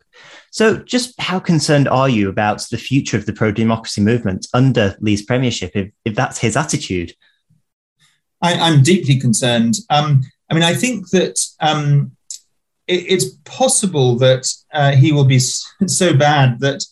So, 0.52 0.78
just 0.78 1.20
how 1.22 1.40
concerned 1.40 1.88
are 1.88 2.10
you 2.10 2.30
about 2.30 2.66
the 2.72 2.78
future 2.78 3.16
of 3.16 3.28
the 3.28 3.34
pro 3.34 3.52
democracy 3.52 4.02
movement 4.02 4.48
under 4.56 4.98
Lee's 5.00 5.22
premiership, 5.22 5.72
if, 5.76 5.92
if 6.04 6.16
that's 6.16 6.40
his 6.40 6.58
attitude? 6.58 7.14
I, 8.42 8.54
am 8.54 8.82
deeply 8.82 9.20
concerned. 9.20 9.76
Um, 9.92 10.24
I 10.50 10.54
mean, 10.54 10.64
I 10.64 10.74
think 10.74 11.10
that 11.10 11.40
um, 11.60 12.12
it, 12.88 13.06
it's 13.08 13.26
possible 13.44 14.16
that 14.18 14.48
uh, 14.74 14.92
he 14.92 15.12
will 15.12 15.26
be 15.26 15.40
so 15.40 16.16
bad 16.16 16.60
that 16.60 16.84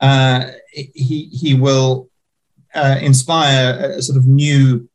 uh, 0.00 0.50
he 0.72 1.30
he 1.32 1.54
will 1.54 2.08
uh, 2.74 2.98
inspire 3.00 3.94
a, 3.96 4.02
sort 4.02 4.18
of 4.18 4.26
new 4.26 4.88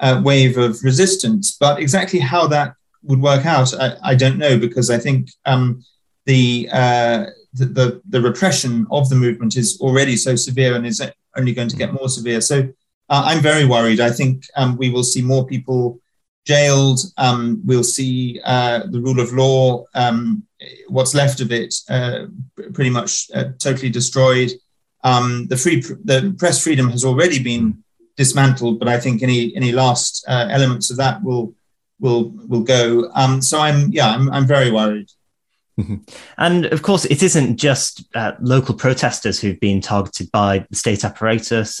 uh, 0.00 0.20
wave 0.24 0.56
of 0.56 0.82
resistance. 0.82 1.56
But 1.58 1.80
exactly 1.80 2.20
how 2.20 2.46
that 2.48 2.74
would 3.02 3.20
work 3.20 3.46
out, 3.46 3.74
I, 3.74 3.96
I 4.02 4.14
don't 4.14 4.38
know, 4.38 4.58
because 4.58 4.90
I 4.90 4.98
think 4.98 5.30
um, 5.44 5.82
the, 6.26 6.68
uh, 6.72 7.26
the, 7.54 7.64
the 7.64 8.02
the 8.08 8.20
repression 8.20 8.86
of 8.90 9.08
the 9.08 9.16
movement 9.16 9.56
is 9.56 9.80
already 9.80 10.16
so 10.16 10.36
severe 10.36 10.74
and 10.76 10.86
is 10.86 11.02
only 11.36 11.52
going 11.52 11.68
to 11.68 11.76
get 11.76 11.92
more 11.92 12.08
severe. 12.08 12.40
So 12.40 12.68
uh, 13.08 13.22
I'm 13.24 13.40
very 13.40 13.64
worried. 13.64 14.00
I 14.00 14.10
think 14.10 14.44
um, 14.56 14.76
we 14.76 14.90
will 14.90 15.02
see 15.02 15.22
more 15.22 15.46
people 15.46 16.00
jailed. 16.48 17.00
Um, 17.18 17.60
we'll 17.64 17.84
see 17.84 18.40
uh, 18.44 18.80
the 18.90 19.00
rule 19.00 19.20
of 19.20 19.32
law, 19.32 19.84
um, 19.94 20.42
what's 20.88 21.14
left 21.14 21.40
of 21.40 21.52
it, 21.52 21.74
uh, 21.90 22.24
pretty 22.72 22.90
much 22.90 23.30
uh, 23.34 23.50
totally 23.58 23.90
destroyed. 23.90 24.50
Um, 25.04 25.46
the 25.48 25.56
free 25.56 25.80
the 25.80 26.34
press 26.38 26.62
freedom 26.62 26.88
has 26.90 27.04
already 27.04 27.40
been 27.40 27.84
dismantled, 28.16 28.78
but 28.80 28.88
I 28.88 28.98
think 28.98 29.22
any 29.22 29.54
any 29.54 29.72
last 29.72 30.24
uh, 30.26 30.48
elements 30.50 30.90
of 30.90 30.96
that 30.96 31.22
will 31.22 31.54
will 32.00 32.30
will 32.48 32.62
go. 32.62 33.10
Um, 33.14 33.42
so 33.42 33.60
I'm 33.60 33.90
yeah 33.92 34.08
I'm 34.08 34.30
I'm 34.30 34.46
very 34.46 34.70
worried. 34.72 35.10
And 36.38 36.66
of 36.66 36.82
course, 36.82 37.04
it 37.04 37.22
isn't 37.22 37.56
just 37.56 38.04
uh, 38.16 38.32
local 38.40 38.74
protesters 38.74 39.38
who've 39.38 39.60
been 39.60 39.80
targeted 39.80 40.28
by 40.32 40.66
the 40.70 40.76
state 40.76 41.04
apparatus 41.04 41.80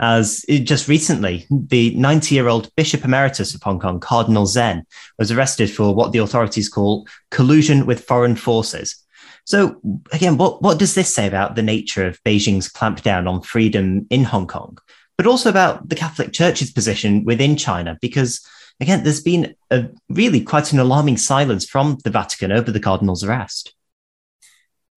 as 0.00 0.44
just 0.48 0.88
recently, 0.88 1.46
the 1.50 1.94
90 1.94 2.34
year 2.34 2.48
old 2.48 2.70
Bishop 2.76 3.04
Emeritus 3.04 3.54
of 3.54 3.62
Hong 3.62 3.78
Kong, 3.78 4.00
Cardinal 4.00 4.46
Zen, 4.46 4.86
was 5.18 5.32
arrested 5.32 5.70
for 5.70 5.94
what 5.94 6.12
the 6.12 6.18
authorities 6.18 6.68
call 6.68 7.06
collusion 7.30 7.86
with 7.86 8.04
foreign 8.04 8.36
forces. 8.36 9.02
So, 9.44 9.80
again, 10.12 10.38
what, 10.38 10.60
what 10.60 10.78
does 10.78 10.94
this 10.94 11.14
say 11.14 11.26
about 11.26 11.54
the 11.54 11.62
nature 11.62 12.04
of 12.04 12.22
Beijing's 12.24 12.68
clampdown 12.68 13.30
on 13.30 13.42
freedom 13.42 14.06
in 14.10 14.24
Hong 14.24 14.48
Kong, 14.48 14.78
but 15.16 15.26
also 15.26 15.48
about 15.48 15.88
the 15.88 15.94
Catholic 15.94 16.32
Church's 16.32 16.72
position 16.72 17.24
within 17.24 17.56
China? 17.56 17.96
Because, 18.00 18.44
again, 18.80 19.04
there's 19.04 19.22
been 19.22 19.54
a 19.70 19.88
really 20.08 20.40
quite 20.40 20.72
an 20.72 20.80
alarming 20.80 21.16
silence 21.16 21.64
from 21.64 21.98
the 22.02 22.10
Vatican 22.10 22.50
over 22.50 22.72
the 22.72 22.80
Cardinal's 22.80 23.22
arrest. 23.22 23.72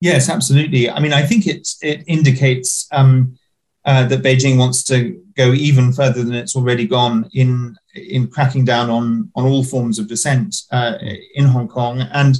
Yes, 0.02 0.30
absolutely. 0.30 0.89
I 0.89 1.00
mean, 1.00 1.13
I 1.13 1.26
think 1.26 1.46
it 1.46 1.68
it 1.82 2.04
indicates 2.08 2.88
um, 2.92 3.38
uh, 3.89 4.04
that 4.06 4.21
Beijing 4.21 4.60
wants 4.60 4.84
to 4.84 5.19
go 5.36 5.52
even 5.52 5.91
further 5.91 6.23
than 6.23 6.36
it's 6.36 6.56
already 6.56 6.86
gone 6.86 7.28
in 7.34 7.75
in 7.95 8.28
cracking 8.28 8.63
down 8.63 8.88
on 8.88 9.32
on 9.36 9.45
all 9.45 9.63
forms 9.63 9.97
of 9.97 10.08
dissent 10.08 10.56
uh, 10.71 10.93
in 11.34 11.45
Hong 11.45 11.67
Kong 11.67 12.02
and 12.02 12.38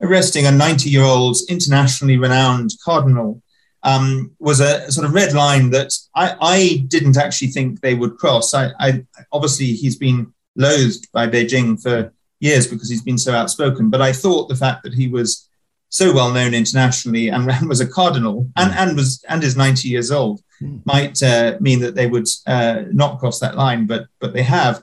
arresting 0.00 0.46
a 0.46 0.52
90 0.52 0.88
year 0.88 1.02
old 1.02 1.36
internationally 1.48 2.18
renowned 2.18 2.70
cardinal 2.84 3.42
um, 3.82 4.30
was 4.38 4.60
a 4.60 4.88
sort 4.92 5.06
of 5.06 5.12
red 5.12 5.32
line 5.32 5.70
that 5.70 5.92
I, 6.14 6.36
I 6.40 6.84
didn't 6.86 7.16
actually 7.16 7.48
think 7.48 7.80
they 7.80 7.94
would 7.94 8.16
cross. 8.16 8.54
I, 8.54 8.70
I, 8.78 9.04
obviously 9.32 9.72
he's 9.72 9.96
been 9.96 10.32
loathed 10.54 11.08
by 11.12 11.26
Beijing 11.26 11.82
for 11.82 12.12
years 12.38 12.68
because 12.68 12.88
he's 12.88 13.02
been 13.02 13.18
so 13.18 13.32
outspoken, 13.32 13.90
but 13.90 14.02
I 14.02 14.12
thought 14.12 14.48
the 14.48 14.62
fact 14.64 14.84
that 14.84 14.94
he 14.94 15.08
was 15.08 15.48
so 15.88 16.12
well 16.12 16.32
known 16.32 16.54
internationally 16.54 17.28
and 17.28 17.46
was 17.68 17.80
a 17.80 17.86
cardinal 17.86 18.48
and, 18.56 18.72
mm. 18.72 18.76
and 18.76 18.96
was 18.96 19.24
and 19.28 19.42
is 19.44 19.56
90 19.56 19.88
years 19.88 20.10
old 20.10 20.42
mm. 20.62 20.84
might 20.84 21.22
uh, 21.22 21.56
mean 21.60 21.80
that 21.80 21.94
they 21.94 22.06
would 22.06 22.28
uh, 22.46 22.82
not 22.92 23.18
cross 23.18 23.38
that 23.40 23.56
line, 23.56 23.86
but 23.86 24.06
but 24.20 24.32
they 24.32 24.42
have. 24.42 24.82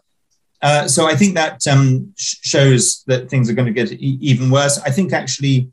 Uh, 0.61 0.87
so 0.87 1.05
I 1.05 1.15
think 1.15 1.35
that 1.35 1.67
um, 1.67 2.13
sh- 2.17 2.37
shows 2.41 3.03
that 3.07 3.29
things 3.29 3.49
are 3.49 3.53
going 3.53 3.65
to 3.65 3.73
get 3.73 3.91
e- 3.91 4.17
even 4.21 4.49
worse. 4.49 4.79
I 4.79 4.91
think 4.91 5.11
actually 5.11 5.69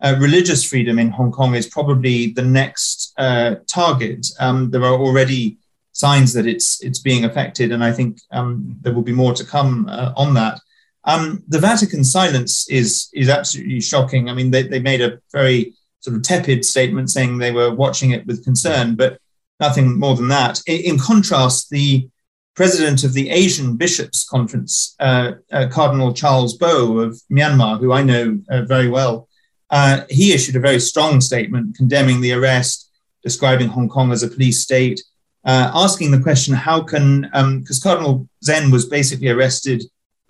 uh, 0.00 0.16
religious 0.18 0.64
freedom 0.64 0.98
in 0.98 1.10
Hong 1.10 1.30
Kong 1.30 1.54
is 1.54 1.68
probably 1.68 2.32
the 2.32 2.42
next 2.42 3.14
uh, 3.18 3.56
target. 3.68 4.26
Um, 4.40 4.70
there 4.70 4.82
are 4.82 4.98
already 4.98 5.58
signs 5.92 6.32
that 6.32 6.46
it's 6.46 6.82
it's 6.82 6.98
being 6.98 7.24
affected, 7.24 7.70
and 7.70 7.84
I 7.84 7.92
think 7.92 8.18
um, 8.32 8.76
there 8.80 8.92
will 8.92 9.02
be 9.02 9.12
more 9.12 9.32
to 9.34 9.44
come 9.44 9.88
uh, 9.88 10.12
on 10.16 10.34
that. 10.34 10.60
Um, 11.04 11.42
the 11.48 11.58
Vatican 11.58 12.04
silence 12.04 12.68
is 12.70 13.08
is 13.12 13.28
absolutely 13.28 13.80
shocking. 13.80 14.28
I 14.28 14.34
mean, 14.34 14.50
they, 14.50 14.62
they 14.62 14.80
made 14.80 15.00
a 15.00 15.18
very 15.32 15.74
sort 16.00 16.16
of 16.16 16.22
tepid 16.22 16.64
statement 16.64 17.10
saying 17.10 17.38
they 17.38 17.52
were 17.52 17.74
watching 17.74 18.10
it 18.10 18.26
with 18.26 18.44
concern, 18.44 18.96
but 18.96 19.18
nothing 19.60 19.98
more 19.98 20.16
than 20.16 20.28
that. 20.28 20.60
In, 20.66 20.98
contrast, 20.98 21.70
the 21.70 22.08
president 22.54 23.04
of 23.04 23.12
the 23.14 23.30
Asian 23.30 23.76
Bishops' 23.76 24.28
Conference, 24.28 24.94
uh, 24.98 25.32
uh, 25.52 25.68
Cardinal 25.70 26.12
Charles 26.12 26.56
Bo 26.56 26.98
of 26.98 27.20
Myanmar, 27.30 27.78
who 27.78 27.92
I 27.92 28.02
know 28.02 28.38
uh, 28.50 28.62
very 28.62 28.88
well, 28.88 29.28
uh, 29.70 30.02
he 30.10 30.34
issued 30.34 30.56
a 30.56 30.60
very 30.60 30.80
strong 30.80 31.20
statement 31.20 31.76
condemning 31.76 32.20
the 32.20 32.32
arrest, 32.32 32.90
describing 33.22 33.68
Hong 33.68 33.88
Kong 33.88 34.12
as 34.12 34.22
a 34.22 34.28
police 34.28 34.60
state, 34.60 35.00
uh, 35.44 35.70
asking 35.74 36.10
the 36.10 36.20
question 36.20 36.54
how 36.54 36.82
can, 36.82 37.22
because 37.22 37.84
um, 37.84 37.90
Cardinal 37.90 38.28
Zen 38.44 38.70
was 38.70 38.86
basically 38.86 39.28
arrested 39.28 39.82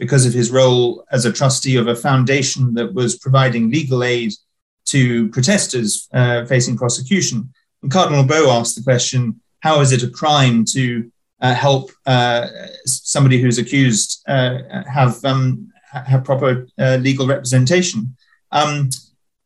because 0.03 0.27
of 0.27 0.33
his 0.33 0.51
role 0.51 1.05
as 1.13 1.25
a 1.25 1.33
trustee 1.33 1.77
of 1.77 1.87
a 1.87 1.95
foundation 1.95 2.75
that 2.75 2.93
was 2.93 3.17
providing 3.17 3.71
legal 3.71 4.03
aid 4.03 4.33
to 4.85 5.29
protesters 5.29 6.09
uh, 6.13 6.45
facing 6.45 6.77
prosecution. 6.77 7.49
And 7.83 7.93
Cardinal 7.93 8.25
Bo 8.25 8.51
asked 8.51 8.75
the 8.75 8.83
question 8.83 9.41
how 9.61 9.81
is 9.81 9.93
it 9.93 10.03
a 10.03 10.11
crime 10.11 10.65
to 10.73 11.09
uh, 11.41 11.55
help 11.55 11.93
uh, 12.05 12.49
somebody 12.85 13.41
who's 13.41 13.59
accused 13.59 14.25
uh, 14.27 14.83
have, 14.93 15.25
um, 15.25 15.73
have 15.93 16.25
proper 16.25 16.67
uh, 16.81 16.99
legal 17.01 17.29
representation? 17.29 18.17
Um, 18.51 18.91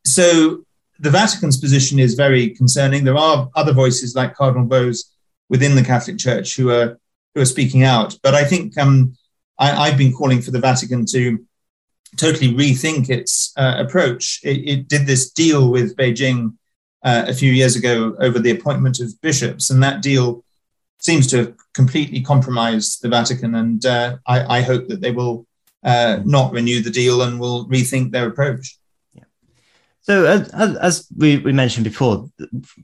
so 0.06 0.64
the 1.00 1.10
Vatican's 1.10 1.58
position 1.58 1.98
is 1.98 2.14
very 2.14 2.48
concerning. 2.48 3.04
There 3.04 3.18
are 3.18 3.50
other 3.54 3.74
voices 3.74 4.16
like 4.16 4.34
Cardinal 4.34 4.66
Bo's 4.66 5.12
within 5.50 5.76
the 5.76 5.84
Catholic 5.84 6.16
Church 6.16 6.56
who 6.56 6.70
are 6.70 6.98
who 7.34 7.42
are 7.42 7.52
speaking 7.56 7.82
out. 7.82 8.18
But 8.22 8.32
I 8.34 8.44
think 8.44 8.78
um, 8.78 9.14
I, 9.58 9.88
have 9.88 9.98
been 9.98 10.12
calling 10.12 10.42
for 10.42 10.50
the 10.50 10.60
Vatican 10.60 11.06
to 11.06 11.44
totally 12.16 12.52
rethink 12.52 13.08
its 13.10 13.52
uh, 13.56 13.76
approach. 13.78 14.40
It, 14.42 14.68
it, 14.68 14.88
did 14.88 15.06
this 15.06 15.30
deal 15.30 15.70
with 15.70 15.96
Beijing 15.96 16.54
uh, 17.02 17.24
a 17.26 17.34
few 17.34 17.52
years 17.52 17.76
ago 17.76 18.16
over 18.20 18.38
the 18.38 18.50
appointment 18.50 19.00
of 19.00 19.20
bishops, 19.20 19.70
and 19.70 19.82
that 19.82 20.02
deal 20.02 20.44
seems 20.98 21.26
to 21.28 21.36
have 21.38 21.54
completely 21.74 22.20
compromised 22.20 23.02
the 23.02 23.08
Vatican. 23.08 23.54
And 23.54 23.84
uh, 23.84 24.16
I, 24.26 24.58
I, 24.58 24.62
hope 24.62 24.88
that 24.88 25.00
they 25.00 25.10
will 25.10 25.46
uh, 25.84 26.20
not 26.24 26.52
renew 26.52 26.80
the 26.80 26.90
deal 26.90 27.22
and 27.22 27.38
will 27.38 27.66
rethink 27.66 28.10
their 28.10 28.26
approach. 28.26 28.78
So, 30.06 30.24
as, 30.24 31.08
we, 31.16 31.38
we, 31.38 31.50
mentioned 31.50 31.82
before, 31.82 32.30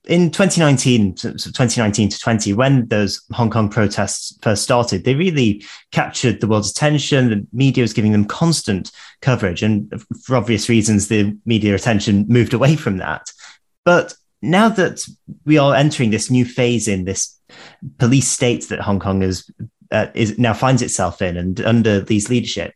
in 0.07 0.33
2019, 0.33 1.17
so 1.17 1.31
2019 1.31 2.09
to 2.09 2.19
20, 2.19 2.53
when 2.55 2.89
those 2.89 3.25
Hong 3.31 3.49
Kong 3.49 3.69
protests 3.69 4.37
first 4.43 4.65
started, 4.65 5.05
they 5.05 5.15
really 5.15 5.65
captured 5.93 6.41
the 6.41 6.49
world's 6.49 6.73
attention. 6.73 7.31
The 7.31 7.47
media 7.53 7.83
was 7.83 7.93
giving 7.93 8.11
them 8.11 8.25
constant 8.25 8.91
coverage. 9.21 9.63
And 9.63 10.03
for 10.25 10.35
obvious 10.35 10.69
reasons, 10.69 11.07
the 11.07 11.39
media 11.47 11.77
attention 11.77 12.27
moved 12.29 12.55
away 12.55 12.75
from 12.75 12.97
that. 12.97 13.31
But 13.85 14.15
now 14.41 14.69
that 14.71 15.07
we 15.45 15.59
are 15.59 15.77
entering 15.77 16.11
this 16.11 16.29
new 16.29 16.45
phase 16.45 16.89
in 16.89 17.05
this 17.05 17.39
police 17.99 18.27
state 18.27 18.69
that 18.69 18.81
Hong 18.81 18.99
Kong 18.99 19.23
is, 19.23 19.49
uh, 19.93 20.09
is 20.15 20.39
now 20.39 20.55
finds 20.55 20.83
itself 20.83 21.23
in 21.23 21.37
and 21.37 21.61
under 21.61 22.01
these 22.01 22.29
leadership, 22.29 22.75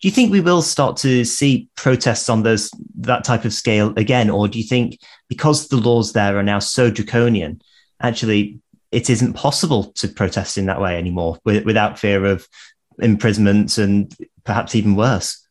do 0.00 0.08
you 0.08 0.12
think 0.12 0.30
we 0.30 0.40
will 0.40 0.62
start 0.62 0.96
to 0.98 1.24
see 1.24 1.68
protests 1.76 2.28
on 2.28 2.42
those 2.42 2.70
that 2.96 3.24
type 3.24 3.44
of 3.44 3.52
scale 3.52 3.94
again, 3.96 4.28
or 4.28 4.48
do 4.48 4.58
you 4.58 4.64
think 4.64 4.98
because 5.28 5.68
the 5.68 5.76
laws 5.76 6.12
there 6.12 6.36
are 6.36 6.42
now 6.42 6.58
so 6.58 6.90
draconian, 6.90 7.62
actually 8.00 8.60
it 8.90 9.10
isn't 9.10 9.32
possible 9.32 9.84
to 9.92 10.06
protest 10.06 10.56
in 10.56 10.66
that 10.66 10.80
way 10.80 10.96
anymore 10.96 11.38
without 11.44 11.98
fear 11.98 12.24
of 12.24 12.46
imprisonment 13.00 13.76
and 13.76 14.14
perhaps 14.44 14.74
even 14.74 14.94
worse? 14.94 15.44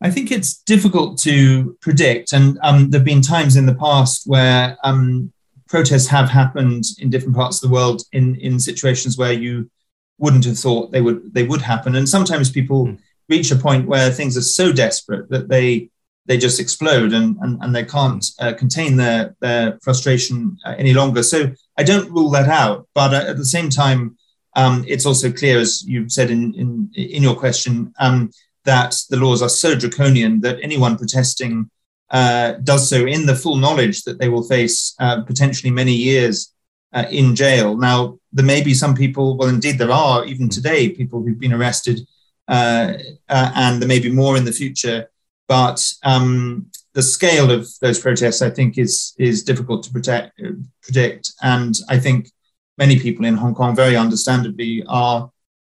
I 0.00 0.10
think 0.10 0.30
it's 0.32 0.54
difficult 0.54 1.18
to 1.20 1.76
predict, 1.80 2.32
and 2.32 2.58
um, 2.62 2.90
there 2.90 3.00
have 3.00 3.04
been 3.04 3.22
times 3.22 3.56
in 3.56 3.66
the 3.66 3.74
past 3.74 4.22
where 4.26 4.76
um, 4.84 5.32
protests 5.68 6.08
have 6.08 6.28
happened 6.28 6.84
in 6.98 7.08
different 7.08 7.36
parts 7.36 7.62
of 7.62 7.68
the 7.68 7.74
world 7.74 8.02
in 8.12 8.36
in 8.36 8.60
situations 8.60 9.16
where 9.16 9.32
you 9.32 9.70
wouldn't 10.18 10.44
have 10.44 10.58
thought 10.58 10.92
they 10.92 11.00
would 11.00 11.32
they 11.34 11.44
would 11.44 11.62
happen. 11.62 11.96
And 11.96 12.08
sometimes 12.08 12.50
people 12.50 12.86
mm. 12.86 12.98
reach 13.28 13.50
a 13.50 13.56
point 13.56 13.88
where 13.88 14.10
things 14.10 14.36
are 14.36 14.42
so 14.42 14.72
desperate 14.72 15.28
that 15.30 15.48
they 15.48 15.90
they 16.26 16.38
just 16.38 16.60
explode 16.60 17.12
and 17.12 17.36
and, 17.40 17.58
and 17.62 17.74
they 17.74 17.84
can't 17.84 18.24
uh, 18.38 18.52
contain 18.52 18.96
their 18.96 19.34
their 19.40 19.78
frustration 19.82 20.56
uh, 20.64 20.74
any 20.78 20.94
longer. 20.94 21.22
So 21.22 21.52
I 21.76 21.82
don't 21.82 22.10
rule 22.10 22.30
that 22.30 22.48
out, 22.48 22.88
but 22.94 23.14
uh, 23.14 23.24
at 23.30 23.36
the 23.36 23.44
same 23.44 23.70
time, 23.70 24.16
um, 24.54 24.84
it's 24.86 25.06
also 25.06 25.32
clear, 25.32 25.58
as 25.58 25.84
you've 25.84 26.12
said 26.12 26.30
in 26.30 26.54
in, 26.54 26.90
in 26.94 27.22
your 27.22 27.36
question, 27.36 27.92
um, 27.98 28.30
that 28.64 28.96
the 29.10 29.16
laws 29.16 29.42
are 29.42 29.48
so 29.48 29.74
draconian 29.74 30.40
that 30.42 30.58
anyone 30.62 30.96
protesting 30.96 31.70
uh, 32.10 32.52
does 32.62 32.88
so 32.88 33.06
in 33.06 33.26
the 33.26 33.34
full 33.34 33.56
knowledge 33.56 34.02
that 34.02 34.18
they 34.18 34.28
will 34.28 34.42
face 34.44 34.94
uh, 35.00 35.22
potentially 35.22 35.70
many 35.70 35.94
years 35.94 36.52
uh, 36.92 37.06
in 37.10 37.34
jail. 37.34 37.76
Now, 37.76 38.18
there 38.32 38.44
may 38.44 38.62
be 38.62 38.74
some 38.74 38.94
people, 38.94 39.36
well, 39.36 39.48
indeed, 39.48 39.78
there 39.78 39.90
are 39.90 40.24
even 40.24 40.48
today 40.48 40.88
people 40.88 41.22
who've 41.22 41.38
been 41.38 41.52
arrested, 41.52 42.00
uh, 42.48 42.94
uh, 43.28 43.52
and 43.54 43.80
there 43.80 43.88
may 43.88 43.98
be 44.00 44.10
more 44.10 44.36
in 44.36 44.44
the 44.44 44.52
future. 44.52 45.10
But 45.48 45.92
um, 46.02 46.70
the 46.94 47.02
scale 47.02 47.50
of 47.50 47.68
those 47.80 47.98
protests, 47.98 48.42
I 48.42 48.50
think, 48.50 48.78
is 48.78 49.14
is 49.18 49.44
difficult 49.44 49.82
to 49.84 49.92
protect, 49.92 50.40
predict. 50.82 51.32
And 51.42 51.74
I 51.88 51.98
think 51.98 52.30
many 52.78 52.98
people 52.98 53.26
in 53.26 53.36
Hong 53.36 53.54
Kong, 53.54 53.76
very 53.76 53.96
understandably, 53.96 54.82
are 54.88 55.30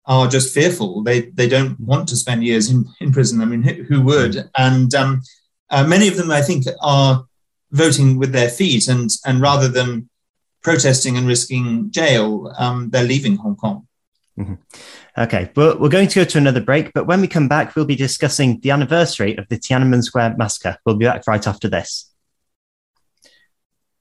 are 0.07 0.29
just 0.29 0.55
fearful. 0.55 1.03
They 1.03 1.23
they 1.35 1.49
don't 1.49 1.79
want 1.81 2.09
to 2.09 2.16
spend 2.16 2.45
years 2.45 2.71
in, 2.71 2.87
in 3.01 3.12
prison. 3.12 3.40
I 3.40 3.45
mean, 3.45 3.62
who, 3.62 4.01
would? 4.03 4.49
And 4.57 4.95
um, 4.95 5.23
uh, 5.71 5.87
many 5.87 6.09
of 6.09 6.16
them, 6.16 6.31
I 6.31 6.42
think, 6.42 6.64
are 6.81 7.27
voting 7.71 8.19
with 8.19 8.33
their 8.33 8.49
feet, 8.49 8.88
and 8.88 9.11
and 9.27 9.40
rather 9.40 9.69
than 9.69 10.09
protesting 10.67 11.17
and 11.17 11.29
risking 11.29 11.89
jail, 11.93 12.53
um, 12.59 12.91
they're 12.91 13.05
leaving 13.05 13.37
Hong 13.37 13.55
Kong. 13.55 13.87
Mm-hmm. 14.37 14.55
Okay, 15.17 15.49
well, 15.55 15.79
we're 15.79 15.89
going 15.89 16.09
to 16.09 16.15
go 16.17 16.25
to 16.25 16.39
another 16.39 16.61
break, 16.61 16.93
but 16.93 17.07
when 17.07 17.21
we 17.21 17.29
come 17.29 17.47
back, 17.47 17.77
we'll 17.77 17.85
be 17.85 17.95
discussing 17.95 18.59
the 18.59 18.73
anniversary 18.73 19.37
of 19.37 19.47
the 19.47 19.59
Tiananmen 19.59 20.03
Square 20.03 20.35
massacre. 20.39 20.77
We'll 20.85 20.97
be 20.97 21.05
back 21.05 21.25
right 21.29 21.47
after 21.47 21.69
this. 21.69 22.11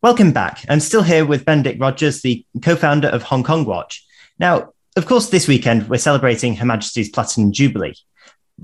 Welcome 0.01 0.31
back. 0.31 0.65
I'm 0.67 0.79
still 0.79 1.03
here 1.03 1.23
with 1.23 1.45
Benedict 1.45 1.79
Rogers, 1.79 2.23
the 2.23 2.43
co 2.63 2.75
founder 2.75 3.09
of 3.09 3.21
Hong 3.21 3.43
Kong 3.43 3.65
Watch. 3.65 4.03
Now, 4.39 4.73
of 4.95 5.05
course, 5.05 5.29
this 5.29 5.47
weekend 5.47 5.87
we're 5.87 5.99
celebrating 5.99 6.55
Her 6.55 6.65
Majesty's 6.65 7.09
Platinum 7.09 7.51
Jubilee 7.51 7.93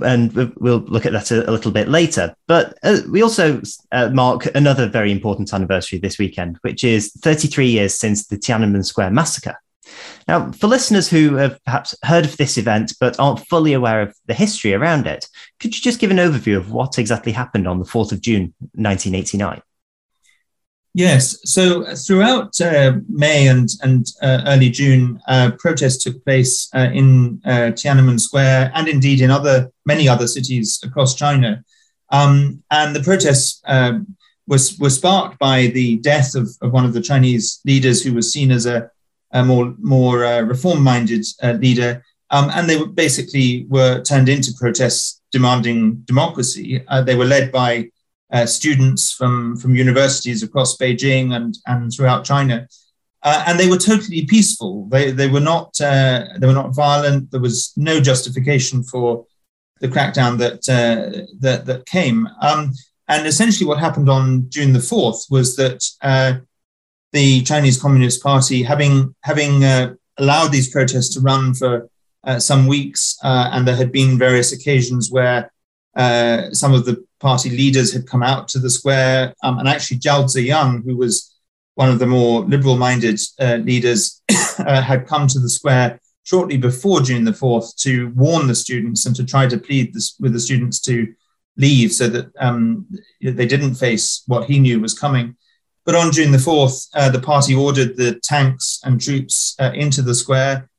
and 0.04 0.34
we'll 0.58 0.80
look 0.80 1.06
at 1.06 1.14
that 1.14 1.32
a, 1.32 1.50
a 1.50 1.52
little 1.52 1.72
bit 1.72 1.88
later. 1.90 2.34
But 2.48 2.78
uh, 2.84 3.00
we 3.10 3.22
also 3.22 3.62
uh, 3.92 4.10
mark 4.10 4.54
another 4.56 4.88
very 4.88 5.12
important 5.12 5.54
anniversary 5.54 6.00
this 6.00 6.18
weekend, 6.18 6.58
which 6.62 6.84
is 6.84 7.12
33 7.22 7.68
years 7.68 7.98
since 7.98 8.28
the 8.28 8.38
Tiananmen 8.38 8.86
Square 8.86 9.12
massacre. 9.12 9.58
Now, 10.28 10.52
for 10.52 10.68
listeners 10.68 11.10
who 11.10 11.36
have 11.36 11.60
perhaps 11.66 11.96
heard 12.04 12.26
of 12.26 12.38
this 12.38 12.58
event 12.58 12.94
but 13.00 13.20
aren't 13.20 13.46
fully 13.48 13.74
aware 13.74 14.02
of 14.02 14.16
the 14.28 14.34
history 14.34 14.74
around 14.74 15.08
it, 15.08 15.28
could 15.60 15.76
you 15.76 15.82
just 15.82 16.00
give 16.00 16.12
an 16.12 16.18
overview 16.18 16.58
of 16.58 16.72
what 16.72 16.98
exactly 16.98 17.32
happened 17.32 17.68
on 17.68 17.80
the 17.80 17.86
4th 17.86 18.12
of 18.12 18.22
June 18.22 18.54
1989? 18.76 19.62
Yes. 20.94 21.38
So 21.46 21.84
uh, 21.84 21.96
throughout 21.96 22.60
uh, 22.60 22.94
May 23.08 23.48
and, 23.48 23.70
and 23.82 24.06
uh, 24.22 24.42
early 24.48 24.70
June, 24.70 25.22
uh, 25.28 25.52
protests 25.58 26.04
took 26.04 26.24
place 26.26 26.70
uh, 26.76 26.90
in 26.94 27.42
uh, 27.46 27.72
Tiananmen 27.72 28.20
Square 28.20 28.72
and 28.76 28.88
indeed 28.90 29.22
in 29.22 29.32
other 29.32 29.72
many 29.86 30.10
other 30.10 30.28
cities 30.28 30.82
across 30.84 31.16
China. 31.16 31.64
Um, 32.10 32.62
and 32.72 32.94
the 32.94 33.04
protests 33.04 33.62
was 34.48 34.78
were 34.80 34.90
sparked 34.90 35.40
by 35.40 35.68
the 35.68 35.98
death 36.00 36.36
of, 36.36 36.50
of, 36.62 36.74
one 36.74 36.84
of 36.84 36.94
the 36.94 37.02
Chinese 37.02 37.62
leaders 37.64 38.04
who 38.04 38.14
was 38.14 38.34
seen 38.34 38.52
as 38.52 38.66
a, 38.66 38.92
a 39.32 39.46
more 39.46 39.74
more 39.80 40.20
reform-minded 40.44 41.26
leader. 41.60 42.04
Um, 42.32 42.50
and 42.54 42.70
they 42.70 42.76
were 42.76 42.88
basically 42.88 43.66
were 43.70 44.02
turned 44.02 44.28
into 44.28 44.54
protests 44.60 45.22
demanding 45.32 46.02
democracy. 46.06 46.84
they 47.06 47.16
were 47.16 47.26
led 47.26 47.50
by 47.50 47.91
uh, 48.32 48.46
students 48.46 49.12
from, 49.12 49.58
from 49.58 49.76
universities 49.76 50.44
across 50.44 50.78
Beijing 50.78 51.36
and, 51.36 51.58
and 51.66 51.92
throughout 51.94 52.24
China. 52.24 52.68
Uh, 53.24 53.44
and 53.46 53.60
they 53.60 53.68
were 53.68 53.78
totally 53.78 54.26
peaceful. 54.26 54.88
They, 54.90 55.12
they, 55.12 55.28
were 55.28 55.42
not, 55.42 55.80
uh, 55.80 56.26
they 56.40 56.48
were 56.48 56.54
not 56.54 56.74
violent. 56.74 57.30
There 57.30 57.42
was 57.42 57.74
no 57.76 58.00
justification 58.00 58.84
for 58.84 59.26
the 59.80 59.88
crackdown 59.88 60.38
that, 60.40 60.68
uh, 60.70 61.26
that, 61.40 61.66
that 61.66 61.86
came. 61.86 62.28
Um, 62.42 62.72
and 63.08 63.28
essentially, 63.28 63.68
what 63.68 63.80
happened 63.80 64.10
on 64.10 64.50
June 64.50 64.74
the 64.74 64.80
4th 64.80 65.30
was 65.30 65.56
that 65.58 65.84
uh, 66.02 66.36
the 67.12 67.42
Chinese 67.44 67.80
Communist 67.80 68.24
Party, 68.24 68.64
having, 68.64 69.14
having 69.24 69.64
allowed 70.18 70.48
these 70.52 70.72
protests 70.72 71.14
to 71.16 71.20
run 71.20 71.54
for 71.54 71.90
some 72.38 72.68
weeks, 72.68 73.18
and 73.22 73.68
there 73.68 73.76
had 73.76 73.92
been 73.92 74.18
various 74.18 74.54
occasions 74.54 75.12
where 75.12 75.52
uh, 75.96 76.52
some 76.52 76.74
of 76.74 76.86
the 76.86 77.06
party 77.20 77.50
leaders 77.50 77.94
had 77.94 78.08
come 78.08 78.24
out 78.24 78.48
to 78.50 78.60
the 78.60 78.70
square, 78.70 79.34
um, 79.44 79.60
and 79.60 79.68
actually 79.68 80.00
Zhao 80.00 80.26
Ziyang, 80.26 80.84
who 80.84 80.98
was 80.98 81.36
one 81.76 81.90
of 81.90 82.00
the 82.00 82.08
more 82.08 82.42
liberal-minded 82.42 83.20
uh, 83.40 83.56
leaders, 83.56 84.22
had 84.58 85.08
come 85.08 85.28
to 85.28 85.40
the 85.40 85.50
square 85.50 86.00
shortly 86.24 86.58
before 86.58 87.02
June 87.02 87.24
the 87.24 87.32
4th 87.32 87.76
to 87.78 88.10
warn 88.16 88.48
the 88.48 88.56
students 88.56 89.06
and 89.06 89.16
to 89.16 89.26
try 89.26 89.48
to 89.48 89.58
plead 89.58 89.94
this, 89.94 90.16
with 90.20 90.34
the 90.34 90.40
students 90.40 90.80
to 90.82 91.14
leave 91.58 91.92
so 91.92 92.08
that 92.08 92.32
um, 92.40 92.86
they 93.22 93.46
didn't 93.46 93.76
face 93.76 94.24
what 94.28 94.46
he 94.46 94.60
knew 94.60 94.80
was 94.80 94.98
coming. 94.98 95.36
But 95.86 95.96
on 95.96 96.12
June 96.12 96.32
the 96.32 96.38
4th, 96.38 96.88
uh, 96.94 97.10
the 97.10 97.20
party 97.20 97.56
ordered 97.56 97.98
the 97.98 98.20
tanks 98.24 98.80
and 98.84 99.02
troops 99.02 99.56
uh, 99.60 99.72
into 99.74 100.02
the 100.02 100.16
square. 100.16 100.70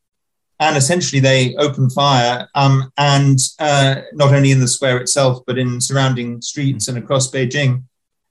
And 0.63 0.77
essentially, 0.77 1.19
they 1.19 1.57
opened 1.57 1.93
fire, 1.93 2.49
um, 2.55 2.93
and 2.97 3.37
uh, 3.59 4.03
not 4.13 4.33
only 4.33 4.53
in 4.53 4.61
the 4.61 4.69
square 4.69 4.99
itself, 4.99 5.43
but 5.45 5.59
in 5.59 5.81
surrounding 5.81 6.41
streets 6.41 6.87
and 6.87 6.97
across 6.97 7.29
Beijing. 7.29 7.83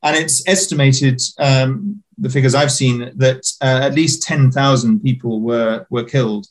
And 0.02 0.16
it's 0.16 0.48
estimated, 0.48 1.22
um, 1.40 2.02
the 2.18 2.30
figures 2.30 2.56
I've 2.56 2.72
seen, 2.72 3.12
that 3.18 3.52
uh, 3.62 3.82
at 3.84 3.96
least 3.96 4.24
10,000 4.24 5.02
people 5.02 5.42
were, 5.42 5.86
were 5.90 6.06
killed. 6.06 6.48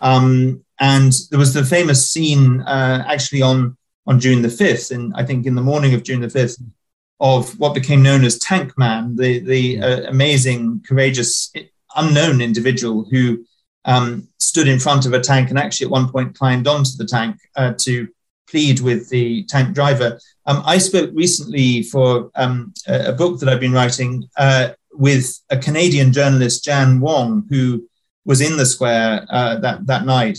Um, 0.00 0.64
and 0.78 1.12
there 1.30 1.40
was 1.40 1.52
the 1.52 1.64
famous 1.64 2.08
scene 2.08 2.60
uh, 2.60 3.04
actually 3.08 3.42
on 3.42 3.76
on 4.06 4.20
June 4.20 4.42
the 4.42 4.48
5th, 4.48 4.94
and 4.94 5.14
I 5.16 5.24
think 5.24 5.46
in 5.46 5.56
the 5.56 5.62
morning 5.62 5.94
of 5.94 6.04
June 6.04 6.20
the 6.20 6.28
5th, 6.28 6.62
of 7.18 7.58
what 7.58 7.74
became 7.74 8.02
known 8.02 8.22
as 8.22 8.38
Tank 8.38 8.76
Man, 8.78 9.16
the, 9.16 9.40
the 9.40 9.80
uh, 9.80 10.10
amazing, 10.10 10.84
courageous, 10.86 11.52
unknown 11.96 12.42
individual 12.42 13.06
who 13.10 13.44
um, 13.84 14.28
stood 14.38 14.68
in 14.68 14.78
front 14.78 15.06
of 15.06 15.12
a 15.12 15.20
tank 15.20 15.50
and 15.50 15.58
actually 15.58 15.86
at 15.86 15.90
one 15.90 16.08
point 16.08 16.36
climbed 16.36 16.66
onto 16.66 16.96
the 16.96 17.06
tank 17.06 17.36
uh, 17.56 17.72
to 17.80 18.08
plead 18.48 18.80
with 18.80 19.08
the 19.08 19.44
tank 19.44 19.74
driver. 19.74 20.18
Um, 20.46 20.62
I 20.64 20.78
spoke 20.78 21.10
recently 21.14 21.82
for 21.84 22.30
um, 22.34 22.72
a, 22.86 23.06
a, 23.08 23.12
book 23.12 23.40
that 23.40 23.48
I've 23.48 23.60
been 23.60 23.72
writing 23.72 24.28
uh, 24.36 24.70
with 24.92 25.40
a 25.50 25.56
Canadian 25.56 26.12
journalist, 26.12 26.64
Jan 26.64 27.00
Wong, 27.00 27.46
who 27.48 27.88
was 28.24 28.40
in 28.40 28.56
the 28.56 28.66
square 28.66 29.26
uh, 29.30 29.56
that, 29.56 29.86
that 29.86 30.06
night 30.06 30.38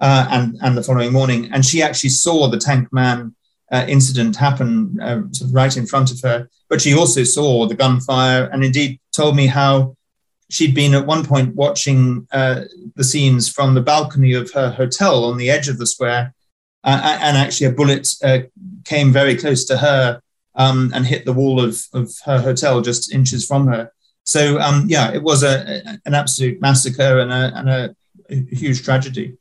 uh, 0.00 0.26
and, 0.30 0.56
and 0.62 0.76
the 0.76 0.82
following 0.82 1.12
morning. 1.12 1.50
And 1.52 1.64
she 1.64 1.82
actually 1.82 2.10
saw 2.10 2.48
the 2.48 2.58
Tank 2.58 2.92
Man 2.92 3.34
uh, 3.70 3.84
incident 3.88 4.36
happen 4.36 4.98
uh, 5.00 5.22
sort 5.32 5.48
of 5.48 5.54
right 5.54 5.76
in 5.76 5.86
front 5.86 6.10
of 6.10 6.20
her. 6.22 6.48
But 6.68 6.80
she 6.80 6.94
also 6.94 7.24
saw 7.24 7.66
the 7.66 7.74
gunfire 7.74 8.44
and 8.52 8.64
indeed 8.64 9.00
told 9.12 9.36
me 9.36 9.46
how 9.46 9.96
she'd 10.50 10.74
been 10.74 10.94
at 10.94 11.06
one 11.06 11.24
point 11.24 11.54
watching 11.54 12.26
uh, 12.32 12.62
the 12.96 13.04
scenes 13.04 13.48
from 13.48 13.74
the 13.74 13.82
balcony 13.82 14.32
of 14.32 14.52
her 14.52 14.70
hotel 14.70 15.24
on 15.24 15.36
the 15.36 15.50
edge 15.50 15.68
of 15.68 15.78
the 15.78 15.86
square. 15.86 16.34
Uh, 16.84 17.18
and 17.20 17.36
actually, 17.36 17.66
a 17.66 17.72
bullet 17.72 18.08
uh, 18.22 18.38
came 18.84 19.12
very 19.12 19.36
close 19.36 19.64
to 19.66 19.76
her 19.76 20.22
um, 20.54 20.90
and 20.94 21.06
hit 21.06 21.24
the 21.24 21.32
wall 21.32 21.60
of, 21.60 21.82
of 21.92 22.10
her 22.24 22.40
hotel 22.40 22.80
just 22.80 23.12
inches 23.12 23.46
from 23.46 23.66
her. 23.66 23.92
So, 24.24 24.58
um, 24.60 24.84
yeah, 24.88 25.12
it 25.12 25.22
was 25.22 25.42
a, 25.42 25.98
an 26.04 26.14
absolute 26.14 26.60
massacre 26.60 27.20
and 27.20 27.32
a, 27.32 27.52
and 27.54 27.68
a, 27.68 27.96
a 28.30 28.34
huge 28.54 28.84
tragedy. 28.84 29.36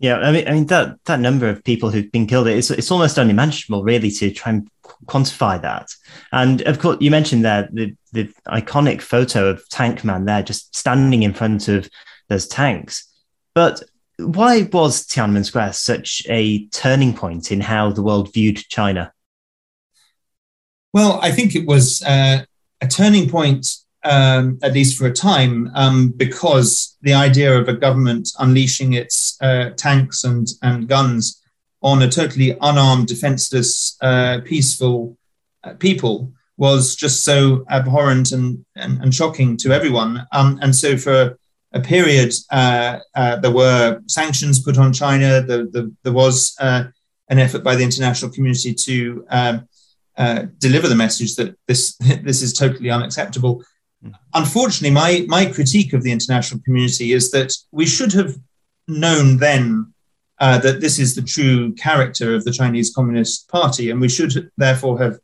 Yeah, 0.00 0.18
I 0.18 0.30
mean, 0.30 0.46
I 0.46 0.52
mean 0.52 0.66
that 0.66 0.96
that 1.06 1.18
number 1.18 1.48
of 1.48 1.64
people 1.64 1.90
who've 1.90 2.10
been 2.12 2.26
killed, 2.26 2.46
it's 2.46 2.70
it's 2.70 2.90
almost 2.90 3.18
unimaginable, 3.18 3.82
really, 3.82 4.10
to 4.12 4.30
try 4.30 4.52
and 4.52 4.68
quantify 5.06 5.60
that. 5.60 5.88
And 6.30 6.62
of 6.62 6.78
course, 6.78 6.98
you 7.00 7.10
mentioned 7.10 7.44
there 7.44 7.68
the 7.72 7.96
the 8.12 8.32
iconic 8.46 9.02
photo 9.02 9.48
of 9.48 9.68
Tank 9.70 10.04
Man 10.04 10.24
there, 10.24 10.42
just 10.42 10.76
standing 10.76 11.24
in 11.24 11.34
front 11.34 11.66
of 11.66 11.88
those 12.28 12.46
tanks. 12.46 13.08
But 13.54 13.82
why 14.18 14.68
was 14.72 15.04
Tiananmen 15.04 15.44
Square 15.44 15.72
such 15.72 16.22
a 16.28 16.66
turning 16.68 17.14
point 17.14 17.50
in 17.50 17.60
how 17.60 17.90
the 17.90 18.02
world 18.02 18.32
viewed 18.32 18.56
China? 18.56 19.12
Well, 20.92 21.18
I 21.22 21.32
think 21.32 21.54
it 21.54 21.66
was 21.66 22.02
uh, 22.02 22.44
a 22.80 22.86
turning 22.86 23.28
point 23.28 23.66
um, 24.04 24.58
at 24.62 24.72
least 24.74 24.96
for 24.96 25.06
a 25.06 25.12
time, 25.12 25.70
um, 25.74 26.10
because 26.10 26.96
the 27.02 27.14
idea 27.14 27.58
of 27.58 27.68
a 27.68 27.72
government 27.72 28.28
unleashing 28.38 28.92
its 28.92 29.36
uh, 29.42 29.70
tanks 29.76 30.24
and, 30.24 30.46
and 30.62 30.88
guns 30.88 31.42
on 31.82 32.02
a 32.02 32.08
totally 32.08 32.56
unarmed, 32.60 33.06
defenseless, 33.06 33.96
uh, 34.02 34.40
peaceful 34.44 35.16
uh, 35.64 35.74
people 35.74 36.32
was 36.56 36.96
just 36.96 37.24
so 37.24 37.64
abhorrent 37.70 38.32
and, 38.32 38.64
and, 38.76 39.00
and 39.00 39.14
shocking 39.14 39.56
to 39.56 39.72
everyone. 39.72 40.26
Um, 40.32 40.58
and 40.60 40.74
so, 40.74 40.96
for 40.96 41.38
a 41.72 41.80
period, 41.80 42.32
uh, 42.50 42.98
uh, 43.14 43.36
there 43.36 43.52
were 43.52 44.00
sanctions 44.06 44.62
put 44.62 44.78
on 44.78 44.92
China. 44.92 45.40
The, 45.40 45.68
the, 45.70 45.94
there 46.02 46.12
was 46.12 46.56
uh, 46.60 46.84
an 47.28 47.38
effort 47.38 47.62
by 47.62 47.76
the 47.76 47.84
international 47.84 48.32
community 48.32 48.74
to 48.74 49.24
um, 49.30 49.68
deliver 50.58 50.88
the 50.88 50.96
message 50.96 51.36
that 51.36 51.56
this 51.68 51.96
this 52.24 52.42
is 52.42 52.52
totally 52.52 52.90
unacceptable. 52.90 53.62
Unfortunately, 54.34 54.90
my, 54.90 55.24
my 55.28 55.46
critique 55.46 55.92
of 55.92 56.02
the 56.02 56.12
international 56.12 56.60
community 56.62 57.12
is 57.12 57.30
that 57.32 57.52
we 57.72 57.86
should 57.86 58.12
have 58.12 58.36
known 58.86 59.38
then 59.38 59.92
uh, 60.40 60.58
that 60.58 60.80
this 60.80 60.98
is 60.98 61.14
the 61.14 61.22
true 61.22 61.74
character 61.74 62.34
of 62.34 62.44
the 62.44 62.52
Chinese 62.52 62.92
Communist 62.94 63.48
Party, 63.48 63.90
and 63.90 64.00
we 64.00 64.08
should 64.08 64.50
therefore 64.56 64.98
have 65.00 65.18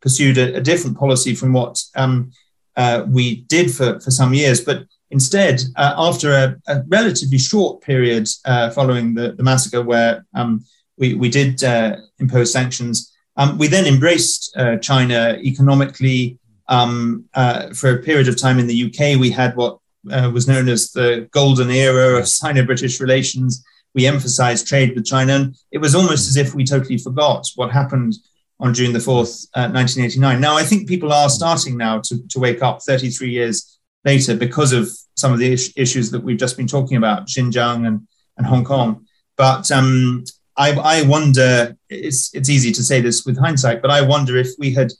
pursued 0.00 0.38
a, 0.38 0.56
a 0.56 0.60
different 0.60 0.96
policy 0.96 1.34
from 1.34 1.52
what 1.52 1.82
um, 1.96 2.30
uh, 2.76 3.04
we 3.08 3.42
did 3.42 3.72
for, 3.74 3.98
for 4.00 4.10
some 4.10 4.34
years. 4.34 4.60
But 4.60 4.84
instead, 5.10 5.62
uh, 5.76 5.94
after 5.96 6.32
a, 6.32 6.56
a, 6.68 6.82
relatively 6.88 7.38
short 7.38 7.82
period 7.82 8.28
uh, 8.44 8.70
following 8.70 9.14
the, 9.14 9.32
the, 9.32 9.42
massacre, 9.42 9.82
where 9.82 10.24
um, 10.34 10.64
we, 10.96 11.14
we 11.14 11.28
did 11.28 11.62
uh, 11.64 11.96
impose 12.18 12.52
sanctions, 12.52 13.12
um, 13.36 13.58
we 13.58 13.66
then 13.66 13.86
embraced 13.86 14.54
uh, 14.56 14.76
China 14.76 15.38
economically, 15.42 16.38
um, 16.68 17.24
uh, 17.34 17.72
for 17.74 17.90
a 17.90 18.02
period 18.02 18.28
of 18.28 18.40
time 18.40 18.58
in 18.58 18.66
the 18.66 18.84
UK, 18.86 19.18
we 19.18 19.30
had 19.30 19.56
what 19.56 19.78
uh, 20.10 20.30
was 20.32 20.48
known 20.48 20.68
as 20.68 20.90
the 20.92 21.28
golden 21.30 21.70
era 21.70 22.18
of 22.18 22.28
Sino 22.28 22.64
British 22.64 23.00
relations. 23.00 23.64
We 23.94 24.06
emphasized 24.06 24.66
trade 24.66 24.94
with 24.94 25.04
China. 25.04 25.34
And 25.34 25.56
it 25.70 25.78
was 25.78 25.94
almost 25.94 26.28
as 26.28 26.36
if 26.36 26.54
we 26.54 26.64
totally 26.64 26.98
forgot 26.98 27.46
what 27.56 27.70
happened 27.70 28.14
on 28.60 28.72
June 28.72 28.92
the 28.92 28.98
4th, 28.98 29.48
uh, 29.54 29.68
1989. 29.70 30.40
Now, 30.40 30.56
I 30.56 30.62
think 30.62 30.88
people 30.88 31.12
are 31.12 31.28
starting 31.28 31.76
now 31.76 32.00
to, 32.00 32.26
to 32.28 32.38
wake 32.38 32.62
up 32.62 32.80
33 32.82 33.30
years 33.30 33.78
later 34.04 34.36
because 34.36 34.72
of 34.72 34.88
some 35.16 35.32
of 35.32 35.38
the 35.38 35.52
is- 35.52 35.72
issues 35.76 36.10
that 36.12 36.22
we've 36.22 36.38
just 36.38 36.56
been 36.56 36.68
talking 36.68 36.96
about, 36.96 37.26
Xinjiang 37.26 37.86
and, 37.86 38.06
and 38.38 38.46
Hong 38.46 38.64
Kong. 38.64 39.06
But 39.36 39.70
um, 39.72 40.24
I, 40.56 40.72
I 40.72 41.02
wonder, 41.02 41.76
it's, 41.88 42.32
it's 42.34 42.48
easy 42.48 42.72
to 42.72 42.82
say 42.84 43.00
this 43.00 43.26
with 43.26 43.38
hindsight, 43.38 43.82
but 43.82 43.90
I 43.90 44.00
wonder 44.00 44.36
if 44.36 44.48
we 44.58 44.72
had 44.72 44.92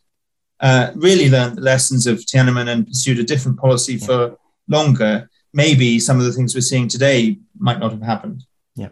uh, 0.62 0.92
really 0.94 1.29
learned 1.29 1.57
the 1.57 1.62
lessons 1.62 2.07
of 2.07 2.18
Tiananmen 2.18 2.68
and 2.68 2.87
pursued 2.87 3.18
a 3.18 3.25
different 3.25 3.59
policy 3.59 3.98
for 3.98 4.38
longer, 4.68 5.29
maybe 5.53 5.98
some 5.98 6.18
of 6.18 6.25
the 6.25 6.33
things 6.33 6.55
we're 6.55 6.61
seeing 6.61 6.88
today 6.88 7.38
might 7.59 7.81
not 7.81 7.90
have 7.90 8.03
happened. 8.03 8.44
Yeah, 8.75 8.88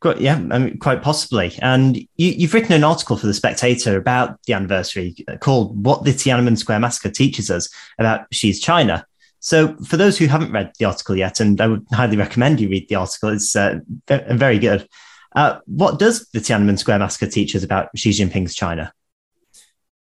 quite, 0.00 0.20
yeah, 0.20 0.34
I 0.50 0.58
mean, 0.58 0.78
quite 0.78 1.02
possibly. 1.02 1.56
And 1.62 2.00
you, 2.16 2.46
have 2.46 2.54
written 2.54 2.72
an 2.72 2.82
article 2.82 3.16
for 3.16 3.28
the 3.28 3.34
Spectator 3.34 3.96
about 3.96 4.42
the 4.46 4.54
anniversary 4.54 5.14
called 5.38 5.84
"What 5.84 6.02
the 6.02 6.10
Tiananmen 6.10 6.58
Square 6.58 6.80
Massacre 6.80 7.10
Teaches 7.10 7.48
Us 7.48 7.68
About 7.98 8.26
Xi's 8.32 8.58
China." 8.58 9.06
So, 9.38 9.76
for 9.76 9.96
those 9.96 10.18
who 10.18 10.26
haven't 10.26 10.52
read 10.52 10.72
the 10.78 10.86
article 10.86 11.14
yet, 11.14 11.38
and 11.38 11.60
I 11.60 11.68
would 11.68 11.86
highly 11.92 12.16
recommend 12.16 12.60
you 12.60 12.68
read 12.68 12.88
the 12.88 12.96
article, 12.96 13.28
it's 13.28 13.54
uh, 13.54 13.78
very 14.08 14.58
good. 14.58 14.88
Uh, 15.36 15.60
what 15.66 16.00
does 16.00 16.28
the 16.30 16.40
Tiananmen 16.40 16.78
Square 16.78 16.98
Massacre 16.98 17.30
teach 17.30 17.54
us 17.54 17.62
about 17.62 17.96
Xi 17.96 18.10
Jinping's 18.10 18.54
China? 18.54 18.92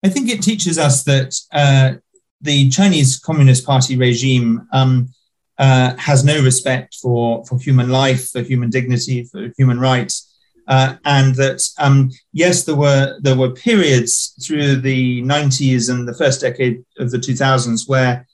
I 0.08 0.10
think 0.10 0.30
it 0.30 0.42
teaches 0.42 0.78
us 0.78 1.04
that 1.04 1.36
uh, 1.52 2.00
the 2.40 2.70
Chinese 2.70 3.20
Communist 3.20 3.66
Party 3.66 3.98
regime 3.98 4.66
um, 4.72 5.10
uh, 5.58 5.98
has 5.98 6.24
no 6.24 6.42
respect 6.42 6.96
for, 7.02 7.46
for 7.46 7.60
human 7.60 7.90
life, 7.90 8.30
for 8.30 8.40
human 8.40 8.70
dignity, 8.70 9.26
for 9.26 9.52
human 9.58 9.82
rights. 9.82 10.34
Uh, 10.66 10.96
and 11.04 11.36
that 11.36 11.62
um, 11.78 12.10
yes, 12.32 12.64
there 12.64 12.78
were 12.78 13.18
there 13.22 13.36
were 13.36 13.52
periods 13.52 14.34
through 14.46 14.78
the 14.78 15.22
90s 15.24 15.90
and 15.90 16.08
the 16.08 16.14
first 16.14 16.40
decade 16.40 16.86
of 17.00 17.12
the 17.12 17.18
2000s 17.18 17.90
where 17.90 18.26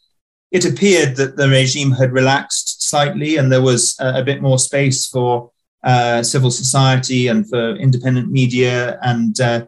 it 0.51 0.65
appeared 0.65 1.15
that 1.15 1.37
the 1.37 1.49
regime 1.49 1.91
had 1.91 2.11
relaxed 2.11 2.87
slightly, 2.87 3.37
and 3.37 3.51
there 3.51 3.63
was 3.63 3.95
a, 3.99 4.21
a 4.21 4.23
bit 4.23 4.43
more 4.43 4.59
space 4.59 5.07
for 5.07 5.49
uh, 5.83 6.21
civil 6.21 6.51
society 6.51 7.29
and 7.29 7.49
for 7.49 7.75
independent 7.77 8.31
media 8.31 8.99
and 9.01 9.41
uh, 9.41 9.65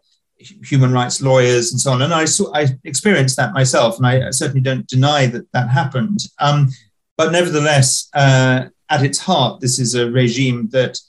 human 0.63 0.91
rights 0.91 1.21
lawyers 1.21 1.71
and 1.71 1.79
so 1.79 1.91
on. 1.91 2.01
And 2.01 2.13
I 2.13 2.25
saw, 2.25 2.53
I 2.53 2.67
experienced 2.83 3.37
that 3.37 3.53
myself, 3.53 3.97
and 3.97 4.07
I 4.07 4.31
certainly 4.31 4.61
don't 4.61 4.87
deny 4.87 5.27
that 5.27 5.51
that 5.51 5.69
happened. 5.69 6.19
Um, 6.39 6.69
but 7.17 7.31
nevertheless, 7.31 8.09
uh, 8.13 8.65
at 8.89 9.03
its 9.03 9.19
heart, 9.19 9.61
this 9.61 9.79
is 9.79 9.95
a 9.95 10.11
regime 10.11 10.69
that 10.71 10.99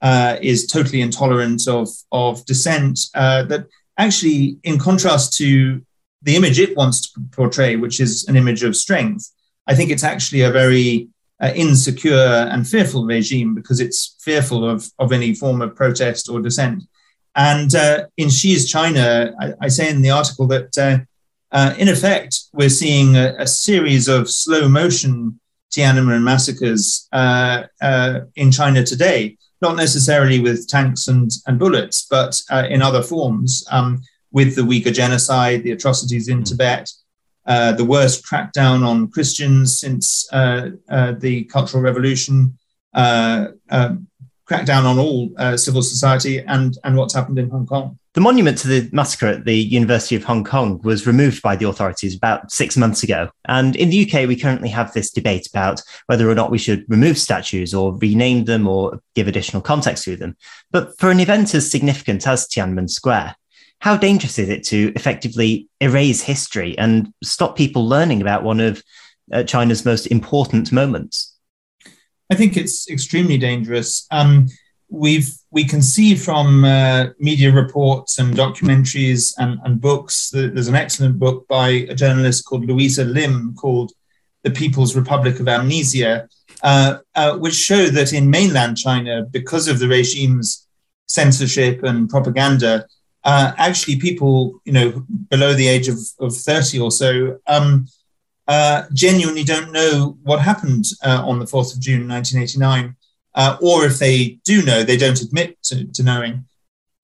uh, 0.00 0.36
is 0.42 0.66
totally 0.66 1.00
intolerant 1.00 1.68
of 1.68 1.88
of 2.10 2.44
dissent. 2.44 2.98
Uh, 3.14 3.44
that 3.44 3.66
actually, 3.98 4.58
in 4.64 4.78
contrast 4.78 5.36
to 5.38 5.80
the 6.22 6.36
image 6.36 6.58
it 6.58 6.76
wants 6.76 7.12
to 7.12 7.20
portray, 7.32 7.76
which 7.76 8.00
is 8.00 8.26
an 8.28 8.36
image 8.36 8.62
of 8.62 8.76
strength, 8.76 9.30
I 9.66 9.74
think 9.74 9.90
it's 9.90 10.04
actually 10.04 10.42
a 10.42 10.50
very 10.50 11.08
uh, 11.40 11.52
insecure 11.54 12.48
and 12.50 12.66
fearful 12.66 13.04
regime 13.04 13.54
because 13.54 13.80
it's 13.80 14.16
fearful 14.20 14.68
of, 14.68 14.88
of 14.98 15.12
any 15.12 15.34
form 15.34 15.60
of 15.62 15.74
protest 15.74 16.28
or 16.28 16.40
dissent. 16.40 16.84
And 17.34 17.74
uh, 17.74 18.06
in 18.16 18.28
Xi's 18.28 18.70
China, 18.70 19.32
I, 19.40 19.54
I, 19.62 19.68
say 19.68 19.88
in 19.88 20.02
the 20.02 20.10
article 20.10 20.46
that 20.48 20.76
uh, 20.76 20.98
uh 21.50 21.74
in 21.78 21.88
effect, 21.88 22.40
we're 22.52 22.68
seeing 22.68 23.16
a, 23.16 23.34
a, 23.38 23.46
series 23.46 24.06
of 24.08 24.28
slow 24.28 24.68
motion 24.68 25.40
Tiananmen 25.72 26.22
massacres 26.22 27.08
uh, 27.12 27.62
uh, 27.80 28.20
in 28.36 28.52
China 28.52 28.84
today, 28.84 29.38
not 29.62 29.76
necessarily 29.76 30.40
with 30.40 30.68
tanks 30.68 31.08
and, 31.08 31.30
and 31.46 31.58
bullets, 31.58 32.06
but 32.10 32.38
in 32.68 32.82
other 32.82 33.02
forms, 33.02 33.64
um, 33.70 34.02
with 34.32 34.56
the 34.56 34.62
Uyghur 34.62 34.92
genocide, 34.92 35.62
the 35.62 35.70
atrocities 35.70 36.28
in 36.28 36.40
mm. 36.40 36.44
Tibet, 36.44 36.90
uh, 37.46 37.72
the 37.72 37.84
worst 37.84 38.24
crackdown 38.24 38.86
on 38.86 39.08
Christians 39.08 39.78
since 39.78 40.30
uh, 40.32 40.70
uh, 40.88 41.12
the 41.12 41.44
Cultural 41.44 41.82
Revolution, 41.82 42.58
uh, 42.94 43.48
um, 44.52 44.64
crackdown 44.64 44.84
on 44.84 44.98
all 44.98 45.30
uh, 45.38 45.56
civil 45.56 45.82
society, 45.82 46.40
and, 46.40 46.78
and 46.84 46.96
what's 46.96 47.14
happened 47.14 47.38
in 47.38 47.50
Hong 47.50 47.66
Kong. 47.66 47.98
The 48.14 48.20
monument 48.20 48.58
to 48.58 48.68
the 48.68 48.90
massacre 48.92 49.26
at 49.26 49.46
the 49.46 49.56
University 49.56 50.16
of 50.16 50.24
Hong 50.24 50.44
Kong 50.44 50.80
was 50.82 51.06
removed 51.06 51.40
by 51.40 51.56
the 51.56 51.66
authorities 51.66 52.14
about 52.14 52.52
six 52.52 52.76
months 52.76 53.02
ago. 53.02 53.30
And 53.46 53.74
in 53.74 53.88
the 53.88 54.06
UK, 54.06 54.28
we 54.28 54.36
currently 54.36 54.68
have 54.68 54.92
this 54.92 55.10
debate 55.10 55.46
about 55.46 55.80
whether 56.06 56.28
or 56.28 56.34
not 56.34 56.50
we 56.50 56.58
should 56.58 56.84
remove 56.88 57.16
statues 57.16 57.72
or 57.72 57.96
rename 57.96 58.44
them 58.44 58.68
or 58.68 59.00
give 59.14 59.28
additional 59.28 59.62
context 59.62 60.04
to 60.04 60.16
them. 60.16 60.36
But 60.70 60.98
for 60.98 61.10
an 61.10 61.20
event 61.20 61.54
as 61.54 61.70
significant 61.70 62.26
as 62.26 62.46
Tiananmen 62.46 62.90
Square, 62.90 63.34
how 63.80 63.96
dangerous 63.96 64.38
is 64.38 64.50
it 64.50 64.62
to 64.64 64.92
effectively 64.94 65.68
erase 65.80 66.20
history 66.20 66.76
and 66.76 67.12
stop 67.24 67.56
people 67.56 67.88
learning 67.88 68.20
about 68.20 68.44
one 68.44 68.60
of 68.60 68.82
uh, 69.32 69.42
China's 69.42 69.86
most 69.86 70.06
important 70.06 70.70
moments? 70.70 71.31
I 72.32 72.34
think 72.34 72.56
it's 72.56 72.88
extremely 72.88 73.36
dangerous. 73.36 74.06
Um, 74.10 74.48
we've 74.88 75.30
we 75.50 75.64
can 75.64 75.82
see 75.82 76.14
from 76.14 76.64
uh, 76.64 77.08
media 77.18 77.52
reports 77.52 78.18
and 78.18 78.34
documentaries 78.34 79.34
and, 79.36 79.60
and 79.64 79.78
books. 79.78 80.30
There's 80.30 80.68
an 80.68 80.74
excellent 80.74 81.18
book 81.18 81.46
by 81.46 81.68
a 81.92 81.94
journalist 81.94 82.46
called 82.46 82.64
Louisa 82.64 83.04
Lim 83.04 83.54
called 83.54 83.92
"The 84.44 84.50
People's 84.50 84.96
Republic 84.96 85.40
of 85.40 85.46
Amnesia," 85.46 86.26
uh, 86.62 87.00
uh, 87.14 87.36
which 87.36 87.52
show 87.52 87.88
that 87.88 88.14
in 88.14 88.30
mainland 88.30 88.78
China, 88.78 89.26
because 89.30 89.68
of 89.68 89.78
the 89.78 89.88
regime's 89.88 90.66
censorship 91.04 91.82
and 91.82 92.08
propaganda, 92.08 92.86
uh, 93.24 93.52
actually 93.58 93.96
people, 93.96 94.58
you 94.64 94.72
know, 94.72 95.04
below 95.28 95.52
the 95.52 95.68
age 95.68 95.88
of, 95.88 95.98
of 96.18 96.34
30 96.34 96.78
or 96.78 96.90
so, 96.90 97.38
um, 97.46 97.86
uh, 98.48 98.84
genuinely 98.92 99.44
don't 99.44 99.72
know 99.72 100.18
what 100.22 100.40
happened 100.40 100.86
uh, 101.04 101.22
on 101.24 101.38
the 101.38 101.44
4th 101.44 101.74
of 101.74 101.80
June 101.80 102.08
1989. 102.08 102.96
Uh, 103.34 103.56
or 103.62 103.84
if 103.84 103.98
they 103.98 104.38
do 104.44 104.62
know, 104.62 104.82
they 104.82 104.96
don't 104.96 105.20
admit 105.22 105.56
to, 105.62 105.86
to, 105.86 106.02
knowing. 106.02 106.44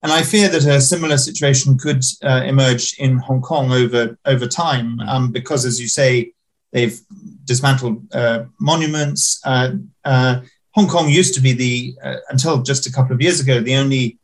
And 0.03 0.11
I 0.11 0.21
fear 0.21 0.47
that 0.49 0.65
a 0.65 0.79
similar 0.79 1.17
situation 1.17 1.77
could 1.77 2.03
uh, 2.23 2.43
emerge 2.45 2.95
in 2.99 3.17
Hong 3.17 3.41
Kong 3.41 3.71
over, 3.71 4.17
over 4.25 4.45
time, 4.45 4.99
um, 5.01 5.31
because, 5.31 5.65
as 5.65 5.81
you 5.81 5.87
say, 5.87 6.33
they've 6.71 6.99
dismantled 7.45 8.13
uh, 8.13 8.43
monuments. 8.59 9.41
Hong 9.43 10.87
Kong 10.87 11.09
used 11.09 11.33
to 11.33 11.41
be 11.41 11.53
the, 11.53 11.95
until 12.29 12.61
just 12.61 12.85
a 12.85 12.91
couple 12.91 13.15
of 13.15 13.21
years 13.21 13.39
ago, 13.39 13.59
the 13.59 13.75
only 13.75 14.19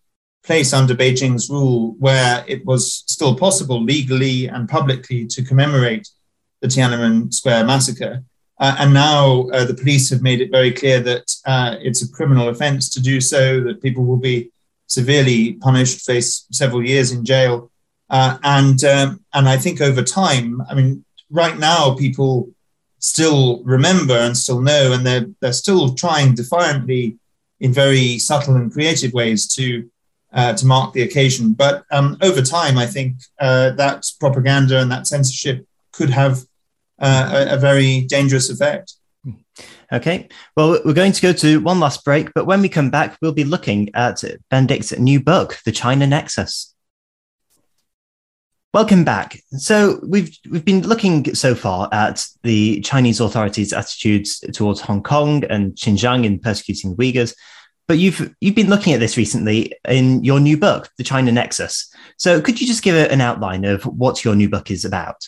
place 0.46 0.74
under 0.74 0.94
Beijing's 0.94 1.50
rule 1.50 1.96
where 1.98 2.46
it 2.48 2.64
was 2.66 3.04
still 3.08 3.36
possible 3.36 3.82
legally 3.82 4.48
and 4.48 4.70
publicly 4.70 5.26
to 5.26 5.44
commemorate 5.44 6.08
the 6.62 6.68
Tiananmen 6.68 7.34
Square 7.34 7.66
massacre. 7.66 8.24
Uh, 8.60 8.76
and 8.80 8.94
now 8.94 9.50
uh, 9.50 9.66
the 9.66 9.74
police 9.74 10.10
have 10.10 10.22
made 10.22 10.40
it 10.40 10.52
very 10.52 10.72
clear 10.72 11.00
that 11.02 11.36
uh, 11.46 11.76
it's 11.82 12.02
a 12.02 12.12
criminal 12.12 12.48
offense 12.48 12.90
to 12.90 13.02
do 13.02 13.20
so, 13.20 13.62
that 13.62 13.82
people 13.82 14.06
will 14.06 14.18
be 14.18 14.50
severely 14.88 15.54
punished, 15.54 16.06
face 16.06 16.46
several 16.52 16.84
years 16.84 17.12
in 17.12 17.26
jail. 17.26 17.70
Uh, 18.10 18.38
and, 18.44 18.84
um, 18.84 19.24
and 19.34 19.50
I 19.50 19.58
think 19.58 19.82
over 19.82 20.04
time, 20.04 20.62
I 20.70 20.74
mean, 20.74 21.04
right 21.30 21.58
now, 21.58 21.96
people 21.96 22.50
still 23.00 23.62
remember 23.64 24.16
and 24.18 24.38
still 24.38 24.62
know, 24.62 24.94
and 24.94 25.06
they're, 25.06 25.26
they're 25.42 25.54
still 25.54 25.94
trying 25.94 26.36
defiantly 26.36 27.18
in 27.60 27.74
very 27.74 28.20
subtle 28.20 28.56
and 28.56 28.72
creative 28.72 29.14
ways 29.14 29.48
to 29.56 29.90
uh, 30.34 30.54
to 30.54 30.66
mark 30.66 30.94
the 30.94 31.02
occasion. 31.02 31.54
But 31.54 31.86
um, 31.92 32.18
over 32.22 32.42
time, 32.42 32.78
I 32.78 32.86
think 32.86 33.16
uh, 33.40 33.72
that 33.72 34.06
propaganda 34.20 34.82
and 34.82 34.92
that 34.92 35.08
censorship 35.08 35.66
could 35.96 36.10
have 36.10 36.44
uh, 37.00 37.46
a, 37.50 37.56
a, 37.56 37.58
very 37.58 38.02
dangerous 38.02 38.50
effect. 38.50 38.94
Okay, 39.92 40.28
well, 40.58 40.80
we're 40.84 40.94
going 40.94 41.12
to 41.12 41.22
go 41.22 41.34
to 41.34 41.60
one 41.60 41.80
last 41.80 42.04
break, 42.04 42.34
but 42.34 42.46
when 42.46 42.62
we 42.62 42.70
come 42.70 42.90
back, 42.90 43.18
we'll 43.22 43.32
be 43.32 43.44
looking 43.44 43.90
at 43.94 44.24
Benedict's 44.50 44.98
new 44.98 45.22
book, 45.22 45.58
The 45.66 45.72
China 45.72 46.08
Nexus. 46.08 46.76
Welcome 48.74 49.06
back. 49.06 49.40
So 49.52 50.02
we've 50.06 50.38
we've 50.50 50.66
been 50.66 50.86
looking 50.86 51.34
so 51.34 51.56
far 51.56 51.88
at 51.94 52.26
the 52.44 52.82
Chinese 52.82 53.22
authorities' 53.22 53.72
attitudes 53.72 54.40
towards 54.52 54.82
Hong 54.82 55.02
Kong 55.02 55.46
and 55.46 55.74
Xinjiang 55.76 56.26
in 56.26 56.40
persecuting 56.40 56.94
the 56.94 56.98
Uyghurs, 56.98 57.34
but 57.88 58.00
you've 58.00 58.36
you've 58.42 58.56
been 58.56 58.70
looking 58.70 58.94
at 58.94 59.00
this 59.00 59.16
recently 59.16 59.74
in 59.88 60.24
your 60.24 60.42
new 60.42 60.58
book, 60.58 60.90
The 60.98 61.06
China 61.06 61.32
Nexus. 61.32 61.90
So 62.18 62.42
could 62.42 62.60
you 62.60 62.68
just 62.68 62.84
give 62.84 62.96
an 62.96 63.22
outline 63.22 63.64
of 63.64 63.84
what 63.84 64.26
your 64.26 64.36
new 64.36 64.50
book 64.50 64.72
is 64.72 64.84
about? 64.84 65.26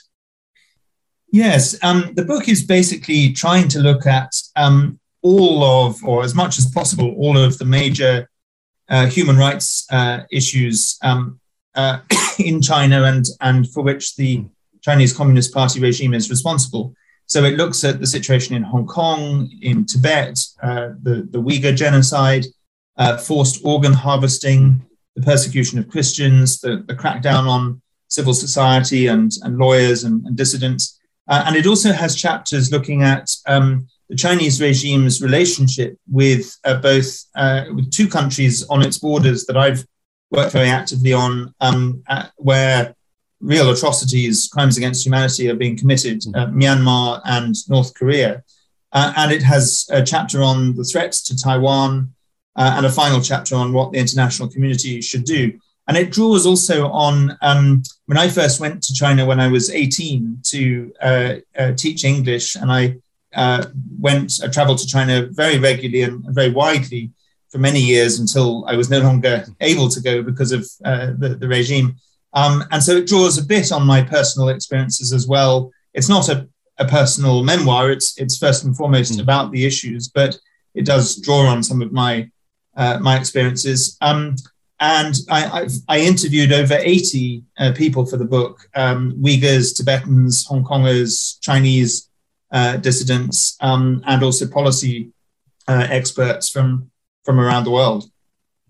Yes, 1.31 1.77
um, 1.83 2.13
the 2.15 2.23
book 2.23 2.47
is 2.47 2.63
basically 2.63 3.33
trying 3.33 3.67
to 3.69 3.79
look 3.79 4.05
at 4.05 4.31
um, 4.55 4.99
all 5.21 5.63
of, 5.63 6.03
or 6.03 6.23
as 6.23 6.33
much 6.33 6.57
as 6.57 6.71
possible, 6.71 7.13
all 7.17 7.37
of 7.37 7.57
the 7.57 7.65
major 7.65 8.29
uh, 8.89 9.07
human 9.07 9.37
rights 9.37 9.85
uh, 9.91 10.21
issues 10.31 10.97
um, 11.03 11.39
uh, 11.75 11.99
in 12.39 12.61
China 12.61 13.03
and, 13.03 13.25
and 13.41 13.69
for 13.71 13.83
which 13.83 14.15
the 14.15 14.45
Chinese 14.81 15.11
Communist 15.11 15.53
Party 15.53 15.79
regime 15.81 16.13
is 16.13 16.29
responsible. 16.29 16.93
So 17.25 17.43
it 17.43 17.57
looks 17.57 17.83
at 17.83 17.99
the 17.99 18.07
situation 18.07 18.55
in 18.55 18.63
Hong 18.63 18.87
Kong, 18.87 19.51
in 19.61 19.85
Tibet, 19.85 20.39
uh, 20.63 20.91
the, 21.03 21.27
the 21.29 21.41
Uyghur 21.41 21.75
genocide, 21.75 22.45
uh, 22.95 23.17
forced 23.17 23.59
organ 23.65 23.91
harvesting, 23.91 24.81
the 25.15 25.23
persecution 25.23 25.77
of 25.77 25.89
Christians, 25.89 26.61
the, 26.61 26.85
the 26.87 26.95
crackdown 26.95 27.47
on 27.47 27.81
civil 28.07 28.33
society 28.33 29.07
and, 29.07 29.31
and 29.43 29.57
lawyers 29.57 30.05
and, 30.05 30.25
and 30.25 30.37
dissidents. 30.37 30.96
Uh, 31.27 31.43
and 31.45 31.55
it 31.55 31.67
also 31.67 31.91
has 31.91 32.15
chapters 32.15 32.71
looking 32.71 33.03
at 33.03 33.29
um, 33.47 33.87
the 34.09 34.15
Chinese 34.15 34.61
regime's 34.61 35.21
relationship 35.21 35.97
with 36.09 36.55
uh, 36.63 36.79
both 36.79 37.25
uh, 37.35 37.65
with 37.73 37.91
two 37.91 38.07
countries 38.07 38.65
on 38.69 38.81
its 38.81 38.97
borders 38.97 39.45
that 39.45 39.57
I've 39.57 39.85
worked 40.31 40.53
very 40.53 40.69
actively 40.69 41.13
on, 41.13 41.53
um, 41.59 42.03
where 42.37 42.95
real 43.39 43.69
atrocities, 43.69 44.49
crimes 44.51 44.77
against 44.77 45.05
humanity 45.05 45.49
are 45.49 45.55
being 45.55 45.77
committed, 45.77 46.21
mm. 46.21 46.35
uh, 46.35 46.47
Myanmar 46.47 47.21
and 47.25 47.55
North 47.69 47.93
Korea. 47.93 48.43
Uh, 48.93 49.13
and 49.17 49.31
it 49.31 49.43
has 49.43 49.87
a 49.91 50.03
chapter 50.03 50.41
on 50.41 50.75
the 50.75 50.83
threats 50.83 51.21
to 51.23 51.37
Taiwan 51.37 52.13
uh, 52.55 52.73
and 52.77 52.85
a 52.85 52.91
final 52.91 53.21
chapter 53.21 53.55
on 53.55 53.73
what 53.73 53.91
the 53.91 53.99
international 53.99 54.49
community 54.49 55.01
should 55.01 55.23
do. 55.23 55.59
And 55.87 55.95
it 55.95 56.11
draws 56.11 56.45
also 56.45 56.89
on 56.89 57.37
um, 57.41 57.83
when 58.07 58.17
I 58.17 58.27
first 58.27 58.59
went 58.59 58.83
to 58.83 58.93
China 58.93 59.25
when 59.25 59.39
I 59.39 59.47
was 59.47 59.69
18 59.69 60.41
to 60.47 60.93
uh, 61.01 61.33
uh, 61.57 61.71
teach 61.73 62.03
English, 62.03 62.55
and 62.55 62.71
I 62.71 62.97
uh, 63.33 63.65
went, 63.99 64.33
I 64.43 64.47
traveled 64.47 64.79
to 64.79 64.87
China 64.87 65.27
very 65.31 65.59
regularly 65.59 66.01
and, 66.01 66.23
very 66.35 66.51
widely 66.51 67.11
for 67.49 67.59
many 67.59 67.79
years 67.79 68.19
until 68.19 68.65
I 68.67 68.75
was 68.75 68.89
no 68.89 68.99
longer 68.99 69.45
able 69.61 69.87
to 69.89 70.01
go 70.01 70.21
because 70.21 70.51
of 70.51 70.61
the, 70.81 71.37
the 71.39 71.47
regime. 71.47 71.95
Um, 72.33 72.65
and 72.71 72.83
so 72.83 72.93
it 72.93 73.07
draws 73.07 73.37
a 73.37 73.45
bit 73.45 73.71
on 73.71 73.87
my 73.87 74.03
personal 74.03 74.49
experiences 74.49 75.13
as 75.13 75.27
well. 75.27 75.71
It's 75.93 76.09
not 76.09 76.29
a, 76.29 76.47
a 76.77 76.85
personal 76.85 77.43
memoir, 77.43 77.91
it's, 77.91 78.17
it's 78.19 78.37
first 78.37 78.63
and 78.63 78.75
foremost 78.75 79.13
mm. 79.13 79.21
about 79.21 79.51
the 79.51 79.65
issues, 79.65 80.09
but 80.09 80.37
it 80.75 80.85
does 80.85 81.15
draw 81.21 81.47
on 81.47 81.63
some 81.63 81.81
of 81.81 81.91
my, 81.91 82.29
uh, 82.75 82.99
my 83.01 83.17
experiences. 83.17 83.97
Um, 84.01 84.35
and 84.79 85.15
I, 85.29 85.61
I've, 85.61 85.71
i 85.87 85.99
interviewed 85.99 86.53
over 86.53 86.75
80 86.75 87.43
uh, 87.57 87.71
people 87.73 88.05
for 88.05 88.17
the 88.17 88.25
book 88.25 88.69
um, 88.75 89.13
Uyghurs, 89.21 89.75
Tibetans, 89.75 90.45
Hong 90.47 90.63
Kongers, 90.63 91.39
Chinese 91.41 92.09
uh, 92.51 92.77
dissidents, 92.77 93.57
um, 93.61 94.03
and 94.05 94.23
also 94.23 94.47
policy 94.47 95.11
uh, 95.67 95.87
experts 95.89 96.49
from, 96.49 96.91
from 97.25 97.39
around 97.39 97.63
the 97.63 97.71
world. 97.71 98.09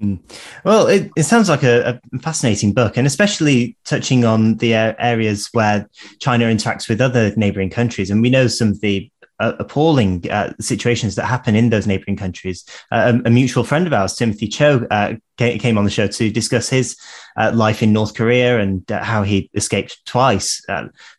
Mm. 0.01 0.20
Well, 0.64 0.88
it, 0.88 1.12
it 1.18 1.24
sounds 1.24 1.49
like 1.49 1.64
a, 1.64 1.99
a, 2.14 2.20
fascinating 2.20 2.72
book, 2.72 2.97
and 2.97 3.08
especially 3.08 3.76
touching 3.84 4.26
on 4.26 4.58
the 4.58 4.76
areas 4.76 5.49
where 5.53 5.89
China 6.20 6.45
interacts 6.45 6.88
with 6.88 7.01
other 7.01 7.34
neighboring 7.36 7.72
countries. 7.72 8.12
And 8.12 8.22
we 8.22 8.30
know 8.30 8.47
some 8.47 8.70
of 8.70 8.82
the 8.82 9.10
uh, 9.39 9.53
appalling 9.59 10.29
uh, 10.29 10.53
situations 10.59 11.15
that 11.15 11.25
happen 11.25 11.55
in 11.55 11.69
those 11.69 11.88
neighboring 11.88 12.17
countries. 12.17 12.65
Uh, 12.91 13.13
a, 13.23 13.27
a, 13.27 13.31
mutual 13.31 13.63
friend 13.63 13.88
of 13.88 13.93
ours, 13.93 14.15
Timothy 14.15 14.47
Cho, 14.47 14.85
uh, 14.89 15.13
came 15.38 15.77
on 15.77 15.83
the 15.83 15.91
show 15.91 16.07
to 16.07 16.31
discuss 16.31 16.69
his 16.69 16.97
uh, 17.35 17.51
life 17.53 17.83
in 17.83 17.93
North 17.93 18.15
Korea 18.15 18.59
and 18.59 18.89
uh, 18.91 19.03
how 19.03 19.23
he 19.23 19.49
escaped 19.53 20.03
twice 20.05 20.65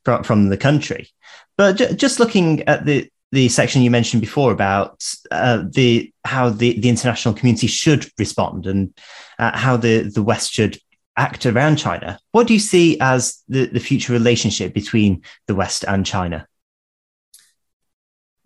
from, 0.05 0.25
from 0.25 0.49
the 0.49 0.57
country. 0.57 1.09
But 1.57 1.77
j- 1.77 1.95
just 1.95 2.21
looking 2.21 2.63
at 2.69 2.85
the 2.85 3.11
the 3.31 3.51
section 3.51 3.83
you 3.83 3.91
mentioned 3.91 4.23
before 4.23 4.53
about 4.53 5.05
the 5.31 6.11
how 6.25 6.49
the, 6.49 6.81
the 6.81 6.89
international 6.89 7.35
community 7.35 7.67
should 7.67 8.11
respond 8.19 8.67
and 8.67 8.95
how 9.39 9.77
the, 9.77 10.01
the 10.01 10.23
West 10.23 10.51
should 10.51 10.79
act 11.19 11.45
around 11.45 11.77
China. 11.77 12.19
What 12.33 12.47
do 12.47 12.55
you 12.55 12.59
see 12.59 12.99
as 13.01 13.43
the, 13.49 13.67
the 13.67 13.81
future 13.81 14.15
relationship 14.15 14.73
between 14.73 15.23
the 15.47 15.55
West 15.55 15.85
and 15.87 16.07
China? 16.07 16.48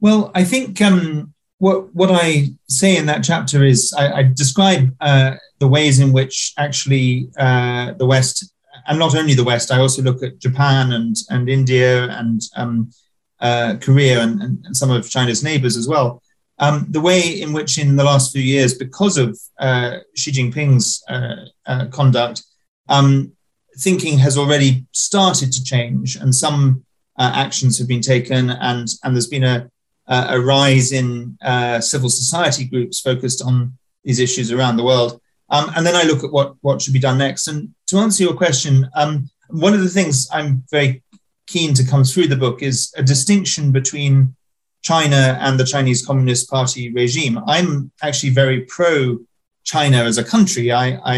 Well, 0.02 0.32
I 0.34 0.42
think 0.42 0.82
um, 0.82 1.32
what 1.58 1.94
what 1.94 2.10
I 2.10 2.48
say 2.68 2.96
in 2.96 3.06
that 3.06 3.22
chapter 3.22 3.62
is 3.62 3.94
I, 3.96 4.12
I 4.12 4.22
describe 4.24 4.92
uh, 5.00 5.36
the 5.60 5.68
ways 5.68 6.00
in 6.00 6.12
which 6.12 6.52
actually 6.58 7.30
uh, 7.38 7.92
the 7.92 8.06
West, 8.06 8.52
and 8.88 8.98
not 8.98 9.14
only 9.14 9.34
the 9.34 9.44
West, 9.44 9.70
I 9.70 9.78
also 9.78 10.02
look 10.02 10.20
at 10.24 10.40
Japan 10.40 10.92
and 10.92 11.14
and 11.30 11.48
India 11.48 12.08
and 12.18 12.40
um, 12.56 12.90
uh, 13.38 13.76
Korea 13.80 14.22
and, 14.22 14.42
and, 14.42 14.76
some 14.76 14.90
of 14.90 15.08
China's 15.08 15.44
neighbors 15.44 15.76
as 15.76 15.86
well. 15.86 16.20
Um, 16.58 16.86
the 16.90 17.00
way 17.00 17.20
in 17.40 17.52
which, 17.52 17.78
in 17.78 17.94
the 17.94 18.04
last 18.04 18.32
few 18.32 18.42
years, 18.42 18.74
because 18.74 19.16
of 19.16 19.38
uh, 19.60 19.98
Xi 20.16 20.32
Jinping's 20.32 21.00
uh, 21.08 21.36
uh, 21.64 21.86
conduct, 21.92 22.42
um, 22.88 23.32
thinking 23.78 24.18
has 24.18 24.36
already 24.36 24.84
started 24.90 25.52
to 25.52 25.62
change, 25.62 26.16
and 26.16 26.34
some 26.34 26.84
uh, 27.20 27.30
actions 27.32 27.78
have 27.78 27.86
been 27.86 28.02
taken, 28.02 28.50
and 28.50 28.88
and 29.04 29.14
there's 29.14 29.28
been 29.28 29.44
a 29.44 29.70
a 30.06 30.40
rise 30.40 30.92
in 30.92 31.36
uh, 31.42 31.80
civil 31.80 32.10
society 32.10 32.64
groups 32.64 33.00
focused 33.00 33.42
on 33.42 33.76
these 34.04 34.18
issues 34.18 34.50
around 34.50 34.76
the 34.76 34.84
world. 34.84 35.20
Um, 35.50 35.70
and 35.76 35.86
then 35.86 35.94
I 35.94 36.02
look 36.02 36.24
at 36.24 36.32
what 36.32 36.54
what 36.60 36.80
should 36.80 36.92
be 36.92 36.98
done 36.98 37.18
next. 37.18 37.46
And 37.46 37.74
to 37.88 37.98
answer 37.98 38.24
your 38.24 38.34
question, 38.34 38.88
um, 38.94 39.30
one 39.50 39.74
of 39.74 39.80
the 39.80 39.88
things 39.88 40.28
I'm 40.32 40.64
very 40.70 41.02
keen 41.46 41.74
to 41.74 41.84
come 41.84 42.04
through 42.04 42.28
the 42.28 42.36
book 42.36 42.62
is 42.62 42.92
a 42.96 43.02
distinction 43.02 43.72
between 43.72 44.34
China 44.82 45.38
and 45.40 45.58
the 45.58 45.64
Chinese 45.64 46.04
Communist 46.04 46.50
Party 46.50 46.92
regime. 46.92 47.38
I'm 47.46 47.92
actually 48.02 48.30
very 48.30 48.62
pro 48.62 49.18
China 49.64 49.98
as 50.04 50.18
a 50.18 50.24
country. 50.24 50.72
I, 50.72 50.98
I, 51.04 51.14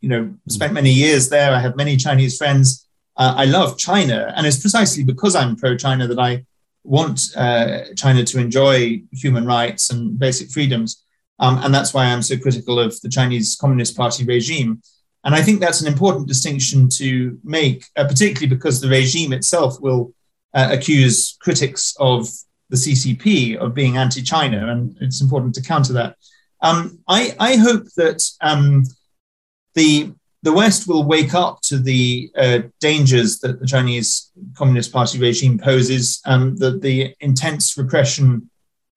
you 0.00 0.08
know, 0.08 0.34
spent 0.48 0.74
many 0.74 0.92
years 0.92 1.28
there. 1.28 1.52
I 1.52 1.60
have 1.60 1.76
many 1.76 1.96
Chinese 1.96 2.36
friends. 2.36 2.86
Uh, 3.16 3.34
I 3.36 3.46
love 3.46 3.78
China, 3.78 4.32
and 4.36 4.46
it's 4.46 4.60
precisely 4.60 5.04
because 5.04 5.34
I'm 5.34 5.56
pro 5.56 5.76
China 5.76 6.06
that 6.06 6.18
I 6.18 6.44
want 6.88 7.20
uh, 7.36 7.80
China 7.96 8.24
to 8.24 8.38
enjoy 8.38 9.02
human 9.12 9.44
rights 9.44 9.90
and 9.90 10.18
basic 10.18 10.50
freedoms. 10.50 11.04
Um, 11.38 11.58
and 11.62 11.72
that's 11.72 11.92
why 11.92 12.06
I'm 12.06 12.22
so 12.22 12.36
critical 12.38 12.80
of 12.80 12.98
the 13.02 13.08
Chinese 13.08 13.56
Communist 13.60 13.96
Party 13.96 14.24
regime. 14.24 14.82
And 15.24 15.34
I 15.34 15.42
think 15.42 15.60
that's 15.60 15.82
an 15.82 15.86
important 15.86 16.26
distinction 16.26 16.88
to 16.90 17.38
make, 17.44 17.84
uh, 17.96 18.06
particularly 18.06 18.46
because 18.46 18.80
the 18.80 18.88
regime 18.88 19.32
itself 19.32 19.80
will 19.80 20.14
uh, 20.54 20.68
accuse 20.72 21.36
critics 21.40 21.94
of 22.00 22.26
the 22.70 22.76
CCP 22.76 23.56
of 23.56 23.74
being 23.74 23.96
anti 23.96 24.22
China, 24.22 24.70
and 24.72 24.96
it's 25.00 25.20
important 25.20 25.54
to 25.54 25.62
counter 25.62 25.92
that. 25.94 26.16
Um, 26.62 26.98
I, 27.06 27.34
I, 27.38 27.56
hope 27.56 27.84
that 27.96 28.28
um, 28.40 28.84
the 29.74 30.12
the 30.42 30.52
West 30.52 30.86
will 30.86 31.04
wake 31.04 31.34
up 31.34 31.60
to 31.62 31.78
the 31.78 32.30
uh, 32.36 32.60
dangers 32.80 33.40
that 33.40 33.60
the 33.60 33.66
Chinese 33.66 34.30
Communist 34.56 34.92
Party 34.92 35.18
regime 35.18 35.58
poses, 35.58 36.20
um, 36.26 36.56
the, 36.56 36.78
the 36.78 37.14
intense 37.20 37.76
repression 37.76 38.48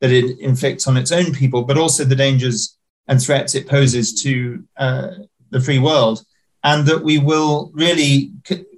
that 0.02 0.12
it 0.12 0.40
inflicts 0.40 0.88
on 0.88 0.98
its 0.98 1.12
own 1.12 1.34
people, 1.34 1.64
but 1.64 1.78
also 1.78 2.04
the 2.04 2.16
dangers 2.16 2.78
and 3.08 3.22
threats 3.22 3.56
it 3.56 3.68
poses 3.68 4.22
to 4.22 4.64
uh, 4.78 5.10
the 5.50 5.60
free 5.60 5.80
world, 5.80 6.24
and 6.64 6.86
that 6.86 7.04
we 7.04 7.18
will 7.18 7.72
really. 7.74 8.32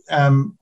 Um, 0.10 0.58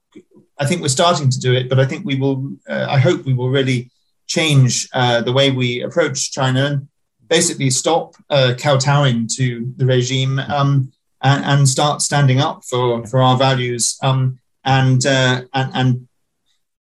I 0.58 0.66
think 0.66 0.82
we're 0.82 0.90
starting 0.90 1.30
to 1.30 1.40
do 1.40 1.54
it, 1.54 1.70
but 1.70 1.80
I 1.80 1.86
think 1.86 2.06
we 2.06 2.16
will. 2.16 2.58
Uh, 2.68 2.88
I 2.90 2.98
hope 3.00 3.26
we 3.26 3.34
will 3.34 3.50
really 3.50 3.92
change 4.28 4.88
uh, 4.94 5.22
the 5.22 5.32
way 5.32 5.52
we 5.52 5.82
approach 5.82 6.32
China 6.32 6.66
and 6.66 6.88
basically 7.28 7.70
stop 7.70 8.16
uh, 8.30 8.54
kowtowing 8.58 9.28
to 9.36 9.74
the 9.78 9.86
regime. 9.86 10.40
Um, 10.40 10.92
and, 11.22 11.46
and 11.46 11.70
start 11.70 12.02
standing 12.02 12.40
up 12.40 12.64
for, 12.64 13.06
for 13.08 13.22
our 13.22 13.38
values. 13.38 13.98
Um, 14.02 14.40
and, 14.64 15.06
uh, 15.06 15.44
and, 15.54 15.72
and 15.74 16.08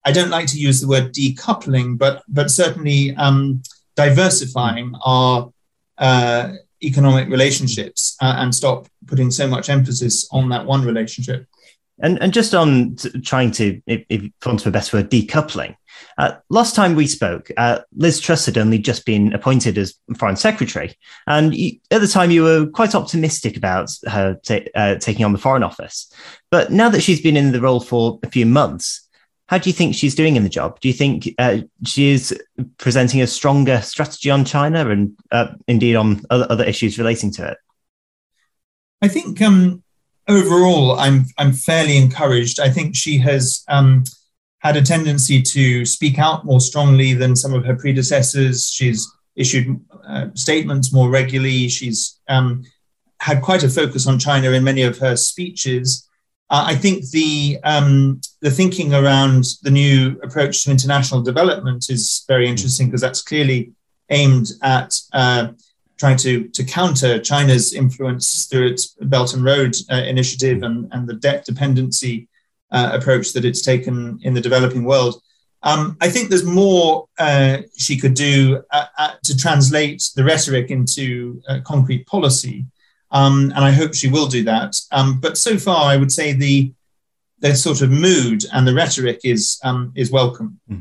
I 0.05 0.11
don't 0.11 0.29
like 0.29 0.47
to 0.47 0.59
use 0.59 0.81
the 0.81 0.87
word 0.87 1.13
decoupling, 1.13 1.97
but, 1.97 2.23
but 2.27 2.49
certainly 2.49 3.15
um, 3.15 3.61
diversifying 3.95 4.93
our 5.05 5.51
uh, 5.97 6.53
economic 6.83 7.29
relationships 7.29 8.17
uh, 8.21 8.35
and 8.37 8.53
stop 8.53 8.87
putting 9.05 9.29
so 9.31 9.47
much 9.47 9.69
emphasis 9.69 10.27
on 10.31 10.49
that 10.49 10.65
one 10.65 10.83
relationship. 10.83 11.45
And, 11.99 12.19
and 12.21 12.33
just 12.33 12.55
on 12.55 12.95
trying 13.23 13.51
to, 13.51 13.79
if, 13.85 14.03
if 14.09 14.31
for 14.39 14.49
want 14.49 14.61
of 14.61 14.67
a 14.67 14.71
better 14.71 14.97
word, 14.97 15.11
decoupling, 15.11 15.75
uh, 16.22 16.38
last 16.49 16.76
time 16.76 16.93
we 16.93 17.07
spoke, 17.07 17.49
uh, 17.57 17.80
Liz 17.95 18.19
Truss 18.19 18.45
had 18.45 18.55
only 18.55 18.78
just 18.78 19.07
been 19.07 19.34
appointed 19.34 19.76
as 19.80 19.95
Foreign 20.19 20.36
Secretary. 20.36 20.95
And 21.26 21.55
you, 21.55 21.80
at 21.89 21.99
the 21.99 22.07
time, 22.07 22.30
you 22.30 22.43
were 22.43 22.67
quite 22.67 22.93
optimistic 22.93 23.57
about 23.57 23.89
her 24.07 24.39
uh, 24.76 24.95
taking 24.95 25.26
on 25.26 25.34
the 25.34 25.39
Foreign 25.39 25.63
Office. 25.63 26.13
But 26.51 26.72
now 26.72 26.89
that 26.89 27.01
she's 27.01 27.24
been 27.24 27.38
in 27.38 27.53
the 27.53 27.59
role 27.59 27.80
for 27.80 28.19
a 28.22 28.30
few 28.30 28.45
months, 28.45 29.09
how 29.47 29.57
do 29.57 29.67
you 29.67 29.74
think 29.74 29.95
she's 29.95 30.13
doing 30.13 30.36
in 30.36 30.43
the 30.43 30.49
job? 30.49 30.80
Do 30.80 30.89
you 30.89 30.93
think 30.93 31.28
uh, 31.39 31.61
she 31.88 32.11
is 32.11 32.39
presenting 32.78 33.24
a 33.24 33.28
stronger 33.28 33.82
strategy 33.82 34.30
on 34.30 34.45
China 34.45 34.91
and 34.91 35.17
uh, 35.32 35.47
indeed 35.67 35.95
on 35.95 36.22
other, 36.30 36.45
other 36.51 36.63
issues 36.65 36.99
relating 36.99 37.32
to 37.32 37.53
it? 37.53 37.57
I 39.01 39.07
think 39.07 39.41
um, 39.41 39.82
overall, 40.28 40.99
I'm 40.99 41.26
I'm 41.39 41.51
fairly 41.51 41.97
encouraged. 41.97 42.59
I 42.59 42.69
think 42.69 42.95
she 42.95 43.17
has 43.17 43.63
um, 43.67 44.03
had 44.62 44.78
a 44.78 44.82
tendency 44.82 45.41
to 45.41 45.86
speak 45.86 46.20
out 46.20 46.45
more 46.45 46.62
strongly 46.62 47.14
than 47.14 47.36
some 47.36 47.53
of 47.53 47.66
her 47.66 47.76
predecessors. 47.76 48.70
She's 48.70 49.12
issued 49.36 49.80
uh, 50.07 50.28
statements 50.36 50.93
more 50.93 51.09
regularly. 51.09 51.68
She's 51.68 52.20
um, 52.28 52.64
had 53.20 53.41
quite 53.41 53.64
a 53.64 53.70
focus 53.70 54.07
on 54.07 54.20
China 54.20 54.51
in 54.51 54.64
many 54.64 54.84
of 54.84 54.99
her 54.99 55.16
speeches. 55.16 56.07
Uh, 56.49 56.66
I 56.68 56.76
think 56.76 57.09
the 57.09 57.57
um, 57.64 58.22
the 58.41 58.51
thinking 58.51 58.93
around 58.93 59.45
the 59.64 59.72
new 59.72 60.20
approach 60.22 60.64
to 60.64 60.72
international 60.72 61.22
development 61.24 61.89
is 61.89 62.24
very 62.28 62.47
interesting 62.47 62.88
because 62.88 63.01
that's 63.01 63.22
clearly 63.22 63.72
aimed 64.09 64.51
at 64.62 64.93
uh, 65.14 65.47
trying 65.97 66.18
to 66.18 66.49
to 66.49 66.64
counter 66.64 67.20
China's 67.20 67.74
influence 67.74 68.45
through 68.45 68.68
its 68.68 68.95
Belt 69.01 69.34
and 69.34 69.43
Road 69.43 69.76
uh, 69.91 69.95
initiative 69.95 70.62
and, 70.62 70.88
and 70.91 71.07
the 71.07 71.16
debt 71.16 71.45
dependency 71.45 72.28
uh, 72.72 72.91
approach 72.93 73.34
that 73.34 73.45
it's 73.45 73.61
taken 73.61 74.19
in 74.24 74.34
the 74.34 74.41
developing 74.41 74.84
world. 74.84 75.22
Um, 75.63 75.97
I 76.01 76.09
think 76.09 76.30
there's 76.30 76.43
more 76.43 77.07
uh, 77.19 77.59
she 77.78 77.97
could 77.97 78.15
do 78.15 78.63
uh, 78.72 78.86
uh 78.97 79.11
to 79.24 79.38
translate 79.38 80.09
the 80.15 80.24
rhetoric 80.24 80.72
into 80.72 81.41
uh, 81.47 81.59
concrete 81.63 82.07
policy, 82.07 82.65
um, 83.11 83.51
and 83.55 83.63
I 83.63 83.72
hope 83.72 83.93
she 83.93 84.09
will 84.09 84.28
do 84.28 84.43
that. 84.45 84.76
Um, 84.91 85.19
but 85.19 85.38
so 85.38 85.57
far, 85.57 85.86
I 85.86 85.97
would 85.97 86.11
say 86.11 86.34
the 86.34 86.74
the 87.39 87.55
sort 87.55 87.82
of 87.82 87.91
mood 87.91 88.45
and 88.53 88.67
the 88.67 88.74
rhetoric 88.74 89.19
is 89.24 89.59
um, 89.63 89.91
is 89.95 90.11
welcome. 90.11 90.59
Hmm. 90.67 90.80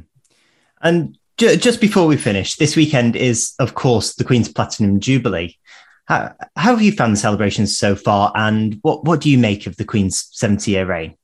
And 0.82 1.18
ju- 1.36 1.56
just 1.56 1.80
before 1.80 2.06
we 2.06 2.16
finish, 2.16 2.56
this 2.56 2.76
weekend 2.76 3.16
is, 3.16 3.54
of 3.58 3.74
course, 3.74 4.14
the 4.14 4.24
Queen's 4.24 4.48
Platinum 4.48 5.00
Jubilee. 5.00 5.56
How, 6.06 6.34
how 6.56 6.72
have 6.72 6.82
you 6.82 6.92
found 6.92 7.12
the 7.12 7.20
celebrations 7.20 7.76
so 7.76 7.94
far, 7.94 8.32
and 8.34 8.78
what 8.82 9.04
what 9.04 9.20
do 9.20 9.30
you 9.30 9.38
make 9.38 9.66
of 9.66 9.76
the 9.76 9.84
Queen's 9.84 10.28
70 10.32 10.70
year 10.70 10.86
reign? 10.86 11.16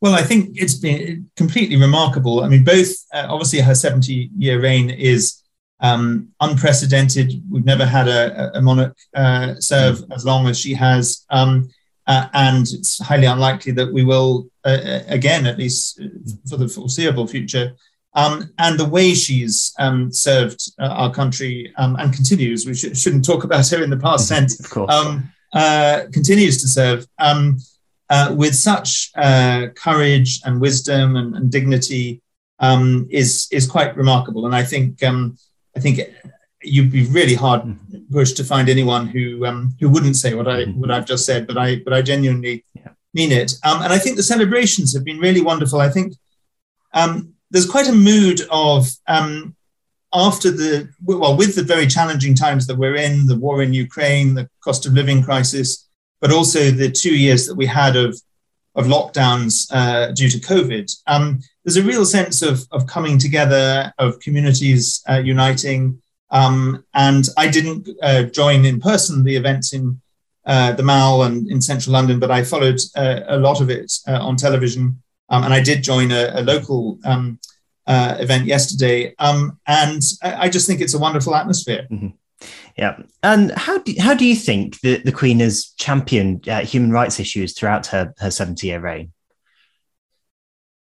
Well, 0.00 0.14
I 0.14 0.22
think 0.22 0.50
it's 0.54 0.74
been 0.74 1.30
completely 1.36 1.76
remarkable. 1.76 2.42
I 2.42 2.48
mean, 2.48 2.64
both 2.64 2.88
uh, 3.12 3.26
obviously 3.28 3.60
her 3.60 3.74
70 3.74 4.30
year 4.36 4.60
reign 4.60 4.88
is 4.88 5.42
um, 5.80 6.28
unprecedented. 6.40 7.32
We've 7.50 7.64
never 7.64 7.84
had 7.84 8.08
a, 8.08 8.56
a 8.56 8.62
monarch 8.62 8.96
uh, 9.14 9.56
serve 9.58 9.98
mm. 9.98 10.14
as 10.14 10.24
long 10.24 10.46
as 10.46 10.58
she 10.58 10.74
has. 10.74 11.26
Um, 11.30 11.70
uh, 12.06 12.26
and 12.32 12.66
it's 12.72 13.00
highly 13.00 13.26
unlikely 13.26 13.72
that 13.72 13.92
we 13.92 14.04
will 14.04 14.48
uh, 14.64 14.68
uh, 14.68 15.02
again, 15.08 15.46
at 15.46 15.58
least 15.58 16.00
for 16.48 16.56
the 16.56 16.68
foreseeable 16.68 17.26
future. 17.26 17.74
Um, 18.14 18.50
and 18.58 18.78
the 18.78 18.88
way 18.88 19.14
she's 19.14 19.72
um, 19.78 20.12
served 20.12 20.60
uh, 20.80 20.88
our 20.88 21.12
country 21.12 21.72
um, 21.78 21.96
and 21.96 22.12
continues, 22.12 22.66
we 22.66 22.74
sh- 22.74 22.98
shouldn't 22.98 23.24
talk 23.24 23.44
about 23.44 23.68
her 23.68 23.82
in 23.82 23.90
the 23.90 23.96
past 23.96 24.28
tense. 24.30 24.60
Um, 24.76 25.30
continues 26.12 26.60
to 26.62 26.68
serve. 26.68 27.06
Uh, 28.10 28.34
with 28.36 28.56
such 28.56 29.12
uh, 29.14 29.68
courage 29.76 30.40
and 30.44 30.60
wisdom 30.60 31.14
and, 31.14 31.36
and 31.36 31.52
dignity 31.52 32.20
um, 32.58 33.06
is 33.08 33.46
is 33.52 33.66
quite 33.66 33.96
remarkable. 33.96 34.46
And 34.46 34.54
I 34.54 34.64
think 34.64 35.00
um, 35.02 35.38
I 35.76 35.80
think 35.80 36.00
you'd 36.62 36.90
be 36.90 37.06
really 37.06 37.34
hard 37.34 37.62
pushed 38.10 38.36
to 38.36 38.44
find 38.44 38.68
anyone 38.68 39.06
who 39.06 39.46
um, 39.46 39.74
who 39.80 39.88
wouldn't 39.88 40.16
say 40.16 40.34
what 40.34 40.48
I 40.48 40.64
mm-hmm. 40.64 40.80
what 40.80 40.90
I've 40.90 41.06
just 41.06 41.24
said. 41.24 41.46
But 41.46 41.56
I 41.56 41.76
but 41.76 41.92
I 41.92 42.02
genuinely 42.02 42.64
yeah. 42.74 42.88
mean 43.14 43.32
it. 43.32 43.52
Um, 43.64 43.82
and 43.82 43.92
I 43.92 43.98
think 43.98 44.16
the 44.16 44.22
celebrations 44.22 44.92
have 44.94 45.04
been 45.04 45.18
really 45.18 45.40
wonderful. 45.40 45.80
I 45.80 45.88
think 45.88 46.14
um, 46.92 47.34
there's 47.50 47.70
quite 47.70 47.88
a 47.88 47.92
mood 47.92 48.40
of 48.50 48.88
um, 49.06 49.54
after 50.12 50.50
the 50.50 50.88
well, 51.02 51.36
with 51.36 51.54
the 51.54 51.62
very 51.62 51.86
challenging 51.86 52.34
times 52.34 52.66
that 52.66 52.76
we're 52.76 52.96
in, 52.96 53.26
the 53.26 53.36
war 53.36 53.62
in 53.62 53.72
Ukraine, 53.72 54.34
the 54.34 54.48
cost 54.62 54.86
of 54.86 54.92
living 54.92 55.22
crisis, 55.22 55.88
but 56.20 56.32
also 56.32 56.70
the 56.70 56.90
two 56.90 57.16
years 57.16 57.46
that 57.46 57.56
we 57.56 57.66
had 57.66 57.96
of 57.96 58.20
of 58.76 58.86
lockdowns 58.86 59.68
uh, 59.72 60.12
due 60.12 60.28
to 60.28 60.38
COVID. 60.38 60.90
Um, 61.06 61.40
there's 61.64 61.76
a 61.76 61.82
real 61.82 62.04
sense 62.04 62.42
of 62.42 62.66
of 62.70 62.86
coming 62.86 63.18
together, 63.18 63.92
of 63.98 64.20
communities 64.20 65.02
uh, 65.08 65.18
uniting. 65.18 66.00
Um, 66.30 66.84
and 66.94 67.26
I 67.36 67.48
didn't 67.48 67.88
uh, 68.02 68.24
join 68.24 68.64
in 68.64 68.80
person 68.80 69.24
the 69.24 69.34
events 69.34 69.72
in 69.72 70.00
uh, 70.46 70.72
the 70.72 70.82
Mall 70.82 71.24
and 71.24 71.50
in 71.50 71.60
central 71.60 71.92
London, 71.92 72.20
but 72.20 72.30
I 72.30 72.44
followed 72.44 72.78
uh, 72.96 73.20
a 73.26 73.36
lot 73.36 73.60
of 73.60 73.68
it 73.68 73.92
uh, 74.06 74.24
on 74.24 74.36
television. 74.36 75.02
Um, 75.28 75.44
and 75.44 75.52
I 75.52 75.60
did 75.60 75.82
join 75.82 76.12
a, 76.12 76.30
a 76.34 76.42
local 76.42 76.98
um, 77.04 77.38
event 77.86 78.46
yesterday. 78.46 79.14
Um, 79.18 79.58
and 79.66 80.02
I, 80.22 80.42
I, 80.42 80.48
just 80.48 80.66
think 80.66 80.80
it's 80.80 80.94
a 80.94 80.98
wonderful 80.98 81.34
atmosphere. 81.34 81.86
Mm-hmm. 81.90 82.08
Yeah. 82.76 82.98
And 83.22 83.52
how 83.52 83.78
do, 83.78 83.94
how 83.98 84.14
do 84.14 84.24
you 84.24 84.36
think 84.36 84.80
that 84.80 85.04
the 85.04 85.12
Queen 85.12 85.40
has 85.40 85.72
championed 85.78 86.48
uh, 86.48 86.60
human 86.60 86.90
rights 86.90 87.20
issues 87.20 87.52
throughout 87.52 87.86
her, 87.88 88.14
her 88.18 88.30
70 88.30 88.66
year 88.66 88.80
reign? 88.80 89.12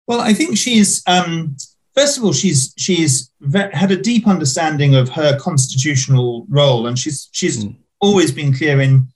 Well, 0.07 0.20
I 0.20 0.33
think 0.33 0.57
she's, 0.57 1.03
um, 1.07 1.57
first 1.95 2.18
of 2.18 2.24
all, 2.24 2.33
she's, 2.33 2.74
she's 2.76 3.30
had 3.72 3.93
a 3.93 3.97
deep 3.97 4.26
understanding 4.26 4.95
of 4.95 5.09
her 5.11 5.39
constitutional 5.39 6.47
role, 6.49 6.87
and 6.87 6.99
she's, 6.99 7.28
she's 7.33 7.64
mm. 7.64 7.76
always 8.01 8.33
been 8.33 8.53
clear 8.55 8.80
in 8.80 9.09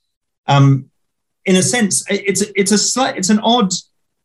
um, 0.47 0.91
in 1.45 1.57
a 1.57 1.62
sense, 1.62 2.05
it's 2.11 2.43
it's 2.55 2.73
a 2.73 2.79
slight, 2.79 3.17
it's 3.17 3.31
an 3.31 3.39
odd 3.41 3.73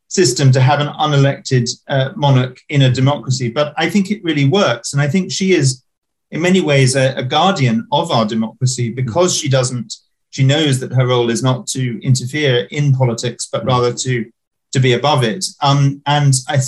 system 0.08 0.52
to 0.52 0.60
have 0.60 0.80
an 0.80 0.88
unelected 0.88 1.70
uh, 1.88 2.10
monarch 2.16 2.60
in 2.70 2.82
a 2.82 2.92
democracy, 2.92 3.50
but 3.50 3.74
I 3.78 3.90
think 3.90 4.12
it 4.12 4.24
really 4.24 4.50
works, 4.50 4.94
and 4.94 5.02
I 5.02 5.08
think 5.08 5.32
she 5.32 5.54
is, 5.54 5.84
in 6.32 6.42
many 6.42 6.62
ways, 6.62 6.96
a, 6.96 7.14
a 7.16 7.24
guardian 7.24 7.88
of 7.92 8.12
our 8.12 8.26
democracy 8.26 8.90
because 8.92 9.36
she 9.36 9.50
doesn't. 9.50 9.94
She 10.30 10.44
knows 10.46 10.80
that 10.80 10.94
her 10.94 11.06
role 11.06 11.30
is 11.30 11.44
not 11.44 11.68
to 11.68 12.02
interfere 12.02 12.68
in 12.72 12.94
politics, 12.94 13.50
but 13.52 13.66
rather 13.66 13.94
to 13.94 14.32
to 14.72 14.80
be 14.80 14.94
above 14.94 15.24
it. 15.24 15.46
Um, 15.62 16.02
and 16.06 16.34
I, 16.48 16.60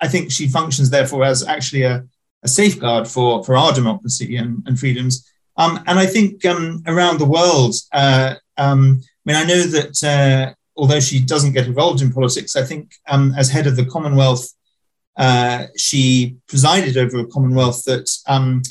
I 0.00 0.08
think 0.08 0.32
she 0.32 0.48
functions 0.48 0.90
therefore 0.90 1.24
as 1.24 1.46
actually 1.46 1.82
a, 1.82 2.04
a 2.42 2.48
safeguard 2.48 3.06
for 3.06 3.44
for 3.44 3.56
our 3.56 3.72
democracy 3.72 4.36
and, 4.36 4.62
and 4.66 4.78
freedoms. 4.78 5.30
Um, 5.56 5.82
and 5.86 5.98
I 5.98 6.06
think 6.06 6.44
um, 6.44 6.82
around 6.86 7.18
the 7.18 7.24
world, 7.24 7.74
uh, 7.92 8.34
um, 8.56 9.00
I 9.02 9.32
mean, 9.32 9.36
I 9.36 9.44
know 9.44 9.62
that 9.62 10.04
uh, 10.04 10.54
although 10.76 11.00
she 11.00 11.20
doesn't 11.20 11.52
get 11.52 11.66
involved 11.66 12.00
in 12.00 12.12
politics, 12.12 12.56
I 12.56 12.62
think 12.62 12.92
um, 13.08 13.34
as 13.36 13.50
head 13.50 13.66
of 13.66 13.76
the 13.76 13.84
Commonwealth, 13.84 14.48
uh, 15.16 15.66
she 15.76 16.36
presided 16.46 16.96
over 16.96 17.18
a 17.18 17.26
Commonwealth 17.26 17.84
that 17.84 18.08
um, 18.28 18.62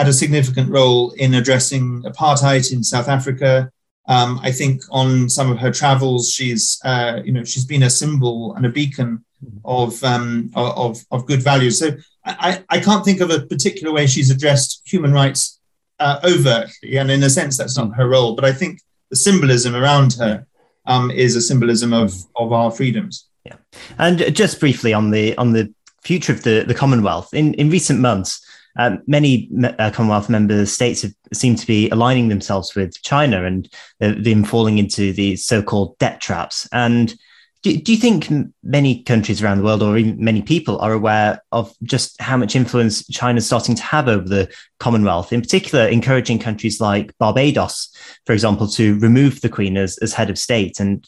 had 0.00 0.08
a 0.08 0.12
significant 0.14 0.70
role 0.70 1.10
in 1.24 1.34
addressing 1.34 2.02
apartheid 2.04 2.72
in 2.72 2.82
South 2.82 3.06
Africa. 3.06 3.70
Um, 4.08 4.40
I 4.42 4.50
think 4.50 4.80
on 4.90 5.28
some 5.28 5.52
of 5.52 5.58
her 5.58 5.70
travels, 5.70 6.32
she's 6.32 6.80
uh, 6.86 7.20
you 7.22 7.32
know 7.32 7.44
she's 7.44 7.66
been 7.66 7.82
a 7.82 7.90
symbol 7.90 8.54
and 8.54 8.64
a 8.64 8.70
beacon 8.70 9.22
of 9.62 10.02
um, 10.02 10.50
of, 10.54 11.04
of 11.10 11.26
good 11.26 11.42
values. 11.42 11.78
So 11.78 11.90
I, 12.24 12.64
I 12.70 12.80
can't 12.80 13.04
think 13.04 13.20
of 13.20 13.30
a 13.30 13.40
particular 13.40 13.92
way 13.92 14.06
she's 14.06 14.30
addressed 14.30 14.80
human 14.86 15.12
rights 15.12 15.60
uh, 15.98 16.18
overtly, 16.24 16.96
and 16.96 17.10
in 17.10 17.22
a 17.22 17.30
sense, 17.30 17.58
that's 17.58 17.76
not 17.76 17.94
her 17.94 18.08
role. 18.08 18.34
But 18.34 18.46
I 18.46 18.54
think 18.54 18.80
the 19.10 19.16
symbolism 19.16 19.76
around 19.76 20.14
her 20.14 20.46
um, 20.86 21.10
is 21.10 21.36
a 21.36 21.42
symbolism 21.42 21.92
of 21.92 22.14
of 22.36 22.54
our 22.54 22.70
freedoms. 22.70 23.28
Yeah, 23.44 23.56
and 23.98 24.34
just 24.34 24.60
briefly 24.60 24.94
on 24.94 25.10
the 25.10 25.36
on 25.36 25.52
the 25.52 25.74
future 26.02 26.32
of 26.32 26.42
the 26.42 26.64
the 26.66 26.78
Commonwealth 26.82 27.34
in 27.34 27.52
in 27.54 27.68
recent 27.68 28.00
months. 28.00 28.46
Um, 28.80 29.02
many 29.06 29.50
uh, 29.78 29.90
Commonwealth 29.90 30.30
member 30.30 30.64
states 30.64 31.02
have 31.02 31.12
seemed 31.34 31.58
to 31.58 31.66
be 31.66 31.90
aligning 31.90 32.28
themselves 32.28 32.74
with 32.74 33.00
China 33.02 33.44
and 33.44 33.68
uh, 34.00 34.14
them 34.16 34.42
falling 34.42 34.78
into 34.78 35.12
the 35.12 35.36
so-called 35.36 35.98
debt 35.98 36.20
traps. 36.22 36.66
And 36.72 37.14
do, 37.62 37.76
do 37.76 37.92
you 37.92 37.98
think 37.98 38.32
many 38.62 39.02
countries 39.02 39.42
around 39.42 39.58
the 39.58 39.64
world, 39.64 39.82
or 39.82 39.98
even 39.98 40.24
many 40.24 40.40
people, 40.40 40.78
are 40.78 40.94
aware 40.94 41.42
of 41.52 41.74
just 41.82 42.18
how 42.22 42.38
much 42.38 42.56
influence 42.56 43.06
China 43.08 43.36
is 43.36 43.46
starting 43.46 43.76
to 43.76 43.82
have 43.82 44.08
over 44.08 44.26
the 44.26 44.48
Commonwealth? 44.78 45.30
In 45.30 45.42
particular, 45.42 45.86
encouraging 45.86 46.38
countries 46.38 46.80
like 46.80 47.12
Barbados, 47.18 47.94
for 48.24 48.32
example, 48.32 48.66
to 48.68 48.98
remove 49.00 49.42
the 49.42 49.50
Queen 49.50 49.76
as, 49.76 49.98
as 49.98 50.14
head 50.14 50.30
of 50.30 50.38
state. 50.38 50.80
And 50.80 51.06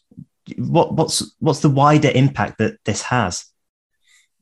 what, 0.59 0.93
what's 0.93 1.35
what's 1.39 1.61
the 1.61 1.71
wider 1.71 2.11
impact 2.15 2.59
that 2.59 2.75
this 2.85 3.01
has? 3.01 3.47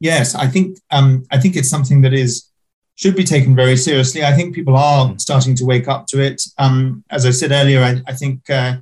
Yes, 0.00 0.34
I 0.34 0.48
think 0.48 0.78
um, 0.90 1.24
I 1.30 1.38
think 1.38 1.54
it's 1.54 1.70
something 1.70 2.00
that 2.00 2.12
is 2.12 2.49
should 3.00 3.16
be 3.16 3.24
taken 3.24 3.56
very 3.56 3.76
seriously. 3.76 4.24
I 4.24 4.32
think 4.32 4.54
people 4.54 4.76
are 4.76 5.18
starting 5.18 5.54
to 5.56 5.64
wake 5.64 5.88
up 5.88 6.06
to 6.08 6.20
it. 6.20 6.42
Um, 6.58 7.02
as 7.10 7.24
I 7.24 7.30
said 7.30 7.52
earlier, 7.52 7.82
I, 7.82 8.02
I 8.06 8.14
think. 8.14 8.48
Uh, 8.48 8.76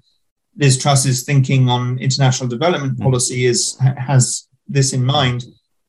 Liz 0.59 0.77
Truss's 0.77 1.23
thinking 1.23 1.69
on 1.69 1.99
international 1.99 2.49
development 2.49 2.99
mm. 2.99 3.03
policy 3.03 3.47
is 3.47 3.79
has 3.79 4.49
this 4.67 4.93
in 4.93 5.05
mind, 5.05 5.45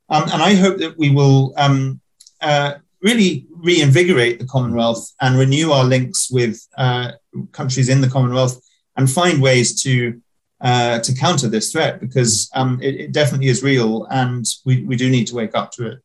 um, 0.10 0.24
and 0.32 0.42
I 0.42 0.54
hope 0.54 0.78
that 0.78 0.98
we 0.98 1.10
will 1.10 1.54
um, 1.58 2.00
uh, 2.40 2.76
really 3.02 3.48
reinvigorate 3.52 4.40
the 4.40 4.46
Commonwealth 4.46 5.12
and 5.22 5.38
renew 5.38 5.72
our 5.72 5.84
links 5.84 6.30
with 6.32 6.66
uh, 6.78 7.14
countries 7.52 7.90
in 7.90 8.02
the 8.02 8.08
Commonwealth 8.08 8.62
and 8.96 9.10
find 9.10 9.42
ways 9.42 9.82
to 9.84 10.22
uh, 10.62 11.00
to 11.00 11.14
counter 11.14 11.48
this 11.48 11.72
threat 11.72 12.00
because 12.00 12.50
um, 12.54 12.80
it, 12.82 12.96
it, 12.96 13.12
definitely 13.14 13.48
is 13.48 13.64
real 13.64 14.06
and 14.12 14.46
we, 14.66 14.84
we 14.84 14.98
do 14.98 15.10
need 15.10 15.26
to 15.26 15.34
wake 15.34 15.56
up 15.56 15.72
to 15.72 15.90
it. 15.90 16.00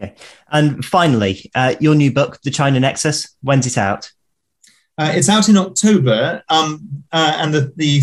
Okay, 0.00 0.14
and 0.50 0.82
finally, 0.84 1.50
uh, 1.54 1.74
your 1.78 1.94
new 1.94 2.10
book, 2.10 2.40
The 2.42 2.50
China 2.50 2.80
Nexus, 2.80 3.36
when's 3.42 3.66
it 3.66 3.76
out? 3.76 4.10
Uh, 4.96 5.12
it's 5.14 5.28
out 5.28 5.48
in 5.48 5.58
October, 5.58 6.42
um, 6.48 7.04
uh, 7.12 7.36
and 7.38 7.52
the, 7.52 7.72
the 7.76 8.02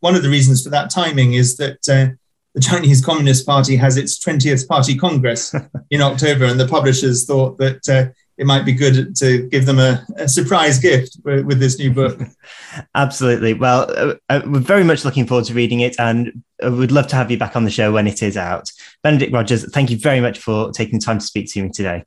one 0.00 0.14
of 0.14 0.22
the 0.22 0.28
reasons 0.28 0.64
for 0.64 0.70
that 0.70 0.90
timing 0.90 1.34
is 1.34 1.56
that 1.56 1.88
uh, 1.88 2.14
the 2.54 2.60
Chinese 2.60 3.04
Communist 3.04 3.46
Party 3.46 3.76
has 3.76 3.96
its 3.96 4.18
20th 4.18 4.66
Party 4.66 4.96
Congress 4.96 5.54
in 5.90 6.00
October, 6.00 6.44
and 6.44 6.58
the 6.58 6.66
publishers 6.66 7.24
thought 7.24 7.56
that 7.58 7.88
uh, 7.88 8.12
it 8.38 8.46
might 8.46 8.64
be 8.64 8.72
good 8.72 9.16
to 9.16 9.48
give 9.48 9.66
them 9.66 9.80
a, 9.80 10.04
a 10.16 10.28
surprise 10.28 10.78
gift 10.78 11.16
with, 11.24 11.44
with, 11.44 11.58
this 11.58 11.78
new 11.78 11.92
book. 11.92 12.20
Absolutely. 12.94 13.52
Well, 13.52 13.90
uh, 13.90 14.14
uh, 14.28 14.42
we're 14.46 14.60
very 14.60 14.84
much 14.84 15.04
looking 15.04 15.26
forward 15.26 15.44
to 15.46 15.54
reading 15.54 15.80
it, 15.80 15.96
and 15.98 16.42
we'd 16.62 16.92
love 16.92 17.08
to 17.08 17.16
have 17.16 17.30
you 17.32 17.36
back 17.36 17.56
on 17.56 17.64
the 17.64 17.70
show 17.70 17.92
when 17.92 18.06
it 18.06 18.22
is 18.22 18.36
out. 18.36 18.70
Benedict 19.02 19.32
Rogers, 19.32 19.70
thank 19.72 19.90
you 19.90 19.98
very 19.98 20.20
much 20.20 20.38
for 20.38 20.70
taking 20.70 21.00
time 21.00 21.18
to 21.18 21.26
speak 21.26 21.52
to 21.52 21.62
me 21.62 21.70
today. 21.70 22.04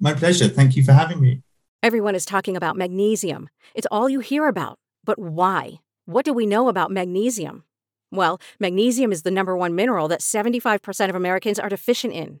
My 0.00 0.14
pleasure. 0.14 0.48
Thank 0.48 0.76
you 0.76 0.84
for 0.84 0.92
having 0.92 1.20
me. 1.20 1.42
Everyone 1.82 2.16
is 2.16 2.24
talking 2.24 2.56
about 2.56 2.76
magnesium. 2.76 3.48
It's 3.74 3.86
all 3.90 4.08
you 4.08 4.20
hear 4.20 4.48
about. 4.48 4.78
But 5.04 5.18
why? 5.18 5.80
What 6.06 6.24
do 6.24 6.32
we 6.32 6.44
know 6.44 6.68
about 6.68 6.90
magnesium? 6.90 7.64
Well, 8.10 8.40
magnesium 8.58 9.12
is 9.12 9.22
the 9.22 9.30
number 9.30 9.56
one 9.56 9.74
mineral 9.74 10.08
that 10.08 10.20
75% 10.20 11.08
of 11.08 11.14
Americans 11.14 11.58
are 11.58 11.68
deficient 11.68 12.14
in. 12.14 12.40